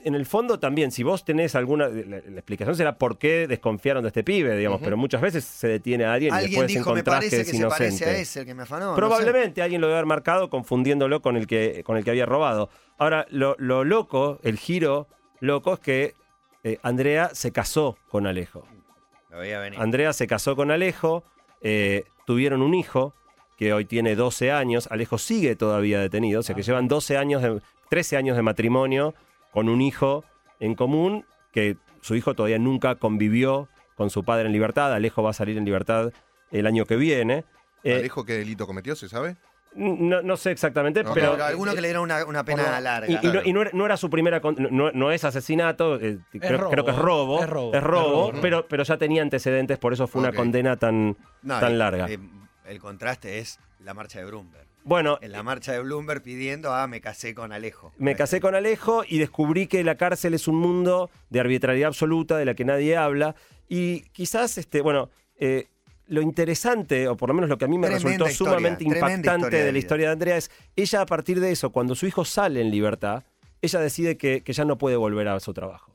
en 0.04 0.14
el 0.14 0.24
fondo 0.26 0.58
también, 0.58 0.90
si 0.90 1.02
vos 1.02 1.24
tenés 1.24 1.54
alguna. 1.54 1.88
La, 1.88 2.02
la 2.18 2.38
explicación 2.40 2.76
será 2.76 2.96
por 2.96 3.18
qué 3.18 3.46
desconfiaron 3.46 4.02
de 4.02 4.08
este 4.08 4.22
pibe, 4.24 4.56
digamos, 4.56 4.80
pero 4.82 4.96
muchas 4.98 5.20
veces 5.20 5.44
se 5.44 5.68
detiene 5.68 6.04
a 6.04 6.12
alguien, 6.14 6.32
y 6.32 6.36
Alguien 6.36 6.50
después 6.50 6.68
dijo, 6.68 6.94
me 6.94 7.00
encontrás 7.00 7.20
que 7.20 7.26
parece 7.30 7.40
es 7.42 7.50
que 7.50 7.56
se 7.58 7.66
parece 7.66 7.84
a 7.84 7.88
inocente. 8.08 8.20
ese, 8.22 8.40
el 8.40 8.46
que 8.46 8.54
me 8.54 8.62
afanó. 8.62 8.86
no 8.86 8.92
sé. 8.94 8.96
Probablemente 8.96 9.62
alguien 9.62 9.80
lo 9.82 9.86
debe 9.88 9.98
haber 9.98 10.06
marcado 10.06 10.48
confundiéndolo 10.50 11.20
con 11.22 11.36
el 11.36 11.46
que, 11.46 11.82
con 11.84 11.96
el 11.98 12.04
que 12.04 12.10
había 12.10 12.26
robado. 12.26 12.70
Ahora, 13.00 13.26
lo, 13.30 13.56
lo 13.58 13.82
loco, 13.82 14.38
el 14.42 14.58
giro 14.58 15.08
loco 15.40 15.72
es 15.72 15.80
que 15.80 16.14
eh, 16.64 16.78
Andrea 16.82 17.30
se 17.32 17.50
casó 17.50 17.96
con 18.10 18.26
Alejo. 18.26 18.68
Lo 19.30 19.38
veía 19.38 19.58
venir. 19.58 19.80
Andrea 19.80 20.12
se 20.12 20.26
casó 20.26 20.54
con 20.54 20.70
Alejo, 20.70 21.24
eh, 21.62 22.04
tuvieron 22.26 22.60
un 22.60 22.74
hijo 22.74 23.14
que 23.56 23.72
hoy 23.72 23.86
tiene 23.86 24.16
12 24.16 24.52
años. 24.52 24.86
Alejo 24.90 25.16
sigue 25.16 25.56
todavía 25.56 25.98
detenido, 25.98 26.40
o 26.40 26.42
sea 26.42 26.54
que 26.54 26.62
llevan 26.62 26.88
12 26.88 27.16
años, 27.16 27.40
de, 27.40 27.62
13 27.88 28.18
años 28.18 28.36
de 28.36 28.42
matrimonio 28.42 29.14
con 29.50 29.70
un 29.70 29.80
hijo 29.80 30.26
en 30.58 30.74
común 30.74 31.24
que 31.52 31.78
su 32.02 32.16
hijo 32.16 32.34
todavía 32.34 32.58
nunca 32.58 32.96
convivió 32.96 33.70
con 33.94 34.10
su 34.10 34.24
padre 34.24 34.44
en 34.44 34.52
libertad. 34.52 34.92
Alejo 34.92 35.22
va 35.22 35.30
a 35.30 35.32
salir 35.32 35.56
en 35.56 35.64
libertad 35.64 36.12
el 36.50 36.66
año 36.66 36.84
que 36.84 36.96
viene. 36.96 37.46
Eh, 37.82 37.94
Alejo, 37.94 38.26
¿qué 38.26 38.34
delito 38.34 38.66
cometió? 38.66 38.94
¿Se 38.94 39.08
sabe? 39.08 39.38
No, 39.74 40.22
no 40.22 40.36
sé 40.36 40.50
exactamente, 40.50 41.02
No, 41.04 41.14
pero... 41.14 41.32
Pero 41.32 41.44
alguno 41.44 41.74
que 41.74 41.80
le 41.80 41.88
dieron 41.88 42.02
una, 42.04 42.24
una 42.24 42.44
pena 42.44 42.80
larga. 42.80 43.08
Y, 43.22 43.26
y 43.26 43.30
no, 43.32 43.40
y 43.44 43.52
no 43.52 43.62
era, 43.62 43.70
no 43.72 43.86
era 43.86 43.96
su 43.96 44.10
primera. 44.10 44.40
con- 44.40 44.56
No, 44.70 44.90
no 44.92 45.12
es 45.12 45.24
asesinato, 45.24 45.96
eh, 46.00 46.18
creo, 46.32 46.58
robo, 46.58 46.70
creo 46.70 46.84
que 46.84 46.90
es 46.90 46.96
robo. 46.98 47.42
es 47.42 47.48
robo, 47.50 47.74
es 47.74 47.82
robo, 47.82 48.26
es 48.28 48.32
robo. 48.32 48.40
pero, 48.42 48.66
pero 48.68 48.82
ya 48.82 48.96
tenía 48.98 49.22
antecedentes, 49.22 49.78
por 49.78 49.92
eso 49.92 50.06
fue 50.06 50.20
una 50.22 50.32
condena 50.32 50.76
tan, 50.76 51.16
No, 51.42 51.60
tan 51.60 51.72
y- 51.72 51.76
larga. 51.76 52.06
eh, 52.10 52.18
el 52.66 52.78
contraste 52.80 53.38
es 53.38 53.58
la 53.80 53.94
marcha 53.94 54.18
de 54.20 54.26
Bloomberg. 54.26 54.66
Bueno, 54.82 55.18
En 55.20 55.32
la 55.32 55.42
marcha 55.42 55.72
de 55.72 55.80
Bloomberg 55.80 56.22
pidiendo, 56.22 56.72
ah, 56.74 56.86
me 56.86 57.00
casé 57.02 57.34
con 57.34 57.52
Alejo. 57.52 57.92
me 57.98 58.16
casé 58.16 58.40
con 58.40 58.54
Alejo 58.54 59.02
y 59.06 59.18
descubrí 59.18 59.66
que 59.66 59.84
la 59.84 59.96
cárcel 59.96 60.32
es 60.34 60.48
un 60.48 60.56
mundo 60.56 61.10
de 61.28 61.40
arbitrariedad 61.40 61.88
absoluta 61.88 62.38
de 62.38 62.46
la 62.46 62.54
que 62.54 62.64
nadie 62.64 62.96
habla. 62.96 63.34
Y 63.68 64.00
quizás, 64.12 64.56
este, 64.56 64.80
bueno, 64.80 65.10
eh, 65.38 65.68
lo 66.10 66.20
interesante, 66.22 67.08
o 67.08 67.16
por 67.16 67.28
lo 67.30 67.34
menos 67.34 67.48
lo 67.48 67.56
que 67.56 67.64
a 67.64 67.68
mí 67.68 67.78
me 67.78 67.86
Tremenda 67.86 68.08
resultó 68.10 68.30
historia, 68.30 68.50
sumamente 68.52 68.84
impactante 68.84 69.56
de 69.56 69.64
de 69.64 69.72
la 69.72 69.78
historia 69.78 70.06
de 70.08 70.12
Andrea 70.12 70.36
es, 70.36 70.50
ella 70.76 71.00
a 71.02 71.06
partir 71.06 71.40
de 71.40 71.50
eso, 71.52 71.70
cuando 71.70 71.94
su 71.94 72.06
hijo 72.06 72.24
sale 72.24 72.60
en 72.60 72.70
libertad, 72.70 73.24
ella 73.62 73.80
decide 73.80 74.16
que, 74.16 74.42
que 74.42 74.52
ya 74.52 74.64
no 74.64 74.76
puede 74.78 74.96
volver 74.96 75.28
a 75.28 75.38
su 75.40 75.52
trabajo. 75.54 75.92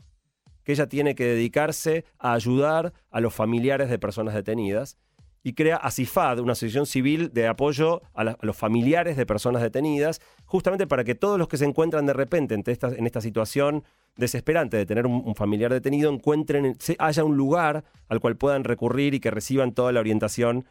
Que 0.63 0.71
ella 0.71 0.87
tiene 0.87 1.13
que 1.15 1.25
dedicarse 1.25 2.05
a 2.17 2.33
ayudar 2.33 2.93
a 3.11 3.19
los 3.19 3.33
familiares 3.33 3.89
de 3.89 3.99
personas 3.99 4.33
detenidas 4.33 4.97
y 5.43 5.53
crea 5.53 5.75
ASIFAD, 5.77 6.39
una 6.39 6.53
asociación 6.53 6.85
civil 6.87 7.31
de 7.33 7.47
apoyo 7.47 8.01
a, 8.13 8.23
la- 8.23 8.31
a 8.31 8.45
los 8.45 8.55
familiares 8.57 9.15
de 9.17 9.25
personas 9.27 9.61
detenidas, 9.61 10.21
justamente 10.45 10.87
para 10.87 11.03
que 11.03 11.13
todos 11.13 11.37
los 11.37 11.47
que 11.47 11.57
se 11.57 11.65
encuentran 11.65 12.05
de 12.07 12.13
repente 12.13 12.55
en 12.55 12.63
esta, 12.65 12.87
en 12.87 13.05
esta 13.05 13.21
situación 13.21 13.83
desesperante 14.17 14.77
de 14.77 14.85
tener 14.85 15.05
un, 15.05 15.35
familiar 15.35 15.71
detenido 15.71 16.11
encuentren, 16.11 16.77
haya 16.99 17.23
un 17.23 17.35
lugar 17.37 17.83
al 18.07 18.19
cual 18.19 18.37
puedan 18.37 18.63
recurrir 18.63 19.13
y 19.13 19.19
que 19.19 19.31
reciban 19.31 19.73
toda 19.73 19.91
la 19.91 19.99
orientación 19.99 20.65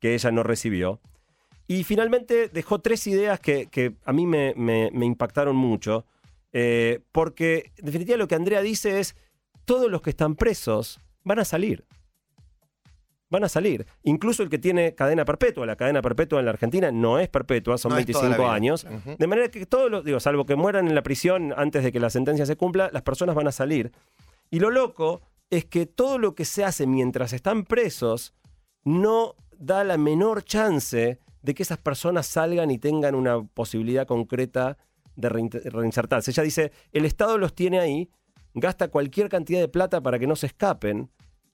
que 0.00 0.14
ella 0.14 0.30
no 0.30 0.42
recibió. 0.42 1.00
Y 1.66 1.84
finalmente 1.84 2.48
dejó 2.48 2.80
tres 2.80 3.06
ideas 3.06 3.38
que, 3.40 3.66
que 3.66 3.94
a 4.04 4.12
mí 4.12 4.26
me, 4.26 4.54
me- 4.56 4.90
me 4.92 5.06
impactaron 5.06 5.54
mucho, 5.56 6.04
eh, 6.52 7.00
porque 7.12 7.70
en 7.76 7.86
definitiva 7.86 8.16
lo 8.16 8.26
que 8.28 8.34
Andrea 8.34 8.60
dice 8.60 8.98
es, 9.00 9.14
todos 9.64 9.90
los 9.90 10.02
que 10.02 10.10
están 10.10 10.34
presos 10.34 10.98
van 11.22 11.38
a 11.38 11.44
salir 11.44 11.84
van 13.30 13.44
a 13.44 13.48
salir. 13.48 13.86
Incluso 14.02 14.42
el 14.42 14.50
que 14.50 14.58
tiene 14.58 14.94
cadena 14.94 15.24
perpetua. 15.24 15.64
La 15.64 15.76
cadena 15.76 16.02
perpetua 16.02 16.40
en 16.40 16.44
la 16.46 16.50
Argentina 16.50 16.90
no 16.90 17.18
es 17.18 17.28
perpetua, 17.28 17.78
son 17.78 17.92
No 17.92 17.98
es 17.98 18.04
toda 18.06 18.24
la 18.24 18.36
25 18.36 18.42
vida. 18.42 18.54
años. 18.54 18.86
De 19.18 19.26
manera 19.26 19.48
que 19.48 19.64
todos 19.66 19.90
los, 19.90 20.04
digo, 20.04 20.18
salvo 20.20 20.44
que 20.44 20.56
mueran 20.56 20.88
en 20.88 20.94
la 20.94 21.02
prisión 21.02 21.54
antes 21.56 21.82
de 21.84 21.92
que 21.92 22.00
la 22.00 22.10
sentencia 22.10 22.44
se 22.44 22.56
cumpla, 22.56 22.90
las 22.92 23.02
personas 23.02 23.34
van 23.36 23.46
a 23.48 23.52
salir. 23.52 23.92
Y 24.50 24.58
lo 24.60 24.70
loco 24.70 25.22
es 25.48 25.64
que 25.64 25.86
todo 25.86 26.18
lo 26.18 26.34
que 26.34 26.44
se 26.44 26.64
hace 26.64 26.86
mientras 26.86 27.32
están 27.32 27.64
presos 27.64 28.34
no 28.84 29.36
da 29.58 29.84
la 29.84 29.96
menor 29.96 30.42
chance 30.44 31.18
de 31.42 31.54
que 31.54 31.62
esas 31.62 31.78
personas 31.78 32.26
salgan 32.26 32.70
y 32.70 32.78
tengan 32.78 33.14
una 33.14 33.42
posibilidad 33.42 34.06
concreta 34.06 34.76
de 35.16 35.28
rein- 35.30 35.50
reinsertarse. 35.70 36.30
Ella 36.30 36.42
dice, 36.42 36.72
el 36.92 37.04
Estado 37.04 37.38
los 37.38 37.54
tiene 37.54 37.78
ahí, 37.78 38.10
gasta 38.54 38.88
cualquier 38.88 39.28
cantidad 39.28 39.60
de 39.60 39.68
plata 39.68 40.00
para 40.02 40.18
que 40.18 40.26
no 40.26 40.34
se 40.36 40.46
escapen 40.46 41.10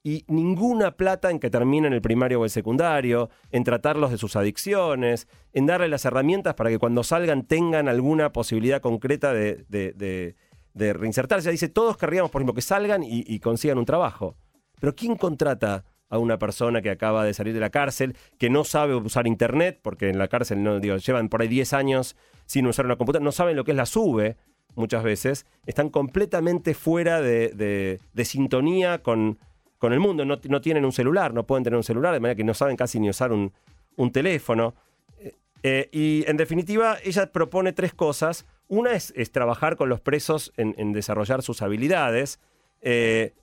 y 0.07 0.25
ninguna 0.29 0.93
plata 0.93 1.33
en 1.33 1.41
que 1.41 1.51
terminen 1.51 1.93
el 1.93 2.01
primario 2.01 2.41
o 2.41 2.45
el 2.45 2.51
secundario, 2.51 3.29
en 3.51 3.65
tratarlos 3.65 4.13
de 4.13 4.19
sus 4.19 4.37
adicciones, 4.37 5.27
en 5.53 5.67
darle 5.67 5.89
las 5.89 6.05
herramientas 6.05 6.55
para 6.55 6.71
que 6.71 6.79
cuando 6.79 7.03
salgan 7.03 7.45
tengan 7.45 7.89
alguna 7.89 8.33
posibilidad 8.33 8.81
concreta 8.81 9.33
de, 9.33 9.65
de- 9.69 10.37
de- 10.75 10.93
reinsertarse. 10.93 11.51
Dice, 11.51 11.69
todos 11.69 11.97
querríamos, 11.97 12.31
por 12.31 12.41
ejemplo, 12.41 12.55
que 12.55 12.63
salgan 12.63 13.03
y, 13.03 13.41
consigan 13.41 13.79
un 13.79 13.85
trabajo. 13.85 14.37
Pero 14.79 14.95
¿quién 14.95 15.17
contrata 15.17 15.85
a 16.09 16.19
una 16.19 16.39
persona 16.39 16.83
que 16.83 16.91
acaba 16.91 17.25
de 17.25 17.35
salir 17.35 17.53
de 17.53 17.59
la 17.59 17.71
cárcel, 17.71 18.15
que 18.39 18.49
no 18.49 18.63
sabe 18.63 18.95
usar 18.95 19.27
internet, 19.27 19.81
porque 19.83 20.09
en 20.09 20.19
la 20.19 20.29
cárcel 20.29 20.63
no, 20.63 20.79
digo, 20.79 20.99
llevan 20.99 21.29
por 21.29 21.43
ahí 21.43 21.49
10 21.49 21.73
años 21.73 22.15
sin 22.45 22.65
usar 22.69 22.85
una 22.87 22.95
computadora, 22.95 23.25
no 23.25 23.33
saben 23.33 23.57
lo 23.57 23.65
que 23.65 23.73
es 23.73 23.77
la 23.77 23.87
SUBE 23.87 24.37
muchas 24.77 25.03
veces, 25.03 25.47
están 25.65 25.89
completamente 25.91 26.75
fuera 26.75 27.21
de 27.21 27.99
sintonía 28.25 29.03
con, 29.03 29.39
con 29.79 29.93
el 29.93 30.01
mundo, 30.01 30.25
no, 30.25 30.39
no 30.49 30.61
tienen 30.61 30.85
un 30.85 30.93
celular, 30.93 31.35
no 31.35 31.47
pueden 31.47 31.65
tener 31.65 31.77
un 31.77 31.85
celular, 31.85 32.13
de 32.15 32.21
manera 32.21 32.37
que 32.37 32.45
no 32.45 32.55
saben 32.55 32.77
casi 32.77 32.99
ni 32.99 33.11
usar 33.11 33.33
un, 33.33 33.53
un 33.97 34.13
teléfono. 34.13 34.75
Eh, 35.19 35.35
eh, 35.63 35.89
y 35.93 36.25
en 36.29 36.37
definitiva, 36.37 36.99
ella 37.03 37.33
propone 37.33 37.73
tres 37.73 37.93
cosas. 37.93 38.47
Una 38.69 38.93
es, 38.93 39.13
trabajar 39.33 39.77
con 39.77 39.89
los 39.89 40.01
presos 40.01 40.53
en, 40.57 40.93
desarrollar 40.93 41.43
sus 41.43 41.63
habilidades. 41.63 42.41
Eh, 42.83 43.35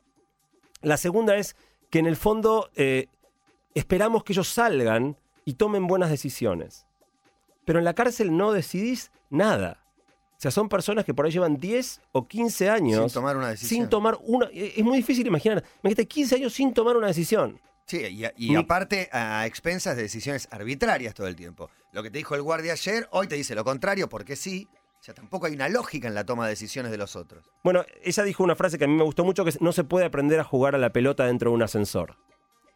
la 0.82 0.98
segunda 0.98 1.36
es 1.36 1.56
que 1.90 2.00
en 2.00 2.08
el 2.08 2.16
fondo 2.16 2.70
esperamos 3.74 4.24
que 4.24 4.34
ellos 4.34 4.48
salgan 4.48 5.18
y 5.46 5.54
tomen 5.54 5.88
buenas 5.88 6.10
decisiones. 6.10 6.86
Pero 7.66 7.80
en 7.80 7.86
la 7.86 7.94
cárcel 7.94 8.36
no 8.36 8.52
decidís 8.52 9.12
nada. 9.30 9.83
O 10.44 10.46
sea, 10.46 10.52
son 10.52 10.68
personas 10.68 11.06
que 11.06 11.14
por 11.14 11.26
ahí 11.26 11.32
llevan 11.32 11.58
10 11.58 12.02
o 12.12 12.28
15 12.28 12.70
años 12.70 13.00
Sin 13.14 13.14
tomar 13.22 13.38
una 13.38 13.48
decisión. 13.48 13.70
sin 13.70 13.90
tomar 13.90 14.18
una... 14.22 14.48
eh, 14.48 14.74
Es 14.76 14.84
muy 14.84 14.98
difícil 14.98 15.26
imaginar. 15.26 15.64
Imagínate 15.82 16.06
15 16.06 16.36
años 16.36 16.52
sin 16.52 16.74
tomar 16.74 16.98
una 16.98 17.08
decisión. 17.08 17.62
Sí, 17.86 18.02
y, 18.38 18.56
aparte 18.56 19.08
a 19.14 19.46
expensas 19.46 19.96
de 19.96 20.02
decisiones 20.02 20.50
arbitrarias 20.52 21.14
todo 21.14 21.28
el 21.28 21.38
tiempo. 21.38 21.70
Lo 21.94 22.04
que 22.04 22.12
te 22.12 22.18
dijo 22.18 22.36
el 22.36 22.42
guardia 22.42 22.74
ayer, 22.74 23.08
hoy 23.12 23.28
te 23.28 23.36
dice 23.36 23.56
lo 23.56 23.64
contrario 23.64 24.10
porque 24.10 24.36
sí. 24.36 24.68
O 25.00 25.04
sea, 25.04 25.14
tampoco 25.14 25.46
hay 25.46 25.54
una 25.54 25.70
lógica 25.70 26.10
en 26.10 26.14
la 26.14 26.26
toma 26.26 26.44
de 26.44 26.50
decisiones 26.50 26.92
de 26.92 26.98
los 26.98 27.16
otros. 27.16 27.50
Bueno, 27.64 27.86
ella 28.04 28.24
dijo 28.24 28.44
una 28.44 28.58
frase 28.58 28.78
que 28.78 28.84
a 28.84 28.88
mí 28.90 28.96
me 28.96 29.04
gustó 29.04 29.24
mucho, 29.24 29.46
que 29.46 29.52
es, 29.52 29.62
no 29.62 29.72
se 29.72 29.86
puede 29.86 30.06
aprender 30.06 30.42
a 30.42 30.44
jugar 30.44 30.76
a 30.76 30.78
la 30.78 30.92
pelota 30.92 31.26
dentro 31.26 31.52
de 31.52 31.56
un 31.56 31.64
ascensor. 31.64 32.18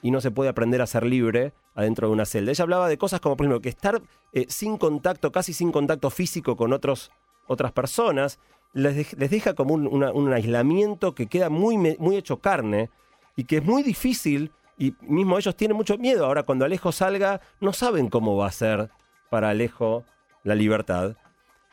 Y 0.01 0.11
no 0.11 0.21
se 0.21 0.31
puede 0.31 0.49
aprender 0.49 0.81
a 0.81 0.87
ser 0.87 1.05
libre 1.05 1.51
adentro 1.75 2.07
de 2.07 2.13
una 2.13 2.25
celda. 2.25 2.51
Ella 2.51 2.63
hablaba 2.63 2.87
de 2.87 2.97
cosas 2.97 3.19
como, 3.19 3.35
por 3.35 3.45
ejemplo, 3.45 3.61
que 3.61 3.67
estar 3.69 4.01
eh, 4.31 4.45
sin 4.47 4.77
contacto, 4.77 5.33
casi 5.33 5.51
sin 5.51 5.73
contacto 5.73 6.09
físico 6.09 6.55
con 6.55 6.71
otros, 6.71 7.11
otras 7.47 7.71
personas, 7.71 8.39
les, 8.73 8.95
dej- 8.95 9.17
les 9.17 9.29
deja 9.29 9.53
como 9.53 9.73
un, 9.73 10.33
aislamiento 10.33 11.15
que 11.15 11.27
queda 11.27 11.49
muy, 11.49 11.77
muy 11.77 12.15
hecho 12.15 12.39
carne 12.39 12.89
y 13.35 13.45
que 13.45 13.57
es 13.57 13.63
muy 13.63 13.83
difícil. 13.83 14.51
Y 14.77 14.93
mismo 15.01 15.37
ellos 15.37 15.55
tienen 15.55 15.75
mucho 15.75 15.97
miedo. 15.97 16.25
Ahora, 16.25 16.43
cuando 16.43 16.65
Alejo 16.65 16.91
salga, 16.91 17.41
no 17.59 17.73
saben 17.73 18.09
cómo 18.09 18.37
va 18.37 18.47
a 18.47 18.51
ser 18.51 18.89
para 19.29 19.49
Alejo 19.49 20.03
la 20.43 20.53
libertad. 20.53 21.15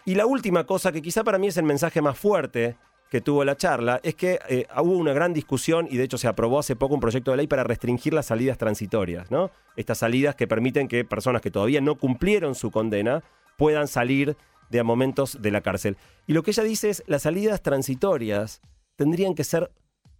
Y 0.06 0.14
la 0.14 0.26
última 0.26 0.64
cosa, 0.64 0.92
que 0.92 1.02
quizá 1.02 1.22
para 1.24 1.38
mí 1.38 1.48
es 1.48 1.56
el 1.56 1.64
mensaje 1.64 2.00
más 2.00 2.18
fuerte 2.18 2.76
que 3.10 3.20
tuvo 3.20 3.44
la 3.44 3.56
charla, 3.56 4.00
es 4.02 4.14
que 4.14 4.40
eh, 4.48 4.66
hubo 4.82 4.96
una 4.96 5.12
gran 5.12 5.32
discusión 5.32 5.86
y 5.90 5.98
de 5.98 6.04
hecho 6.04 6.18
se 6.18 6.26
aprobó 6.26 6.58
hace 6.58 6.74
poco 6.74 6.94
un 6.94 7.00
proyecto 7.00 7.30
de 7.30 7.36
ley 7.36 7.46
para 7.46 7.62
restringir 7.62 8.12
las 8.12 8.26
salidas 8.26 8.58
transitorias, 8.58 9.30
¿no? 9.30 9.50
Estas 9.76 9.98
salidas 9.98 10.34
que 10.34 10.48
permiten 10.48 10.88
que 10.88 11.04
personas 11.04 11.40
que 11.40 11.50
todavía 11.50 11.80
no 11.80 11.94
cumplieron 11.96 12.54
su 12.54 12.70
condena 12.70 13.22
puedan 13.56 13.86
salir 13.86 14.36
de 14.74 14.80
a 14.80 14.84
momentos 14.84 15.40
de 15.40 15.52
la 15.52 15.60
cárcel. 15.60 15.96
Y 16.26 16.32
lo 16.32 16.42
que 16.42 16.50
ella 16.50 16.64
dice 16.64 16.90
es, 16.90 17.04
las 17.06 17.22
salidas 17.22 17.62
transitorias 17.62 18.60
tendrían 18.96 19.36
que 19.36 19.44
ser 19.44 19.70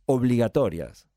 obligatorias. 0.06 1.08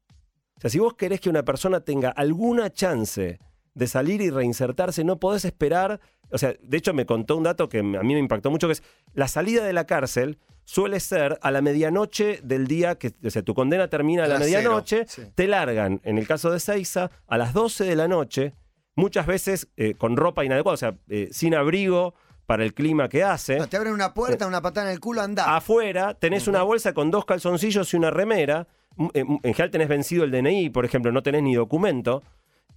O 0.57 0.61
sea, 0.61 0.71
si 0.71 0.79
vos 0.79 0.95
querés 0.95 1.21
que 1.21 1.29
una 1.29 1.43
persona 1.43 1.81
tenga 1.81 2.09
alguna 2.09 2.73
chance 2.73 3.39
de 3.75 3.87
salir 3.87 4.21
y 4.21 4.31
reinsertarse, 4.31 5.03
no 5.03 5.19
podés 5.19 5.45
esperar. 5.45 5.99
O 6.31 6.39
sea, 6.39 6.55
de 6.59 6.77
hecho 6.77 6.95
me 6.95 7.05
contó 7.05 7.37
un 7.37 7.43
dato 7.43 7.69
que 7.69 7.77
a 7.77 7.83
mí 7.83 8.13
me 8.15 8.19
impactó 8.19 8.49
mucho, 8.49 8.65
que 8.65 8.73
es 8.73 8.83
la 9.13 9.27
salida 9.27 9.63
de 9.63 9.73
la 9.73 9.85
cárcel 9.85 10.39
suele 10.63 10.99
ser 10.99 11.37
a 11.43 11.51
la 11.51 11.61
medianoche 11.61 12.39
del 12.43 12.65
día 12.65 12.95
que, 12.95 13.13
o 13.23 13.29
sea, 13.29 13.43
tu 13.43 13.53
condena 13.53 13.87
termina 13.87 14.23
a 14.23 14.27
la 14.27 14.39
medianoche, 14.39 15.05
sí. 15.07 15.21
te 15.35 15.47
largan, 15.47 16.01
en 16.03 16.17
el 16.17 16.25
caso 16.25 16.49
de 16.49 16.59
Seiza, 16.59 17.11
a 17.27 17.37
las 17.37 17.53
12 17.53 17.85
de 17.85 17.95
la 17.95 18.07
noche, 18.07 18.53
muchas 18.95 19.27
veces 19.27 19.69
eh, 19.77 19.93
con 19.93 20.17
ropa 20.17 20.43
inadecuada, 20.43 20.73
o 20.73 20.77
sea, 20.77 20.97
eh, 21.07 21.29
sin 21.31 21.53
abrigo 21.53 22.15
para 22.47 22.63
el 22.63 22.73
clima 22.73 23.07
que 23.09 23.23
hace. 23.23 23.57
No, 23.59 23.67
te 23.67 23.77
abren 23.77 23.93
una 23.93 24.13
puerta, 24.15 24.47
una 24.47 24.61
patada 24.61 24.87
en 24.87 24.93
el 24.93 24.99
culo, 24.99 25.21
anda. 25.21 25.55
Afuera 25.55 26.15
tenés 26.15 26.47
una 26.47 26.63
bolsa 26.63 26.93
con 26.93 27.11
dos 27.11 27.25
calzoncillos 27.25 27.93
y 27.93 27.97
una 27.97 28.09
remera. 28.09 28.67
M- 28.97 29.11
eh, 29.13 29.19
En 29.19 29.39
general 29.53 29.69
tenés 29.69 29.87
vencido 29.89 30.23
el 30.23 30.31
DNI, 30.31 30.71
por 30.71 30.85
ejemplo, 30.85 31.11
no 31.11 31.21
tenés 31.21 31.43
ni 31.43 31.53
documento. 31.53 32.23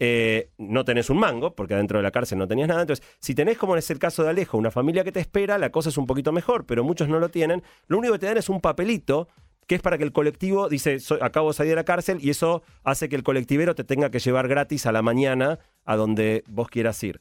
Eh, 0.03 0.51
no 0.59 0.85
tenés 0.85 1.09
un 1.11 1.19
mango, 1.19 1.55
porque 1.55 1.75
adentro 1.75 1.99
de 1.99 2.03
la 2.03 2.11
cárcel 2.11 2.39
no 2.39 2.49
tenías 2.49 2.69
nada. 2.69 2.81
Entonces, 2.81 3.07
si 3.21 3.35
tenés, 3.35 3.59
como 3.59 3.77
es 3.77 3.91
el 3.91 3.99
caso 3.99 4.23
de 4.25 4.31
Alejo, 4.31 4.57
una 4.59 4.71
familia 4.71 5.05
que 5.05 5.13
te 5.13 5.21
espera, 5.21 5.57
la 5.59 5.71
cosa 5.71 5.91
es 5.91 5.99
un 5.99 6.07
poquito 6.07 6.33
mejor, 6.33 6.65
pero 6.67 6.83
muchos 6.85 7.09
no 7.09 7.19
lo 7.21 7.29
tienen. 7.29 7.63
Lo 7.87 7.99
único 7.99 8.15
que 8.15 8.19
te 8.21 8.27
dan 8.27 8.39
es 8.39 8.49
un 8.49 8.61
papelito 8.61 9.29
que 9.67 9.77
es 9.77 9.83
para 9.83 9.99
que 9.99 10.05
el 10.05 10.13
colectivo 10.13 10.69
dice, 10.69 10.99
"Soy- 10.99 11.21
acabo 11.23 11.49
de 11.49 11.55
salir 11.55 11.71
de 11.73 11.77
la 11.77 11.85
cárcel, 11.85 12.19
y 12.21 12.31
eso 12.31 12.63
hace 12.83 13.09
que 13.09 13.15
el 13.15 13.23
colectivero 13.23 13.75
te 13.77 13.85
tenga 13.85 14.11
que 14.11 14.19
llevar 14.19 14.49
gratis 14.49 14.85
a 14.87 14.91
la 14.93 15.01
mañana 15.03 15.59
a 15.85 15.95
donde 15.97 16.43
vos 16.49 16.69
quieras 16.69 17.01
ir. 17.05 17.21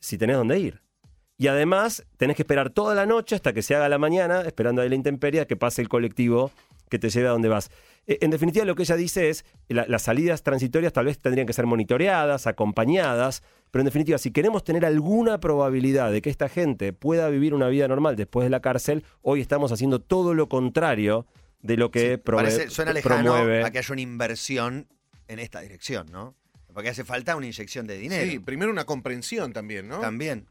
Si 0.00 0.16
tenés 0.16 0.36
dónde 0.36 0.58
ir. 0.58 0.80
Y 1.42 1.48
además 1.48 2.04
tenés 2.18 2.36
que 2.36 2.42
esperar 2.42 2.70
toda 2.70 2.94
la 2.94 3.04
noche 3.04 3.34
hasta 3.34 3.52
que 3.52 3.62
se 3.62 3.74
haga 3.74 3.88
la 3.88 3.98
mañana, 3.98 4.42
esperando 4.42 4.80
ahí 4.80 4.88
la 4.88 4.94
intemperie, 4.94 5.40
a 5.40 5.46
que 5.46 5.56
pase 5.56 5.82
el 5.82 5.88
colectivo 5.88 6.52
que 6.88 7.00
te 7.00 7.08
lleve 7.10 7.26
a 7.26 7.30
donde 7.30 7.48
vas. 7.48 7.70
Eh, 8.06 8.18
En 8.20 8.30
definitiva, 8.30 8.64
lo 8.64 8.76
que 8.76 8.82
ella 8.84 8.94
dice 8.94 9.28
es, 9.28 9.44
la- 9.68 9.86
las 9.88 10.02
salidas 10.02 10.44
transitorias 10.44 10.92
tal 10.92 11.06
vez 11.06 11.18
tendrían 11.18 11.46
que 11.48 11.52
ser 11.52 11.66
monitoreadas, 11.66 12.46
acompañadas, 12.46 13.42
pero 13.72 13.80
en 13.80 13.86
definitiva, 13.86 14.18
si 14.18 14.30
queremos 14.30 14.62
tener 14.62 14.84
alguna 14.84 15.40
probabilidad 15.40 16.12
de 16.12 16.22
que 16.22 16.30
esta 16.30 16.48
gente 16.48 16.92
pueda 16.92 17.28
vivir 17.28 17.54
una 17.54 17.66
vida 17.68 17.88
normal 17.88 18.14
después 18.14 18.44
de 18.44 18.50
la 18.50 18.60
cárcel, 18.60 19.02
hoy 19.22 19.40
estamos 19.40 19.72
haciendo 19.72 20.00
todo 20.00 20.34
lo 20.34 20.48
contrario 20.48 21.26
de 21.60 21.76
lo 21.76 21.90
que 21.90 22.22
prove- 22.22 22.36
Parece, 22.36 22.70
suena 22.70 22.92
lejano 22.92 23.32
promueve. 23.32 23.64
a 23.64 23.70
que 23.72 23.78
haya 23.78 23.92
una 23.92 24.02
inversión 24.02 24.86
en 25.26 25.38
esta 25.40 25.60
dirección, 25.60 26.06
¿no? 26.12 26.36
Porque 26.72 26.88
hace 26.90 27.04
falta 27.04 27.34
una 27.36 27.46
inyección 27.46 27.86
de 27.86 27.98
dinero. 27.98 28.30
Sí, 28.30 28.38
primero 28.38 28.70
una 28.70 28.84
comprensión 28.84 29.52
también, 29.52 29.88
¿no? 29.88 29.98
También. 30.00 30.46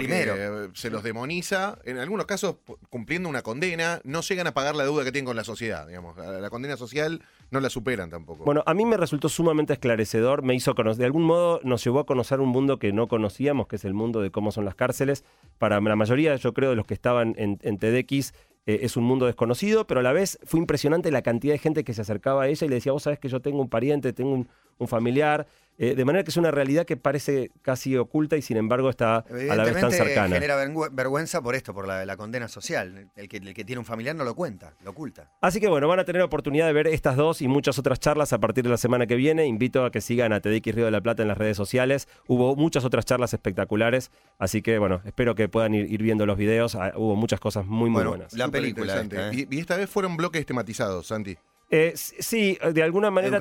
Primero. 0.00 0.70
se 0.74 0.90
los 0.90 1.02
demoniza, 1.02 1.78
en 1.84 1.98
algunos 1.98 2.26
casos 2.26 2.56
cumpliendo 2.90 3.28
una 3.28 3.42
condena, 3.42 4.00
no 4.04 4.20
llegan 4.20 4.46
a 4.46 4.54
pagar 4.54 4.76
la 4.76 4.84
deuda 4.84 5.04
que 5.04 5.12
tienen 5.12 5.26
con 5.26 5.36
la 5.36 5.44
sociedad, 5.44 5.86
digamos. 5.86 6.16
La, 6.16 6.50
condena 6.50 6.76
social 6.76 7.22
no 7.50 7.60
la 7.60 7.70
superan 7.70 8.10
tampoco. 8.10 8.44
Bueno, 8.44 8.62
a 8.66 8.74
mí 8.74 8.84
me 8.84 8.96
resultó 8.96 9.28
sumamente 9.28 9.72
esclarecedor, 9.72 10.42
me 10.42 10.54
hizo 10.54 10.74
conocer, 10.74 11.00
de 11.00 11.06
algún 11.06 11.24
modo 11.24 11.60
nos 11.64 11.82
llevó 11.84 12.00
a 12.00 12.06
conocer 12.06 12.40
un 12.40 12.48
mundo 12.48 12.78
que 12.78 12.92
no 12.92 13.08
conocíamos, 13.08 13.66
que 13.66 13.76
es 13.76 13.84
el 13.84 13.94
mundo 13.94 14.20
de 14.20 14.30
cómo 14.30 14.52
son 14.52 14.64
las 14.64 14.74
cárceles. 14.74 15.24
Para 15.58 15.80
la 15.80 15.96
mayoría, 15.96 16.36
yo 16.36 16.52
creo, 16.52 16.70
de 16.70 16.76
los 16.76 16.86
que 16.86 16.94
estaban 16.94 17.34
en, 17.38 17.58
en 17.62 17.78
TEDx, 17.78 18.32
eh, 18.66 18.80
es 18.82 18.96
un 18.96 19.04
mundo 19.04 19.26
desconocido, 19.26 19.86
pero 19.86 20.00
a 20.00 20.02
la 20.02 20.12
vez 20.12 20.38
fue 20.44 20.58
impresionante 20.58 21.12
la 21.12 21.22
cantidad 21.22 21.54
de 21.54 21.58
gente 21.58 21.84
que 21.84 21.94
se 21.94 22.02
acercaba 22.02 22.42
a 22.42 22.48
ella 22.48 22.66
y 22.66 22.68
le 22.68 22.74
decía, 22.74 22.92
vos 22.92 23.04
sabés 23.04 23.20
que 23.20 23.28
yo 23.28 23.40
tengo 23.40 23.60
un 23.60 23.68
pariente, 23.68 24.12
tengo 24.12 24.32
un, 24.32 24.48
un 24.78 24.88
familiar, 24.88 25.46
eh, 25.78 25.94
de 25.94 26.04
manera 26.04 26.24
que 26.24 26.30
es 26.30 26.36
una 26.36 26.50
realidad 26.50 26.84
que 26.86 26.96
parece 26.96 27.50
casi 27.62 27.96
oculta 27.96 28.36
y 28.36 28.42
sin 28.42 28.56
embargo 28.56 28.88
está 28.90 29.16
a 29.16 29.24
la 29.28 29.32
vez 29.34 29.46
tan 29.48 29.58
Evidentemente 29.60 29.96
cercana. 29.96 30.34
genera 30.34 30.64
vergü- 30.64 30.88
vergüenza 30.92 31.42
por 31.42 31.54
esto, 31.54 31.74
por 31.74 31.86
la, 31.86 32.04
la 32.06 32.16
condena 32.16 32.48
social. 32.48 33.10
El 33.16 33.28
que, 33.28 33.36
el 33.38 33.54
que 33.54 33.64
tiene 33.64 33.78
un 33.80 33.84
familiar 33.84 34.16
no 34.16 34.24
lo 34.24 34.34
cuenta, 34.34 34.74
lo 34.82 34.90
oculta. 34.92 35.30
Así 35.40 35.60
que 35.60 35.68
bueno, 35.68 35.86
van 35.88 35.98
a 36.00 36.04
tener 36.04 36.22
oportunidad 36.22 36.66
de 36.66 36.72
ver 36.72 36.86
estas 36.86 37.16
dos 37.16 37.42
y 37.42 37.48
muchas 37.48 37.78
otras 37.78 38.00
charlas 38.00 38.32
a 38.32 38.38
partir 38.38 38.64
de 38.64 38.70
la 38.70 38.76
semana 38.78 39.06
que 39.06 39.16
viene. 39.16 39.46
Invito 39.46 39.84
a 39.84 39.90
que 39.90 40.00
sigan 40.00 40.32
a 40.32 40.40
TEDx 40.40 40.74
Río 40.74 40.84
de 40.86 40.90
la 40.90 41.00
Plata 41.00 41.22
en 41.22 41.28
las 41.28 41.38
redes 41.38 41.56
sociales. 41.56 42.08
Hubo 42.26 42.56
muchas 42.56 42.84
otras 42.84 43.04
charlas 43.04 43.34
espectaculares, 43.34 44.10
así 44.38 44.62
que 44.62 44.78
bueno, 44.78 45.02
espero 45.04 45.34
que 45.34 45.48
puedan 45.48 45.74
ir, 45.74 45.92
ir 45.92 46.02
viendo 46.02 46.26
los 46.26 46.36
videos. 46.38 46.74
Ah, 46.74 46.92
Hubo 46.96 47.16
muchas 47.16 47.40
cosas 47.40 47.66
muy, 47.66 47.90
muy 47.90 47.96
Bueno, 47.98 48.10
buenas. 48.10 48.32
la 48.32 48.48
película 48.48 49.00
esta, 49.02 49.30
¿eh? 49.30 49.46
y, 49.50 49.56
y 49.56 49.60
esta 49.60 49.76
vez 49.76 49.88
fueron 49.90 50.16
bloques 50.16 50.44
tematizados, 50.46 51.06
Santi. 51.08 51.36
Eh, 51.68 51.92
sí, 51.96 52.56
de 52.72 52.82
alguna 52.84 53.10
manera 53.10 53.38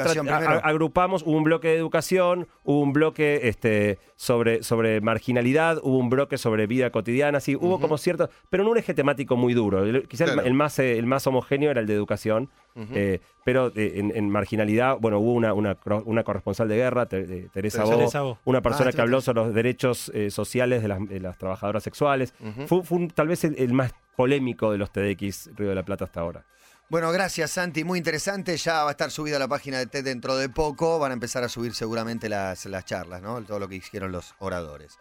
agrupamos, 0.63 1.21
hubo 1.23 1.37
un 1.37 1.43
bloque 1.43 1.67
de 1.67 1.75
educación, 1.77 2.47
hubo 2.63 2.81
un 2.81 2.91
bloque 2.91 3.41
este, 3.47 3.99
sobre, 4.15 4.63
sobre 4.63 4.99
marginalidad, 4.99 5.77
hubo 5.83 5.97
un 5.99 6.09
bloque 6.09 6.37
sobre 6.39 6.65
vida 6.65 6.89
cotidiana, 6.89 7.39
sí, 7.39 7.55
hubo 7.55 7.79
como 7.79 7.97
cierto, 7.99 8.29
pero 8.49 8.63
en 8.63 8.69
un 8.69 8.77
eje 8.77 8.93
temático 8.95 9.35
muy 9.37 9.53
duro. 9.53 9.83
El- 9.85 10.07
Quizás 10.07 10.31
Claro. 10.31 10.47
el, 10.47 10.53
más, 10.55 10.79
eh, 10.79 10.97
el 10.97 11.05
más 11.05 11.27
homogéneo 11.27 11.69
era 11.69 11.81
el 11.81 11.85
de 11.87 11.93
educación, 11.93 12.49
eh, 12.93 13.19
pero 13.43 13.71
eh, 13.75 13.93
en, 13.97 14.11
en 14.15 14.29
marginalidad, 14.29 14.97
bueno, 14.99 15.19
hubo 15.19 15.33
una, 15.33 15.53
una, 15.53 15.77
una 16.05 16.23
corresponsal 16.23 16.67
de 16.67 16.75
guerra, 16.77 17.05
Te- 17.05 17.19
eh, 17.21 17.47
Teresa 17.53 17.83
Teresa 17.83 17.83
Bo, 17.83 17.89
Teresa 17.91 18.21
Bo. 18.23 18.37
una 18.45 18.61
persona 18.61 18.89
Ah, 18.89 18.93
que 18.93 19.01
habló 19.01 19.21
sobre 19.21 19.43
los 19.43 19.53
derechos 19.53 20.11
eh, 20.15 20.31
sociales 20.31 20.81
de 20.81 20.87
las, 20.87 21.07
de 21.07 21.19
las 21.19 21.37
trabajadoras 21.37 21.83
sexuales. 21.83 22.33
Fue, 22.65 22.83
fue 22.83 22.97
un- 22.97 23.09
tal 23.09 23.27
vez 23.27 23.43
el, 23.43 23.55
el 23.59 23.71
más 23.73 23.93
polémico 24.15 24.71
de 24.71 24.77
los 24.79 24.91
TEDx 24.91 25.51
Río 25.55 25.69
de 25.69 25.75
la 25.75 25.83
Plata 25.83 26.05
hasta 26.05 26.21
ahora. 26.21 26.43
Bueno, 26.87 27.11
gracias 27.11 27.51
Santi, 27.51 27.83
muy 27.83 27.97
interesante. 27.97 28.55
Ya 28.57 28.83
va 28.83 28.89
a 28.89 28.91
estar 28.91 29.09
subida 29.09 29.39
la 29.39 29.47
página 29.47 29.79
de 29.79 29.87
TED 29.87 30.03
dentro 30.03 30.37
de 30.37 30.49
poco. 30.49 30.99
Van 30.99 31.11
a 31.11 31.13
empezar 31.13 31.43
a 31.43 31.49
subir 31.49 31.73
seguramente 31.73 32.29
las, 32.29 32.65
las 32.65 32.85
charlas, 32.85 33.23
¿no? 33.23 33.41
Todo 33.43 33.59
lo 33.59 33.67
que 33.67 33.75
hicieron 33.75 34.11
los 34.11 34.35
oradores. 34.37 34.99